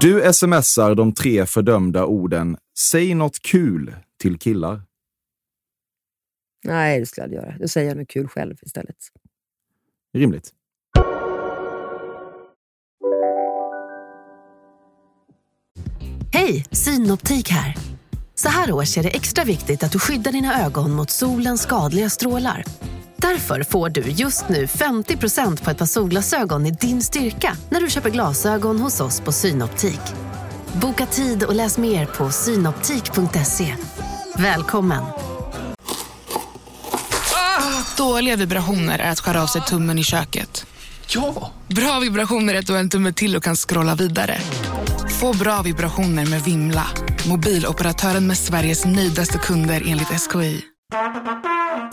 Du 0.00 0.32
smsar 0.32 0.94
de 0.94 1.14
tre 1.14 1.46
fördömda 1.46 2.04
orden 2.06 2.56
“Säg 2.78 3.14
något 3.14 3.38
kul” 3.42 3.96
till 4.20 4.38
killar. 4.38 4.82
Nej, 6.64 7.00
det 7.00 7.06
skulle 7.06 7.22
jag 7.22 7.24
aldrig 7.24 7.42
göra. 7.42 7.58
Då 7.58 7.68
säger 7.68 7.88
jag 7.88 7.96
något 7.96 8.08
kul 8.08 8.28
själv 8.28 8.56
istället. 8.62 8.96
Rimligt. 10.14 10.52
Hej, 16.46 16.64
Synoptik 16.70 17.48
här. 17.48 17.74
Så 18.34 18.48
här 18.48 18.72
års 18.72 18.98
är 18.98 19.02
det 19.02 19.08
extra 19.08 19.44
viktigt 19.44 19.82
att 19.82 19.92
du 19.92 19.98
skyddar 19.98 20.32
dina 20.32 20.64
ögon 20.64 20.92
mot 20.92 21.10
solens 21.10 21.62
skadliga 21.62 22.10
strålar. 22.10 22.64
Därför 23.16 23.62
får 23.62 23.88
du 23.88 24.00
just 24.00 24.48
nu 24.48 24.66
50% 24.66 25.64
på 25.64 25.70
ett 25.70 25.78
par 25.78 25.86
solglasögon 25.86 26.66
i 26.66 26.70
din 26.70 27.02
styrka 27.02 27.56
när 27.68 27.80
du 27.80 27.90
köper 27.90 28.10
glasögon 28.10 28.78
hos 28.78 29.00
oss 29.00 29.20
på 29.20 29.32
Synoptik. 29.32 30.00
Boka 30.72 31.06
tid 31.06 31.42
och 31.44 31.54
läs 31.54 31.78
mer 31.78 32.06
på 32.06 32.30
synoptik.se. 32.30 33.74
Välkommen! 34.36 35.04
Dåliga 37.96 38.36
vibrationer 38.36 38.98
är 38.98 39.10
att 39.10 39.20
skära 39.20 39.42
av 39.42 39.46
sig 39.46 39.62
tummen 39.62 39.98
i 39.98 40.04
köket. 40.04 40.66
Ja! 41.08 41.52
Bra 41.68 42.00
vibrationer 42.00 42.54
är 42.54 42.58
att 42.58 42.66
du 42.66 42.72
har 42.72 42.80
en 42.80 42.90
tumme 42.90 43.12
till 43.12 43.36
och 43.36 43.42
kan 43.42 43.56
scrolla 43.56 43.94
vidare. 43.94 44.40
Få 45.24 45.38
bra 45.38 45.62
vibrationer 45.62 46.26
med 46.30 46.42
Vimla. 46.42 46.86
Mobiloperatören 47.28 48.26
med 48.26 48.38
Sveriges 48.38 48.84
nöjdaste 48.84 49.38
kunder 49.38 49.82
enligt 49.86 50.08
SKI. 50.08 50.64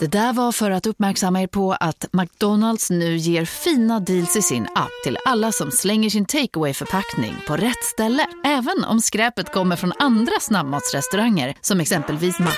Det 0.00 0.06
där 0.06 0.32
var 0.32 0.52
för 0.52 0.70
att 0.70 0.86
uppmärksamma 0.86 1.42
er 1.42 1.46
på 1.46 1.72
att 1.72 2.06
McDonalds 2.12 2.90
nu 2.90 3.16
ger 3.16 3.44
fina 3.44 4.00
deals 4.00 4.36
i 4.36 4.42
sin 4.42 4.62
app 4.74 4.90
till 5.04 5.18
alla 5.24 5.52
som 5.52 5.70
slänger 5.70 6.10
sin 6.10 6.26
takeaway 6.26 6.74
förpackning 6.74 7.34
på 7.46 7.56
rätt 7.56 7.84
ställe. 7.84 8.26
Även 8.44 8.84
om 8.84 9.00
skräpet 9.00 9.52
kommer 9.52 9.76
från 9.76 9.92
andra 9.98 10.40
snabbmatsrestauranger 10.40 11.54
som 11.60 11.80
exempelvis 11.80 12.38
Ma... 12.38 12.50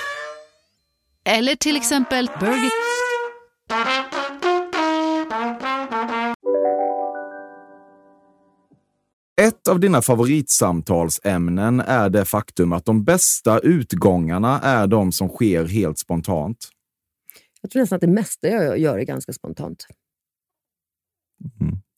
Eller 1.25 1.55
till 1.55 1.77
exempel 1.77 2.29
Burger... 2.39 2.71
Ett 9.41 9.67
av 9.67 9.79
dina 9.79 10.01
favoritsamtalsämnen 10.01 11.79
är 11.79 12.09
det 12.09 12.25
faktum 12.25 12.73
att 12.73 12.85
de 12.85 13.03
bästa 13.03 13.59
utgångarna 13.59 14.59
är 14.61 14.87
de 14.87 15.11
som 15.11 15.29
sker 15.29 15.65
helt 15.65 15.99
spontant. 15.99 16.69
Jag 17.61 17.71
tror 17.71 17.81
nästan 17.81 17.95
att 17.95 18.01
det 18.01 18.07
mesta 18.07 18.47
jag 18.47 18.77
gör 18.79 18.97
är 18.97 19.03
ganska 19.03 19.33
spontant. 19.33 19.85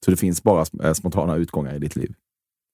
Så 0.06 0.12
det 0.12 0.18
finns 0.18 0.44
bara 0.44 0.66
eh, 0.84 0.94
spontana 0.94 1.36
utgångar 1.36 1.76
i 1.76 1.80
ditt 1.80 1.96
liv. 1.96 2.14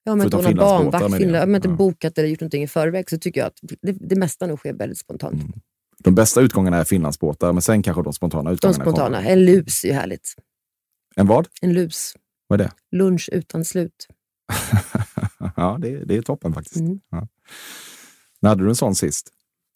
Ja, 0.03 0.11
ordnar 0.11 0.25
Finlandsbåtar, 0.25 0.55
barnvakt, 0.55 1.17
Finland, 1.17 1.43
om 1.43 1.49
jag 1.53 1.57
inte 1.59 1.69
Ja. 1.69 1.75
bokat 1.75 2.17
eller 2.17 2.29
gjort 2.29 2.39
någonting 2.41 2.63
i 2.63 2.67
förväg 2.67 3.09
så 3.09 3.17
tycker 3.17 3.41
jag 3.41 3.47
att 3.47 3.59
det, 3.81 3.91
det 3.91 4.15
mesta 4.15 4.47
nog 4.47 4.59
sker 4.59 4.73
väldigt 4.73 4.97
spontant. 4.97 5.33
Mm. 5.33 5.53
De 6.03 6.15
bästa 6.15 6.41
utgångarna 6.41 6.77
är 6.77 6.83
Finlandsbåtar, 6.83 7.53
men 7.53 7.61
sen 7.61 7.83
kanske 7.83 8.03
de 8.03 8.13
spontana 8.13 8.49
De 8.49 8.53
utgångarna 8.53 8.83
spontana. 8.83 9.17
kommer. 9.17 9.29
En 9.31 9.45
lus 9.45 9.83
är 9.83 9.87
ju 9.87 9.93
härligt. 9.93 10.33
En 11.15 11.27
vad? 11.27 11.47
En 11.61 11.73
lus. 11.73 12.13
Vad 12.47 12.61
är 12.61 12.63
det? 12.65 12.71
Lunch 12.97 13.29
utan 13.31 13.65
slut. 13.65 14.07
ja, 15.55 15.77
det, 15.81 15.89
är- 15.89 16.05
det 16.05 16.17
är 16.17 16.21
toppen 16.21 16.53
faktiskt. 16.53 16.75
Mm. 16.75 16.99
Ja. 17.09 17.27
När 18.41 18.49
hade 18.49 18.63
du 18.63 18.69
en 18.69 18.75
sån 18.75 18.95
sist? 18.95 19.29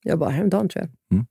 Jag 0.04 0.20
bara 0.20 0.30
häromdagen 0.30 0.70
tror 0.70 0.84
jag. 0.86 0.92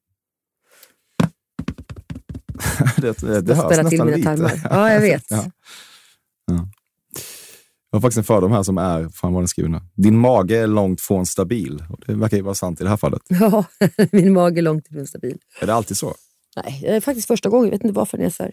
det 2.96 3.18
det, 3.18 3.40
det 3.40 3.52
Jag 3.52 3.56
hörs 3.62 3.74
till 3.74 3.82
nästan 3.84 4.06
mina 4.06 4.16
lite. 4.16 4.22
tarmar. 4.36 4.60
Ja, 4.70 4.92
jag 4.92 5.00
vet. 5.00 5.24
Ja. 5.30 5.44
Ja. 6.46 6.68
Jag 7.90 7.96
har 7.98 8.00
faktiskt 8.00 8.18
en 8.18 8.24
fördom 8.24 8.52
här 8.52 8.62
som 8.62 8.78
är, 8.78 9.08
fan 9.08 9.32
vad 9.32 9.42
den 9.42 9.48
skriver 9.48 9.68
nu. 9.68 9.80
Din 9.94 10.18
mage 10.18 10.58
är 10.58 10.66
långt 10.66 11.00
från 11.00 11.26
stabil. 11.26 11.84
Och 11.90 12.00
det 12.06 12.14
verkar 12.14 12.36
ju 12.36 12.42
vara 12.42 12.54
sant 12.54 12.80
i 12.80 12.84
det 12.84 12.90
här 12.90 12.96
fallet. 12.96 13.22
Ja, 13.28 13.64
min 14.12 14.32
mage 14.32 14.60
är 14.60 14.62
långt 14.62 14.86
ifrån 14.88 15.06
stabil. 15.06 15.38
Är 15.60 15.66
det 15.66 15.74
alltid 15.74 15.96
så? 15.96 16.14
Nej, 16.64 16.78
det 16.82 16.88
är 16.96 17.00
faktiskt 17.00 17.26
första 17.26 17.48
gången. 17.48 17.64
Jag 17.66 17.70
vet 17.72 17.84
inte 17.84 17.94
varför 17.94 18.16
den 18.18 18.26
är 18.26 18.30
så 18.30 18.42
här. 18.42 18.52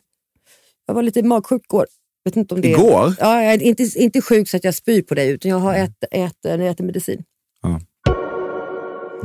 Jag 0.86 0.94
var 0.94 1.04
lite 1.04 1.24
magsjuk 1.24 1.62
igår. 1.64 1.86
Vet 2.26 2.36
inte 2.36 2.56
om 2.56 2.62
det 2.62 2.74
är- 2.74 2.80
Igår? 2.80 3.14
Ja, 3.20 3.44
jag 3.44 3.54
är 3.54 3.62
inte, 3.62 3.84
inte 3.96 4.22
sjuk 4.22 4.50
så 4.50 4.58
att 4.58 4.64
jag 4.64 4.76
spyr 4.76 5.02
på 5.02 5.16
dig, 5.16 5.30
utan 5.32 5.52
jag 5.52 5.58
har 5.60 5.74
ät, 5.76 6.04
ät, 6.12 6.36
när 6.44 6.58
jag 6.60 6.68
äter 6.68 6.84
medicin. 6.84 7.24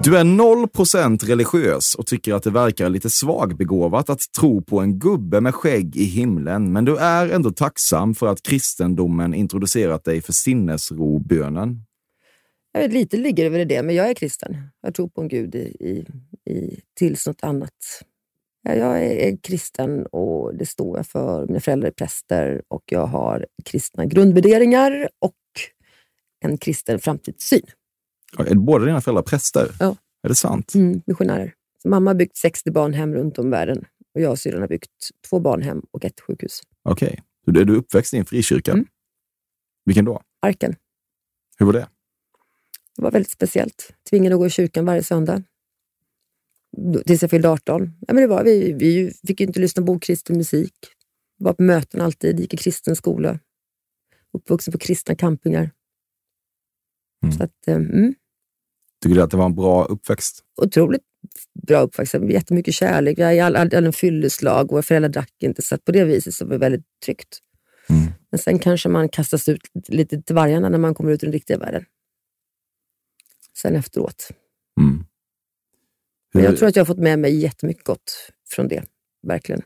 Du 0.02 0.16
är 0.18 0.24
0% 0.24 1.24
religiös 1.24 1.94
och 1.94 2.06
tycker 2.06 2.34
att 2.34 2.42
det 2.42 2.50
verkar 2.50 2.88
lite 2.88 3.10
svagbegåvat 3.10 4.10
att 4.10 4.20
tro 4.40 4.62
på 4.62 4.80
en 4.80 4.98
gubbe 4.98 5.40
med 5.40 5.54
skägg 5.54 5.96
i 5.96 6.04
himlen, 6.04 6.72
men 6.72 6.84
du 6.84 6.96
är 6.96 7.28
ändå 7.28 7.50
tacksam 7.50 8.14
för 8.14 8.26
att 8.26 8.42
kristendomen 8.42 9.34
introducerat 9.34 10.04
dig 10.04 10.22
för 10.22 10.32
sinnesrobönen. 10.32 11.82
Jag 12.72 12.80
vet, 12.80 12.92
lite 12.92 13.16
ligger 13.16 13.44
det 13.44 13.50
väl 13.50 13.60
i 13.60 13.64
det, 13.64 13.82
men 13.82 13.94
jag 13.94 14.10
är 14.10 14.14
kristen. 14.14 14.56
Jag 14.82 14.94
tror 14.94 15.08
på 15.08 15.20
en 15.20 15.28
gud 15.28 15.54
i, 15.54 15.58
i, 15.80 16.06
i, 16.52 16.80
tills 16.98 17.26
något 17.26 17.42
annat. 17.42 17.72
Ja, 18.62 18.74
jag 18.74 19.04
är, 19.04 19.10
är 19.10 19.36
kristen 19.36 20.06
och 20.06 20.54
det 20.54 20.66
står 20.66 20.96
jag 20.96 21.06
för. 21.06 21.46
Mina 21.46 21.60
föräldrar 21.60 21.88
är 21.88 21.92
präster 21.92 22.62
och 22.68 22.82
jag 22.86 23.06
har 23.06 23.46
kristna 23.64 24.06
grundvärderingar 24.06 25.08
och 25.18 25.34
en 26.40 26.58
kristen 26.58 26.98
framtidssyn. 26.98 27.66
Är 28.38 28.54
båda 28.54 28.84
dina 28.84 29.00
föräldrar 29.00 29.22
präster? 29.22 29.70
Ja. 29.80 29.96
Är 30.22 30.28
det 30.28 30.34
sant? 30.34 30.74
Mm, 30.74 31.02
missionärer. 31.06 31.54
Så 31.82 31.88
mamma 31.88 32.10
har 32.10 32.14
byggt 32.14 32.36
60 32.36 32.70
barnhem 32.70 33.14
runt 33.14 33.38
om 33.38 33.50
världen 33.50 33.84
och 34.14 34.20
jag 34.20 34.30
och 34.30 34.38
syrran 34.38 34.60
har 34.60 34.68
byggt 34.68 35.10
två 35.30 35.40
barnhem 35.40 35.82
och 35.90 36.04
ett 36.04 36.20
sjukhus. 36.20 36.62
Okej. 36.82 37.20
Okay. 37.46 37.62
Är 37.62 37.64
du 37.64 37.76
uppväxt 37.76 38.14
i 38.14 38.16
en 38.16 38.24
frikyrka? 38.24 38.72
Mm. 38.72 38.86
Vilken 39.84 40.04
då? 40.04 40.22
Arken. 40.42 40.76
Hur 41.58 41.66
var 41.66 41.72
det? 41.72 41.88
Det 42.96 43.02
var 43.02 43.10
väldigt 43.10 43.32
speciellt. 43.32 43.94
Tvingade 44.10 44.34
att 44.34 44.40
gå 44.40 44.46
i 44.46 44.50
kyrkan 44.50 44.84
varje 44.84 45.02
söndag. 45.02 45.42
Tills 47.06 47.22
jag 47.22 47.30
fyllde 47.30 47.48
18. 47.48 47.92
Ja, 48.06 48.14
men 48.14 48.22
det 48.22 48.26
var, 48.26 48.44
vi, 48.44 48.72
vi 48.72 49.12
fick 49.26 49.40
inte 49.40 49.60
lyssna 49.60 49.86
på 49.86 49.98
kristen 49.98 50.36
musik. 50.36 50.74
Var 51.38 51.52
på 51.52 51.62
möten 51.62 52.00
alltid, 52.00 52.40
gick 52.40 52.54
i 52.54 52.56
kristen 52.56 52.96
skola. 52.96 53.38
Uppvuxen 54.32 54.72
på 54.72 54.78
kristna 54.78 55.14
campingar. 55.14 55.70
Mm. 57.22 57.36
Så 57.36 57.44
att, 57.44 57.68
eh, 57.68 57.74
mm, 57.74 58.14
Tycker 59.02 59.14
du 59.14 59.22
att 59.22 59.30
det 59.30 59.36
var 59.36 59.46
en 59.46 59.54
bra 59.54 59.84
uppväxt? 59.84 60.44
otroligt 60.62 61.02
bra 61.66 61.80
uppväxt. 61.80 62.14
Jättemycket 62.30 62.74
kärlek. 62.74 63.18
Jag 63.18 63.52
hade 63.52 63.76
en 63.76 63.92
fylleslag. 63.92 64.70
Våra 64.70 64.82
föräldrar 64.82 65.08
drack 65.08 65.32
inte, 65.42 65.62
så 65.62 65.78
på 65.78 65.92
det 65.92 66.04
viset 66.04 66.34
så 66.34 66.44
var 66.44 66.52
det 66.52 66.58
väldigt 66.58 66.84
tryggt. 67.04 67.38
Mm. 67.88 68.12
Men 68.30 68.38
sen 68.38 68.58
kanske 68.58 68.88
man 68.88 69.08
kastas 69.08 69.48
ut 69.48 69.60
lite 69.88 70.22
till 70.22 70.34
vargarna 70.34 70.68
när 70.68 70.78
man 70.78 70.94
kommer 70.94 71.12
ut 71.12 71.22
i 71.22 71.26
den 71.26 71.32
riktiga 71.32 71.58
världen. 71.58 71.84
Sen 73.62 73.76
efteråt. 73.76 74.28
Mm. 74.80 75.04
Hur, 76.34 76.42
jag 76.42 76.56
tror 76.56 76.68
att 76.68 76.76
jag 76.76 76.80
har 76.80 76.86
fått 76.86 76.98
med 76.98 77.18
mig 77.18 77.36
jättemycket 77.36 77.84
gott 77.84 78.30
från 78.50 78.68
det. 78.68 78.82
Verkligen. 79.26 79.62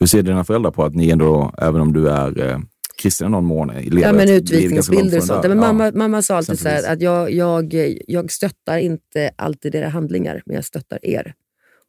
hur 0.00 0.06
ser 0.06 0.22
dina 0.22 0.44
föräldrar 0.44 0.70
på 0.70 0.84
att 0.84 0.94
ni 0.94 1.10
ändå, 1.10 1.54
även 1.58 1.80
om 1.80 1.92
du 1.92 2.08
är 2.08 2.48
eh, 2.48 2.58
kristen 3.02 3.26
i 3.26 3.30
någon 3.30 3.44
mån. 3.44 3.68
Lever 3.68 4.00
Ja, 4.00 4.12
men 4.12 4.28
utvisningsbilder 4.28 5.18
och 5.18 5.24
sånt. 5.24 5.42
men 5.42 5.58
Ja. 5.58 5.72
mamma, 5.72 5.92
mamma 5.94 6.22
sa 6.22 6.36
alltid 6.36 6.58
så 6.58 6.68
här, 6.68 6.92
att 6.92 7.00
jag, 7.02 7.30
jag, 7.30 7.74
jag 8.08 8.30
stöttar 8.32 8.78
inte 8.78 9.30
alltid 9.36 9.74
era 9.74 9.88
handlingar, 9.88 10.42
men 10.46 10.54
jag 10.54 10.64
stöttar 10.64 10.98
er. 11.02 11.34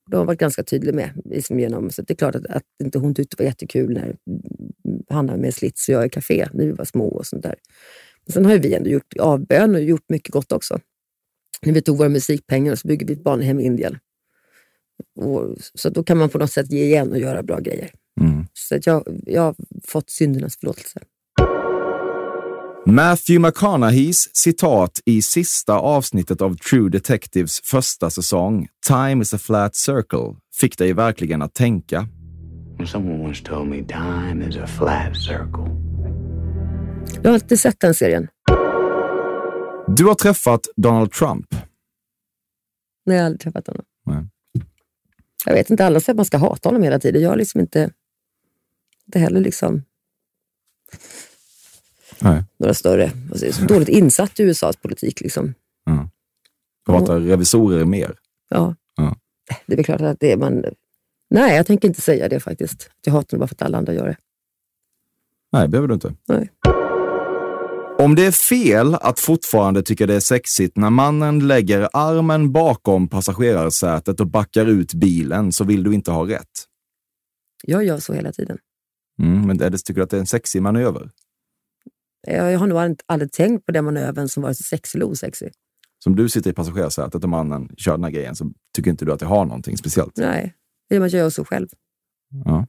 Det 0.07 0.15
har 0.15 0.19
hon 0.19 0.27
varit 0.27 0.39
ganska 0.39 0.63
tydlig 0.63 0.95
med. 0.95 1.09
Liksom 1.25 1.59
genom, 1.59 1.89
så 1.89 2.01
det 2.01 2.13
är 2.13 2.15
klart 2.15 2.36
att, 2.36 2.45
att 2.45 2.63
inte 2.84 2.99
hon 2.99 3.15
tyckte 3.15 3.36
det 3.38 3.43
var 3.43 3.47
jättekul 3.49 3.93
när 3.93 4.15
Hanna 5.09 5.38
med 5.38 5.53
slits 5.53 5.89
och 5.89 5.95
jag 5.95 6.05
i 6.05 6.09
café 6.09 6.47
när 6.53 6.65
vi 6.65 6.71
var 6.71 6.86
små 6.86 7.07
och 7.07 7.25
sånt 7.25 7.43
där. 7.43 7.55
Men 8.25 8.34
sen 8.34 8.45
har 8.45 8.57
vi 8.57 8.73
ändå 8.73 8.89
gjort 8.89 9.13
avbön 9.19 9.75
och 9.75 9.81
gjort 9.81 10.05
mycket 10.09 10.31
gott 10.31 10.51
också. 10.51 10.79
När 11.66 11.74
vi 11.74 11.82
tog 11.82 11.97
våra 11.97 12.09
musikpengar 12.09 12.72
och 12.72 12.80
så 12.80 12.88
byggde 12.88 13.05
vi 13.05 13.14
ett 13.14 13.24
barnhem 13.24 13.59
i 13.59 13.64
Indien. 13.64 13.97
Och, 15.20 15.55
så 15.74 15.89
då 15.89 16.03
kan 16.03 16.18
man 16.18 16.30
på 16.30 16.38
något 16.38 16.51
sätt 16.51 16.72
ge 16.72 16.84
igen 16.84 17.11
och 17.11 17.20
göra 17.20 17.43
bra 17.43 17.59
grejer. 17.59 17.91
Mm. 18.22 18.45
Så 18.53 18.76
att 18.76 18.86
jag, 18.86 19.03
jag 19.26 19.41
har 19.41 19.55
fått 19.88 20.09
syndernas 20.09 20.57
förlåtelse. 20.57 20.99
Matthew 22.86 23.47
McConaugheys 23.47 24.36
citat 24.36 25.01
i 25.05 25.22
sista 25.22 25.74
avsnittet 25.74 26.41
av 26.41 26.57
True 26.57 26.89
Detectives 26.89 27.61
första 27.64 28.09
säsong, 28.09 28.68
Time 28.88 29.22
is 29.22 29.34
a 29.34 29.38
flat 29.38 29.76
circle, 29.76 30.36
fick 30.55 30.78
dig 30.78 30.93
verkligen 30.93 31.41
att 31.41 31.53
tänka. 31.53 32.07
Someone 32.86 33.24
once 33.24 33.43
told 33.43 33.70
me 33.70 33.76
time 33.78 34.49
is 34.49 34.57
a 34.57 34.68
flat 34.68 35.16
circle. 35.18 35.84
Jag 37.24 37.32
har 37.32 37.36
inte 37.36 37.57
sett 37.57 37.80
den 37.80 37.93
serien. 37.93 38.28
Du 39.88 40.05
har 40.05 40.15
träffat 40.15 40.67
Donald 40.75 41.11
Trump. 41.11 41.55
Nej, 43.05 43.15
jag 43.15 43.23
har 43.23 43.25
aldrig 43.25 43.41
träffat 43.41 43.67
honom. 43.67 43.86
Nej. 44.05 44.25
Jag 45.45 45.53
vet 45.53 45.69
inte, 45.69 45.86
alla 45.86 45.99
säger 45.99 46.13
att 46.13 46.17
man 46.17 46.25
ska 46.25 46.38
hata 46.38 46.69
honom 46.69 46.84
hela 46.84 46.99
tiden. 46.99 47.21
Jag 47.21 47.29
har 47.29 47.38
liksom 47.38 47.61
inte, 47.61 47.89
inte 49.05 49.19
heller 49.19 49.41
liksom 49.41 49.84
Nej. 52.19 52.43
några 52.57 52.73
större... 52.73 53.11
Alltså, 53.31 53.53
så 53.53 53.65
dåligt 53.65 53.89
insatt 53.89 54.39
i 54.39 54.43
USAs 54.43 54.75
politik. 54.75 55.21
Liksom. 55.21 55.53
Du 56.86 56.91
hatar 56.91 57.19
revisorer 57.19 57.86
mer. 57.86 58.15
Ja. 58.49 58.75
Ja. 58.95 59.17
Det 59.65 59.73
är 59.73 59.77
väl 59.77 59.86
klart 59.86 60.01
att 60.01 60.19
det 60.19 60.31
är 60.31 60.38
man... 60.38 60.65
Nej, 61.29 61.55
jag 61.55 61.67
tänker 61.67 61.88
inte 61.88 62.01
säga 62.01 62.29
det 62.29 62.39
faktiskt. 62.39 62.89
Jag 63.05 63.13
hatar 63.13 63.38
honom 63.38 63.39
bara 63.39 63.47
för 63.47 63.55
att 63.55 63.61
alla 63.61 63.77
andra 63.77 63.93
gör 63.93 64.07
det. 64.07 64.17
Nej, 65.51 65.67
behöver 65.67 65.88
du 65.88 65.93
inte. 65.93 66.13
Nej. 66.27 66.51
Om 67.99 68.15
det 68.15 68.25
är 68.25 68.31
fel 68.31 68.95
att 68.95 69.19
fortfarande 69.19 69.83
tycka 69.83 70.05
det 70.07 70.15
är 70.15 70.19
sexigt 70.19 70.77
när 70.77 70.89
mannen 70.89 71.47
lägger 71.47 71.89
armen 71.93 72.51
bakom 72.51 73.07
passagerarsätet 73.07 74.19
och 74.19 74.27
backar 74.27 74.65
ut 74.65 74.93
bilen 74.93 75.51
så 75.51 75.63
vill 75.63 75.83
du 75.83 75.93
inte 75.93 76.11
ha 76.11 76.27
rätt. 76.27 76.67
Jag 77.63 77.83
gör 77.83 77.97
så 77.97 78.13
hela 78.13 78.31
tiden. 78.31 78.57
Mm, 79.21 79.47
men 79.47 79.61
är 79.61 79.69
det, 79.69 79.77
tycker 79.77 79.93
du 79.93 80.03
att 80.03 80.09
det 80.09 80.17
är 80.17 80.19
en 80.19 80.25
sexig 80.25 80.61
manöver? 80.61 81.11
Jag, 82.27 82.51
jag 82.51 82.59
har 82.59 82.67
nog 82.67 82.77
aldrig, 82.77 82.99
aldrig 83.05 83.31
tänkt 83.31 83.65
på 83.65 83.71
den 83.71 83.85
manövern 83.85 84.27
som 84.27 84.43
var 84.43 84.53
så 84.53 84.63
sexig 84.63 84.97
eller 84.97 85.11
osexig. 85.11 85.51
Som 86.03 86.15
du 86.15 86.29
sitter 86.29 86.49
i 86.49 86.53
passagerarsätet 86.53 87.23
och 87.23 87.29
mannen 87.29 87.69
kör 87.77 87.91
den 87.91 88.03
här 88.03 88.11
grejen 88.11 88.35
så 88.35 88.51
tycker 88.75 88.91
inte 88.91 89.05
du 89.05 89.11
att 89.11 89.19
det 89.19 89.25
har 89.25 89.45
någonting 89.45 89.77
speciellt. 89.77 90.17
Nej, 90.17 90.53
det 90.89 90.95
är 90.95 90.99
man 90.99 91.09
gör 91.09 91.29
så 91.29 91.45
själv. 91.45 91.67
Ja. 92.45 92.67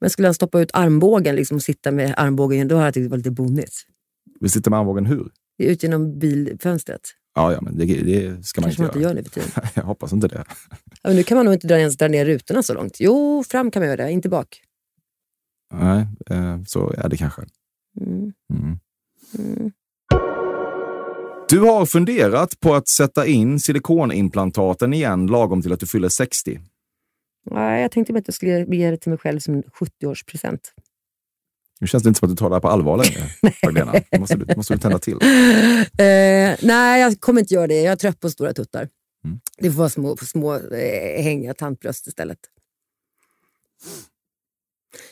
Men 0.00 0.10
skulle 0.10 0.28
han 0.28 0.34
stoppa 0.34 0.60
ut 0.60 0.70
armbågen 0.72 1.36
liksom, 1.36 1.56
och 1.56 1.62
sitta 1.62 1.90
med 1.90 2.14
armbågen, 2.16 2.68
då 2.68 2.74
hade 2.74 2.86
jag 2.86 2.94
tyckt 2.94 3.04
det 3.04 3.10
var 3.10 3.16
lite 3.16 3.30
bonnigt. 3.30 3.86
Vi 4.40 4.48
sitter 4.48 4.70
med 4.70 4.78
armbågen 4.80 5.06
hur? 5.06 5.30
Ut 5.58 5.82
genom 5.82 6.18
bilfönstret. 6.18 7.00
Ja, 7.34 7.52
ja 7.52 7.60
men 7.60 7.78
det, 7.78 7.84
det 7.84 8.46
ska 8.46 8.60
man 8.60 8.64
Kanske 8.70 8.82
man 8.82 8.88
inte 8.88 8.98
inte 8.98 8.98
göra. 8.98 9.10
gör 9.10 9.14
nu 9.14 9.22
för 9.22 9.30
tiden. 9.30 9.50
Jag 9.74 9.82
hoppas 9.82 10.12
inte 10.12 10.28
det. 10.28 10.44
Ja, 11.02 11.10
nu 11.10 11.22
kan 11.22 11.36
man 11.36 11.44
nog 11.44 11.54
inte 11.54 11.66
dra, 11.66 11.78
ens 11.78 11.96
dra 11.96 12.08
ner 12.08 12.24
rutorna 12.24 12.62
så 12.62 12.74
långt. 12.74 12.96
Jo, 13.00 13.44
fram 13.48 13.70
kan 13.70 13.80
man 13.80 13.88
göra 13.88 14.04
det, 14.04 14.10
inte 14.10 14.28
bak. 14.28 14.62
Nej, 15.74 16.06
eh, 16.30 16.62
så 16.66 16.90
är 16.98 17.08
det 17.08 17.16
kanske. 17.16 17.42
Mm. 18.00 18.32
Mm. 18.54 18.78
Mm. 19.38 19.72
Du 21.48 21.60
har 21.60 21.86
funderat 21.86 22.60
på 22.60 22.74
att 22.74 22.88
sätta 22.88 23.26
in 23.26 23.60
silikonimplantaten 23.60 24.92
igen 24.92 25.26
lagom 25.26 25.62
till 25.62 25.72
att 25.72 25.80
du 25.80 25.86
fyller 25.86 26.08
60. 26.08 26.60
Nej, 27.50 27.82
jag 27.82 27.90
tänkte 27.90 28.18
att 28.18 28.28
jag 28.28 28.34
skulle 28.34 28.64
ge 28.76 28.90
det 28.90 28.96
till 28.96 29.10
mig 29.10 29.18
själv 29.18 29.38
som 29.38 29.54
en 29.54 29.62
70-årspresent. 29.62 30.58
Nu 31.80 31.86
känns 31.86 32.02
det 32.02 32.08
inte 32.08 32.18
som 32.18 32.26
att 32.26 32.36
du 32.36 32.36
tar 32.36 32.48
det 32.48 32.54
här 32.54 32.60
på 32.60 32.68
allvar 32.68 32.96
längre, 32.96 33.30
Magdalena. 33.62 34.02
Måste 34.18 34.36
du, 34.36 34.56
måste 34.56 34.74
du 34.74 34.78
tända 34.78 34.98
till. 34.98 35.18
Eh, 35.98 36.56
nej, 36.60 37.00
jag 37.00 37.20
kommer 37.20 37.40
inte 37.40 37.54
göra 37.54 37.66
det. 37.66 37.82
Jag 37.82 37.92
är 37.92 37.96
trött 37.96 38.20
på 38.20 38.30
stora 38.30 38.52
tuttar. 38.52 38.88
Mm. 39.24 39.40
Det 39.58 39.70
får 39.70 39.78
vara 39.78 39.88
små, 39.88 40.16
små 40.16 40.54
eh, 40.54 41.22
hängiga 41.22 41.54
tantbröst 41.54 42.06
istället. 42.06 42.38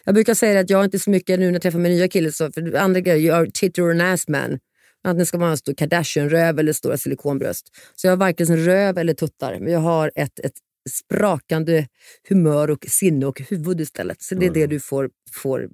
Jag 0.04 0.14
brukar 0.14 0.34
säga 0.34 0.60
att 0.60 0.70
jag 0.70 0.84
inte 0.84 0.98
så 0.98 1.10
mycket 1.10 1.40
nu 1.40 1.46
när 1.46 1.52
jag 1.52 1.62
träffar 1.62 1.78
min 1.78 1.92
nya 1.92 2.08
kille. 2.08 2.32
Så, 2.32 2.52
för 2.52 2.76
andra 2.76 3.00
grejer, 3.00 3.18
you 3.18 3.36
are 3.36 3.50
titter 3.54 3.90
an 3.90 4.00
ass 4.00 4.28
man. 4.28 4.58
Antingen 5.04 5.26
ska 5.26 5.38
man 5.38 5.46
ha 5.46 5.50
en 5.50 5.56
stor 5.56 5.74
Kardashian-röv 5.74 6.58
eller 6.58 6.72
stora 6.72 6.96
silikonbröst. 6.96 7.66
Så 7.96 8.06
jag 8.06 8.12
har 8.12 8.16
varken 8.16 8.56
röv 8.56 8.98
eller 8.98 9.14
tuttar, 9.14 9.58
men 9.60 9.72
jag 9.72 9.80
har 9.80 10.12
ett, 10.14 10.38
ett 10.38 10.52
sprakande 10.90 11.86
humör 12.28 12.70
och 12.70 12.86
sinne 12.88 13.26
och 13.26 13.40
huvud 13.40 13.80
istället. 13.80 14.22
Så 14.22 14.34
det 14.34 14.46
är 14.46 14.50
det 14.50 14.66
du 14.66 14.80
får, 14.80 15.10
får 15.42 15.68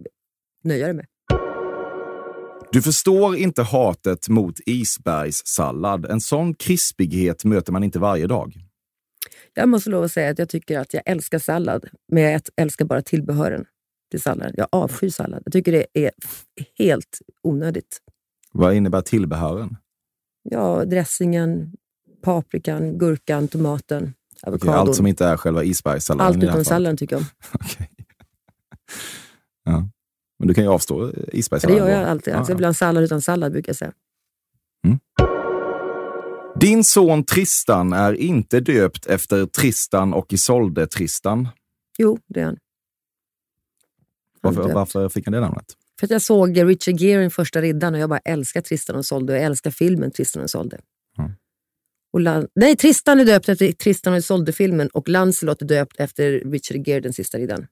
nöja 0.65 0.87
dig 0.87 0.95
med. 0.95 1.07
Du 2.73 2.83
förstår 2.83 3.37
inte 3.37 3.63
hatet 3.63 4.29
mot 4.29 4.61
isbergssallad. 4.67 6.07
En 6.07 6.21
sån 6.21 6.55
krispighet 6.55 7.45
möter 7.45 7.73
man 7.73 7.85
inte 7.85 7.99
varje 7.99 8.27
dag. 8.27 8.55
Jag 9.55 9.69
måste 9.69 9.91
lov 9.91 10.05
att 10.05 10.13
säga 10.13 10.31
att 10.31 10.39
jag 10.39 10.49
tycker 10.49 10.79
att 10.79 10.95
jag 10.95 11.03
älskar 11.07 11.39
sallad, 11.39 11.85
men 12.13 12.23
jag 12.23 12.41
älskar 12.57 12.85
bara 12.85 13.03
tillbehören 13.03 13.65
till 14.11 14.23
sallad. 14.23 14.55
Jag 14.57 14.69
avskyr 14.73 15.09
sallad. 15.11 15.43
Jag 15.45 15.53
tycker 15.53 15.73
det 15.73 15.87
är 15.95 16.11
helt 16.79 17.19
onödigt. 17.43 17.99
Vad 18.53 18.75
innebär 18.75 19.01
tillbehören? 19.01 19.77
Ja, 20.43 20.85
dressingen, 20.85 21.73
paprikan, 22.23 22.99
gurkan, 22.99 23.49
tomaten, 23.49 24.15
avokadon. 24.43 24.75
allt 24.75 24.97
som 24.97 25.07
inte 25.07 25.25
är 25.27 25.37
själva 25.37 25.65
isbergssalladen. 25.65 26.43
Allt 26.43 26.45
utom 26.45 26.65
salladen 26.65 26.97
tycker 26.97 27.17
jag 27.17 27.21
om. 27.21 27.27
Okej. 27.53 27.91
Ja. 29.65 29.89
Men 30.39 30.49
du 30.49 30.55
kan 30.55 30.65
ju 30.65 30.71
avstå 30.71 31.13
Ja, 31.33 31.59
Det 31.69 31.75
gör 31.77 31.89
jag 31.89 32.09
alltid. 32.09 32.35
Alltså, 32.35 32.53
jag 32.53 32.57
vill 32.57 32.65
ha 32.65 32.69
en 32.69 32.75
sallad 32.75 33.05
utan 33.05 33.23
sallad 33.23 33.53
brukar 33.53 33.71
jag 33.71 33.77
säga. 33.77 33.93
Din 36.61 36.85
son 36.85 37.25
Tristan 37.25 37.93
är 37.93 38.13
inte 38.13 38.61
döpt 38.61 39.07
efter 39.07 39.47
Tristan 39.47 40.15
och 40.15 40.33
Isolde 40.33 40.87
Tristan. 40.87 41.49
Jo, 41.99 42.19
det 42.27 42.41
är 42.41 42.45
han. 42.45 42.57
Han 44.43 44.55
Varför, 44.55 44.75
varför 44.75 45.09
fick 45.09 45.27
han 45.27 45.33
det 45.33 45.41
namnet? 45.41 45.77
För 46.01 46.07
att 46.07 46.11
jag 46.11 46.23
såg 46.23 46.65
Richard 46.65 46.95
Gere 47.01 47.25
i 47.25 47.31
Första 47.31 47.61
riddaren 47.63 47.95
och 47.95 48.01
jag 48.01 48.09
bara 48.09 48.19
älskar 48.19 48.61
Tristan 48.61 48.97
och 48.97 49.01
Isolde. 49.01 49.33
och 49.33 49.39
Jag 49.39 49.45
älskar 49.45 49.71
filmen 49.71 50.11
Tristan 50.11 50.43
och 50.43 50.47
Isolde. 50.47 50.81
Mm. 51.19 51.31
Och 52.13 52.21
Lan- 52.21 52.49
Nej, 52.55 52.77
Tristan 52.77 53.21
är 53.21 53.25
döpt 53.25 53.49
efter 53.49 53.73
Tristan 53.73 54.13
och 54.13 54.19
Isolde-filmen 54.19 54.89
och 54.89 55.09
Lancelot 55.09 55.63
är 55.63 55.67
döpt 55.67 56.01
efter 56.01 56.31
Richard 56.33 56.89
Gere, 56.89 57.01
den 57.01 57.13
sista 57.13 57.39
riddaren. 57.39 57.67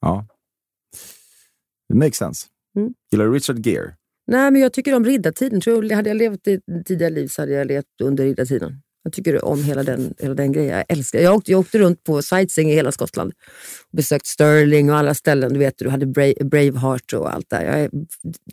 Ja. 0.00 0.26
Det 1.90 1.96
makes 1.96 2.16
sense. 2.18 2.46
Mm. 2.76 2.94
Gillar 3.12 3.24
du 3.24 3.32
Richard 3.32 3.66
Gere? 3.66 3.94
Nej, 4.26 4.50
men 4.50 4.60
jag 4.62 4.72
tycker 4.72 4.94
om 4.94 5.04
riddartiden. 5.04 5.60
Tror 5.60 5.84
jag, 5.84 5.96
hade 5.96 6.10
jag 6.10 6.16
levt 6.16 6.48
i 6.48 6.60
tidigare 6.84 7.12
liv 7.14 7.28
så 7.28 7.42
hade 7.42 7.52
jag 7.52 7.66
levt 7.66 7.84
under 8.02 8.24
riddartiden. 8.24 8.82
Jag 9.02 9.12
tycker 9.12 9.44
om 9.44 9.64
hela 9.64 9.82
den, 9.82 10.14
hela 10.18 10.34
den 10.34 10.52
grejen. 10.52 10.76
Jag 10.76 10.84
älskar 10.88 11.18
jag 11.20 11.34
åkte, 11.36 11.50
jag 11.52 11.60
åkte 11.60 11.78
runt 11.78 12.04
på 12.04 12.22
sightseeing 12.22 12.70
i 12.70 12.74
hela 12.74 12.92
Skottland. 12.92 13.32
Besökt 13.92 14.26
Stirling 14.26 14.90
och 14.90 14.96
alla 14.96 15.14
ställen. 15.14 15.52
Du 15.52 15.58
vet, 15.58 15.78
du 15.78 15.88
hade 15.88 16.06
Bra- 16.06 16.44
Braveheart 16.44 17.12
och 17.12 17.34
allt 17.34 17.50
där. 17.50 17.64
Jag 17.64 17.80
är 17.80 17.90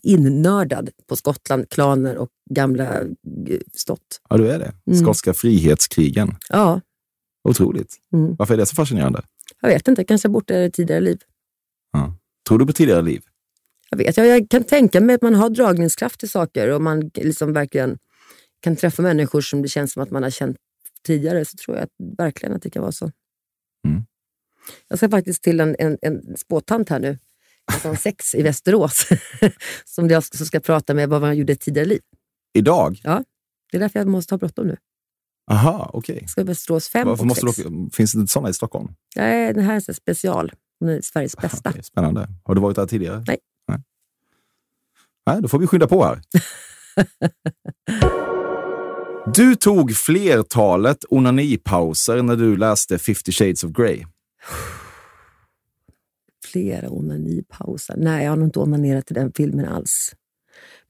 innördad 0.03 0.89
på 1.09 1.15
Skottland, 1.15 1.69
klaner 1.69 2.17
och 2.17 2.29
gamla 2.49 3.01
eh, 3.01 3.07
slott. 3.73 4.21
Ja, 4.29 4.38
du 4.38 4.49
är 4.51 4.59
det. 4.59 4.73
Mm. 4.88 4.99
Skotska 4.99 5.33
frihetskrigen. 5.33 6.35
Ja, 6.49 6.81
Otroligt. 7.49 7.95
Mm. 8.13 8.35
Varför 8.39 8.53
är 8.53 8.57
det 8.57 8.65
så 8.65 8.75
fascinerande? 8.75 9.21
jag 9.61 9.69
vet 9.69 9.88
inte. 9.88 10.03
Kanske 10.03 10.29
bort 10.29 10.47
det 10.47 10.65
i 10.65 10.71
tidigare 10.71 11.01
liv. 11.01 11.17
Tror 12.47 12.59
du 12.59 12.65
på 12.65 12.73
tidigare 12.73 13.01
liv? 13.01 13.21
Jag, 13.89 13.97
vet, 13.97 14.17
jag, 14.17 14.27
jag 14.27 14.49
kan 14.49 14.63
tänka 14.63 15.01
mig 15.01 15.15
att 15.15 15.21
man 15.21 15.35
har 15.35 15.49
dragningskraft 15.49 16.19
till 16.19 16.29
saker 16.29 16.69
och 16.71 16.81
man 16.81 17.11
liksom 17.13 17.53
verkligen 17.53 17.97
kan 18.61 18.75
träffa 18.75 19.01
människor 19.01 19.41
som 19.41 19.61
det 19.61 19.67
känns 19.67 19.93
som 19.93 20.03
att 20.03 20.11
man 20.11 20.23
har 20.23 20.29
känt 20.29 20.57
tidigare. 21.03 21.45
Så 21.45 21.57
tror 21.57 21.77
jag 21.77 21.83
att, 21.83 22.17
verkligen 22.17 22.55
att 22.55 22.61
det 22.61 22.69
kan 22.69 22.81
vara 22.81 22.91
så. 22.91 23.11
Mm. 23.87 24.03
Jag 24.87 24.99
ska 24.99 25.09
faktiskt 25.09 25.43
till 25.43 25.59
en, 25.59 25.75
en, 25.79 25.97
en 26.01 26.37
spåtant 26.37 26.89
här 26.89 26.99
nu, 26.99 27.19
klockan 27.71 27.97
sex 27.97 28.35
i 28.35 28.41
Västerås, 28.41 29.07
som 29.85 30.09
jag 30.09 30.23
som 30.23 30.45
ska 30.45 30.59
prata 30.59 30.93
med 30.93 31.09
vad 31.09 31.21
man 31.21 31.37
gjorde 31.37 31.53
i 31.53 31.55
tidigare 31.55 31.87
liv. 31.87 32.01
Idag? 32.53 33.01
Ja, 33.03 33.23
det 33.71 33.77
är 33.77 33.81
därför 33.81 33.99
jag 33.99 34.07
måste 34.07 34.33
ha 34.33 34.37
bråttom 34.37 34.67
nu. 34.67 34.77
Aha, 35.51 35.89
okej. 35.93 36.17
Jag 36.21 36.29
ska 36.29 36.43
Västerås 36.43 36.89
fem 36.89 37.07
Varför 37.07 37.23
och 37.23 37.27
måste 37.27 37.45
du 37.45 37.53
sex. 37.53 37.67
åka? 37.67 37.89
Finns 37.93 38.13
det 38.13 38.19
inte 38.19 38.31
sådana 38.31 38.49
i 38.49 38.53
Stockholm? 38.53 38.87
Nej, 39.15 39.53
den 39.53 39.63
här 39.63 39.75
är 39.75 39.89
en 39.89 39.93
special. 39.93 40.51
Hon 40.80 40.89
är 40.89 41.01
Sveriges 41.01 41.38
bästa. 41.38 41.69
Okej, 41.69 41.84
spännande. 41.84 42.28
Har 42.43 42.55
du 42.55 42.61
varit 42.61 42.75
där 42.75 42.86
tidigare? 42.86 43.23
Nej. 43.28 43.38
Nej, 43.67 43.80
Nej 45.25 45.41
då 45.41 45.47
får 45.47 45.59
vi 45.59 45.67
skynda 45.67 45.88
på 45.88 46.03
här. 46.03 46.21
Du 49.34 49.55
tog 49.55 49.95
flertalet 49.95 51.05
onanipauser 51.09 52.21
när 52.23 52.36
du 52.36 52.57
läste 52.57 52.97
50 52.97 53.32
shades 53.32 53.63
of 53.63 53.71
Grey. 53.71 54.05
flera 56.45 56.89
onanipauser. 56.89 57.95
Nej, 57.97 58.23
jag 58.23 58.32
har 58.32 58.38
nog 58.38 58.47
inte 58.47 58.59
onanerat 58.59 59.11
i 59.11 59.13
den 59.13 59.32
filmen 59.36 59.65
alls. 59.65 60.11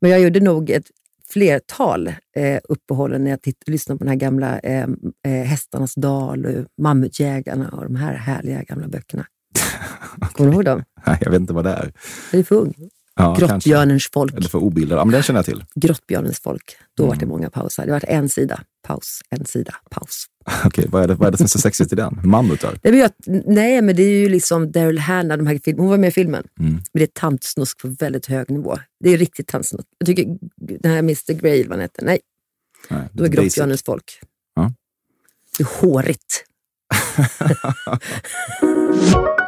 Men 0.01 0.11
jag 0.11 0.21
gjorde 0.21 0.39
nog 0.39 0.69
ett 0.69 0.85
flertal 1.29 2.07
eh, 2.35 2.59
uppehåll 2.69 3.21
när 3.21 3.29
jag 3.31 3.41
titt- 3.41 3.63
lyssnade 3.67 3.97
på 3.97 4.03
den 4.03 4.09
här 4.11 4.19
gamla 4.19 4.59
eh, 4.59 4.87
eh, 5.27 5.31
Hästarnas 5.45 5.95
dal, 5.95 6.45
och 6.45 6.65
Mammutjägarna 6.81 7.69
och 7.69 7.83
de 7.83 7.95
här 7.95 8.13
härliga 8.13 8.63
gamla 8.63 8.87
böckerna. 8.87 9.25
Kommer 10.33 10.49
du 10.49 10.55
ihåg 10.55 10.65
dem? 10.65 10.83
Nej, 11.07 11.17
jag 11.21 11.31
vet 11.31 11.39
inte 11.41 11.53
vad 11.53 11.63
det 11.65 11.71
är. 11.71 11.93
Jag 12.31 12.39
är 12.39 12.43
för 12.43 12.55
ung. 12.55 12.73
Ja. 13.19 13.35
Grottbjörnens 13.39 14.09
folk. 14.13 14.33
Eller 14.33 14.49
för 14.49 14.57
obildad. 14.59 14.99
Ja, 14.99 15.05
men 15.05 15.11
den 15.11 15.23
känner 15.23 15.37
jag 15.37 15.45
till. 15.45 15.63
Grottbjörnens 15.75 16.39
folk. 16.39 16.77
Då 16.97 17.03
var 17.05 17.15
det 17.15 17.17
Mm. 17.17 17.29
många 17.29 17.49
pauser. 17.49 17.85
Det 17.85 17.91
var 17.91 18.03
en 18.07 18.29
sida, 18.29 18.61
paus, 18.87 19.21
en 19.29 19.45
sida, 19.45 19.75
paus. 19.91 20.25
Okej, 20.65 20.85
vad, 20.89 21.03
är 21.03 21.07
det, 21.07 21.13
vad 21.13 21.27
är 21.27 21.31
det 21.31 21.37
som 21.37 21.43
är 21.43 21.47
så 21.47 21.59
sexigt 21.59 21.93
i 21.93 21.95
den? 21.95 22.19
Mammutar? 22.23 22.79
Nej 22.83 22.93
men, 22.93 22.99
jag, 22.99 23.11
nej, 23.45 23.81
men 23.81 23.95
det 23.95 24.03
är 24.03 24.19
ju 24.19 24.29
liksom 24.29 24.71
Daryl 24.71 24.99
Hannah, 24.99 25.37
de 25.37 25.47
här 25.47 25.59
film, 25.65 25.79
hon 25.79 25.89
var 25.89 25.97
med 25.97 26.07
i 26.07 26.11
filmen. 26.11 26.43
Mm. 26.59 26.71
Men 26.73 26.81
det 26.93 27.03
är 27.03 27.09
tantsnusk 27.13 27.81
på 27.81 27.87
väldigt 27.99 28.25
hög 28.25 28.49
nivå. 28.49 28.77
Det 29.03 29.09
är 29.09 29.17
riktigt 29.17 29.47
tantsnusk. 29.47 29.87
Jag 29.97 30.05
tycker 30.05 30.37
den 30.55 30.91
här 30.91 30.99
Mr 30.99 31.33
Grey, 31.33 31.63
vad 31.63 31.71
han 31.71 31.79
heter, 31.81 32.05
nej, 32.05 32.19
Nej, 32.89 33.09
då 33.13 33.23
är. 33.23 33.27
Grottbjörnens 33.27 33.83
folk. 33.83 34.19
Ja. 34.55 34.71
Det 35.57 35.63
är 35.63 35.81
hårigt. 35.81 36.43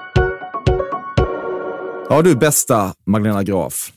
Ja 2.09 2.21
du, 2.21 2.35
bästa 2.35 2.93
Magdalena 3.05 3.43
Graf. 3.43 3.91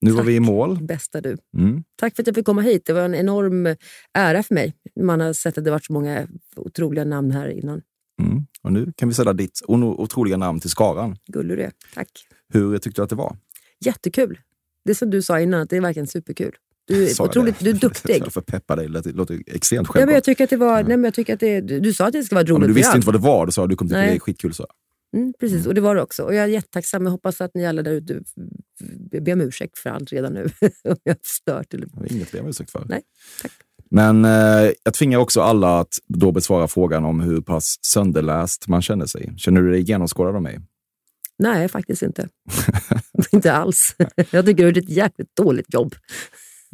Nu 0.00 0.10
var 0.10 0.18
Tack. 0.18 0.28
vi 0.28 0.34
i 0.34 0.40
mål. 0.40 0.78
Bästa 0.82 1.20
du. 1.20 1.36
Mm. 1.58 1.82
Tack 1.96 2.16
för 2.16 2.22
att 2.22 2.26
jag 2.26 2.36
fick 2.36 2.46
komma 2.46 2.62
hit. 2.62 2.86
Det 2.86 2.92
var 2.92 3.00
en 3.02 3.14
enorm 3.14 3.76
ära 4.14 4.42
för 4.42 4.54
mig. 4.54 4.74
Man 5.00 5.20
har 5.20 5.32
sett 5.32 5.58
att 5.58 5.64
det 5.64 5.70
varit 5.70 5.84
så 5.84 5.92
många 5.92 6.26
otroliga 6.56 7.04
namn 7.04 7.30
här 7.30 7.48
innan. 7.48 7.82
Mm. 8.22 8.46
Och 8.62 8.72
nu 8.72 8.92
kan 8.96 9.08
vi 9.08 9.14
sätta 9.14 9.32
ditt 9.32 9.60
otroliga 9.66 10.36
namn 10.36 10.60
till 10.60 10.70
skaran. 10.70 11.16
Gullig 11.32 11.58
du. 11.58 11.70
Tack. 11.94 12.08
Hur 12.52 12.78
tyckte 12.78 13.00
du 13.00 13.04
att 13.04 13.10
det 13.10 13.16
var? 13.16 13.36
Jättekul. 13.84 14.38
Det 14.84 14.94
som 14.94 15.10
du 15.10 15.22
sa 15.22 15.40
innan, 15.40 15.60
att 15.60 15.70
det 15.70 15.76
är 15.76 15.80
verkligen 15.80 16.06
superkul. 16.06 16.52
Du 16.86 17.08
är 17.10 17.22
otroligt, 17.22 17.58
det? 17.58 17.64
du 17.64 17.70
är 17.70 17.74
duktig. 17.74 18.16
Jag 18.24 18.32
får 18.32 18.40
peppa 18.40 18.76
dig. 18.76 18.88
Det 18.88 19.12
låter 19.12 19.42
extremt 19.46 19.70
Ja, 19.70 19.78
men 19.78 19.86
självklart. 19.86 20.14
jag 20.14 20.24
tycker 20.24 20.44
att 20.44 20.50
det 20.50 20.56
var, 20.56 20.82
nej, 20.82 20.96
men 20.96 21.04
jag 21.04 21.14
tycker 21.14 21.34
att 21.34 21.40
det, 21.40 21.60
du, 21.60 21.80
du 21.80 21.92
sa 21.94 22.06
att 22.06 22.12
det 22.12 22.22
ska 22.22 22.34
vara 22.34 22.44
Ja, 22.48 22.52
roligt. 22.52 22.60
men 22.60 22.68
du 22.68 22.74
för 22.74 22.78
visste 22.80 22.96
inte 22.96 23.06
vad 23.06 23.14
det 23.14 23.18
var. 23.18 23.46
Du 23.46 23.52
sa 23.52 23.62
att 23.64 23.70
du 23.70 23.76
kommer 23.76 23.88
tycka 23.88 24.00
det 24.00 24.06
är 24.14 24.18
skitkul. 24.18 24.54
Så. 24.54 24.66
Mm, 25.14 25.32
precis, 25.40 25.66
och 25.66 25.74
det 25.74 25.80
var 25.80 25.94
det 25.94 26.02
också. 26.02 26.22
Och 26.22 26.34
jag 26.34 26.44
är 26.44 26.48
jättetacksam. 26.48 27.04
Jag 27.04 27.10
hoppas 27.10 27.40
att 27.40 27.54
ni 27.54 27.66
alla 27.66 27.82
där 27.82 27.92
ute 27.92 28.20
ber 29.20 29.32
om 29.32 29.40
ursäkt 29.40 29.78
för 29.78 29.90
allt 29.90 30.12
redan 30.12 30.32
nu. 30.32 30.42
Om 30.84 30.96
jag 31.02 31.12
har 31.12 31.18
stört. 31.22 31.74
Eller... 31.74 31.86
Det 31.86 32.00
var 32.00 32.12
inget 32.12 32.26
att 32.26 32.32
be 32.32 32.40
om 32.40 32.48
ursäkt 32.48 32.70
för. 32.70 32.84
Nej, 32.88 33.02
tack. 33.42 33.52
Men 33.90 34.24
eh, 34.24 34.72
jag 34.84 34.94
tvingar 34.94 35.18
också 35.18 35.40
alla 35.40 35.80
att 35.80 35.94
då 36.08 36.32
besvara 36.32 36.68
frågan 36.68 37.04
om 37.04 37.20
hur 37.20 37.40
pass 37.40 37.78
sönderläst 37.82 38.68
man 38.68 38.82
känner 38.82 39.06
sig. 39.06 39.34
Känner 39.36 39.62
du 39.62 39.70
dig 39.70 39.80
genomskådad 39.80 40.36
av 40.36 40.42
mig? 40.42 40.60
Nej, 41.38 41.68
faktiskt 41.68 42.02
inte. 42.02 42.28
inte 43.32 43.52
alls. 43.52 43.96
Jag 44.30 44.46
tycker 44.46 44.54
du 44.54 44.68
gjort 44.68 44.76
ett 44.76 44.88
jäkligt 44.88 45.36
dåligt 45.36 45.74
jobb. 45.74 45.94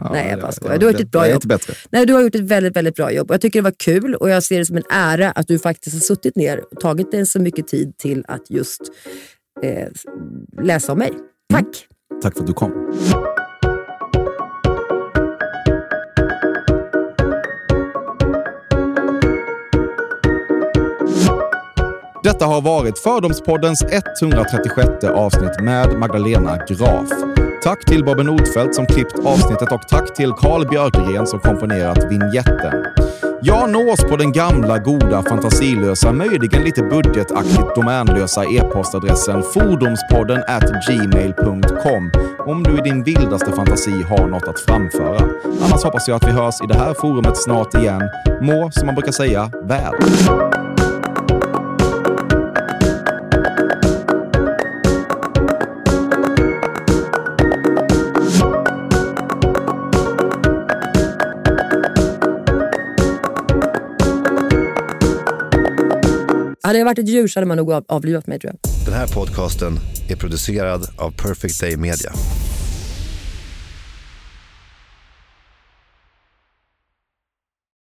Ja, 0.05 0.13
Nej, 0.13 0.29
jag 0.31 0.39
ja, 0.39 0.43
bara 0.43 0.53
skojar. 0.53 0.73
ja, 0.75 0.79
Du 0.79 0.87
har 0.87 0.93
gjort 0.93 1.01
ett 1.01 1.11
bra 1.11 1.29
jobb. 1.31 1.43
Nej, 1.91 2.07
du 2.07 2.13
har 2.13 2.21
gjort 2.23 2.35
ett 2.35 2.41
väldigt, 2.41 2.77
väldigt 2.77 2.95
bra 2.95 3.13
jobb. 3.13 3.31
Och 3.31 3.35
Jag 3.35 3.41
tycker 3.41 3.59
det 3.59 3.65
var 3.65 3.75
kul 3.85 4.15
och 4.15 4.31
jag 4.31 4.43
ser 4.43 4.59
det 4.59 4.67
som 4.67 4.77
en 4.77 4.83
ära 4.91 5.31
att 5.31 5.49
du 5.49 5.59
faktiskt 5.59 5.97
har 5.97 6.01
suttit 6.01 6.37
ner 6.37 6.61
och 6.73 6.81
tagit 6.81 7.11
dig 7.11 7.27
så 7.27 7.41
mycket 7.41 7.69
tid 7.69 7.99
till 7.99 8.25
att 8.29 8.51
just 8.51 8.81
eh, 9.63 9.89
läsa 10.63 10.93
om 10.93 10.99
mig. 10.99 11.13
Tack! 11.53 11.67
Tack 12.23 12.35
för 12.35 12.41
att 12.41 12.47
du 12.47 12.53
kom. 12.53 12.91
Detta 22.23 22.47
har 22.47 22.61
varit 22.61 22.99
Fördomspoddens 22.99 23.83
136 24.21 25.05
avsnitt 25.05 25.61
med 25.61 25.99
Magdalena 25.99 26.57
Graf. 26.69 27.09
Tack 27.63 27.85
till 27.85 28.05
Bobben 28.05 28.27
Nordfeldt 28.27 28.75
som 28.75 28.87
klippt 28.87 29.19
avsnittet 29.25 29.73
och 29.73 29.89
tack 29.89 30.15
till 30.15 30.33
Carl 30.33 30.69
Björkegren 30.69 31.27
som 31.27 31.41
komponerat 31.41 32.13
vignetten. 32.13 32.85
Jag 33.43 33.71
nås 33.71 34.01
på 34.01 34.17
den 34.17 34.33
gamla, 34.33 34.79
goda, 34.79 35.23
fantasilösa, 35.23 36.13
möjligen 36.13 36.63
lite 36.63 36.83
budgetaktigt 36.83 37.75
domänlösa 37.75 38.45
e-postadressen 38.45 39.43
fordomspodden 39.43 40.39
at 40.47 40.89
gmail.com 40.89 42.11
om 42.47 42.63
du 42.63 42.79
i 42.79 42.81
din 42.81 43.05
vildaste 43.05 43.53
fantasi 43.53 44.03
har 44.03 44.27
något 44.27 44.49
att 44.49 44.61
framföra. 44.61 45.29
Annars 45.63 45.85
hoppas 45.85 46.09
jag 46.09 46.17
att 46.17 46.29
vi 46.29 46.33
hörs 46.33 46.55
i 46.65 46.67
det 46.67 46.79
här 46.79 46.95
forumet 46.95 47.37
snart 47.37 47.75
igen. 47.75 48.03
Må, 48.41 48.71
som 48.71 48.87
man 48.87 48.95
brukar 48.95 49.13
säga, 49.13 49.51
väl. 49.63 49.95
Hade 66.71 66.79
jag 66.79 66.87
varit 66.87 66.99
ett 66.99 67.09
djur 67.09 67.29
så 67.29 67.41
hade 67.41 67.47
man 67.47 67.57
nog 67.57 67.73
avlivat 67.89 68.27
mig 68.27 68.39
tror 68.39 68.53
jag. 68.53 68.85
Den 68.85 68.95
här 68.95 69.07
podcasten 69.07 69.79
är 70.09 70.17
producerad 70.17 70.89
av 70.99 71.11
Perfect 71.11 71.61
Day 71.61 71.77
Media. 71.77 72.13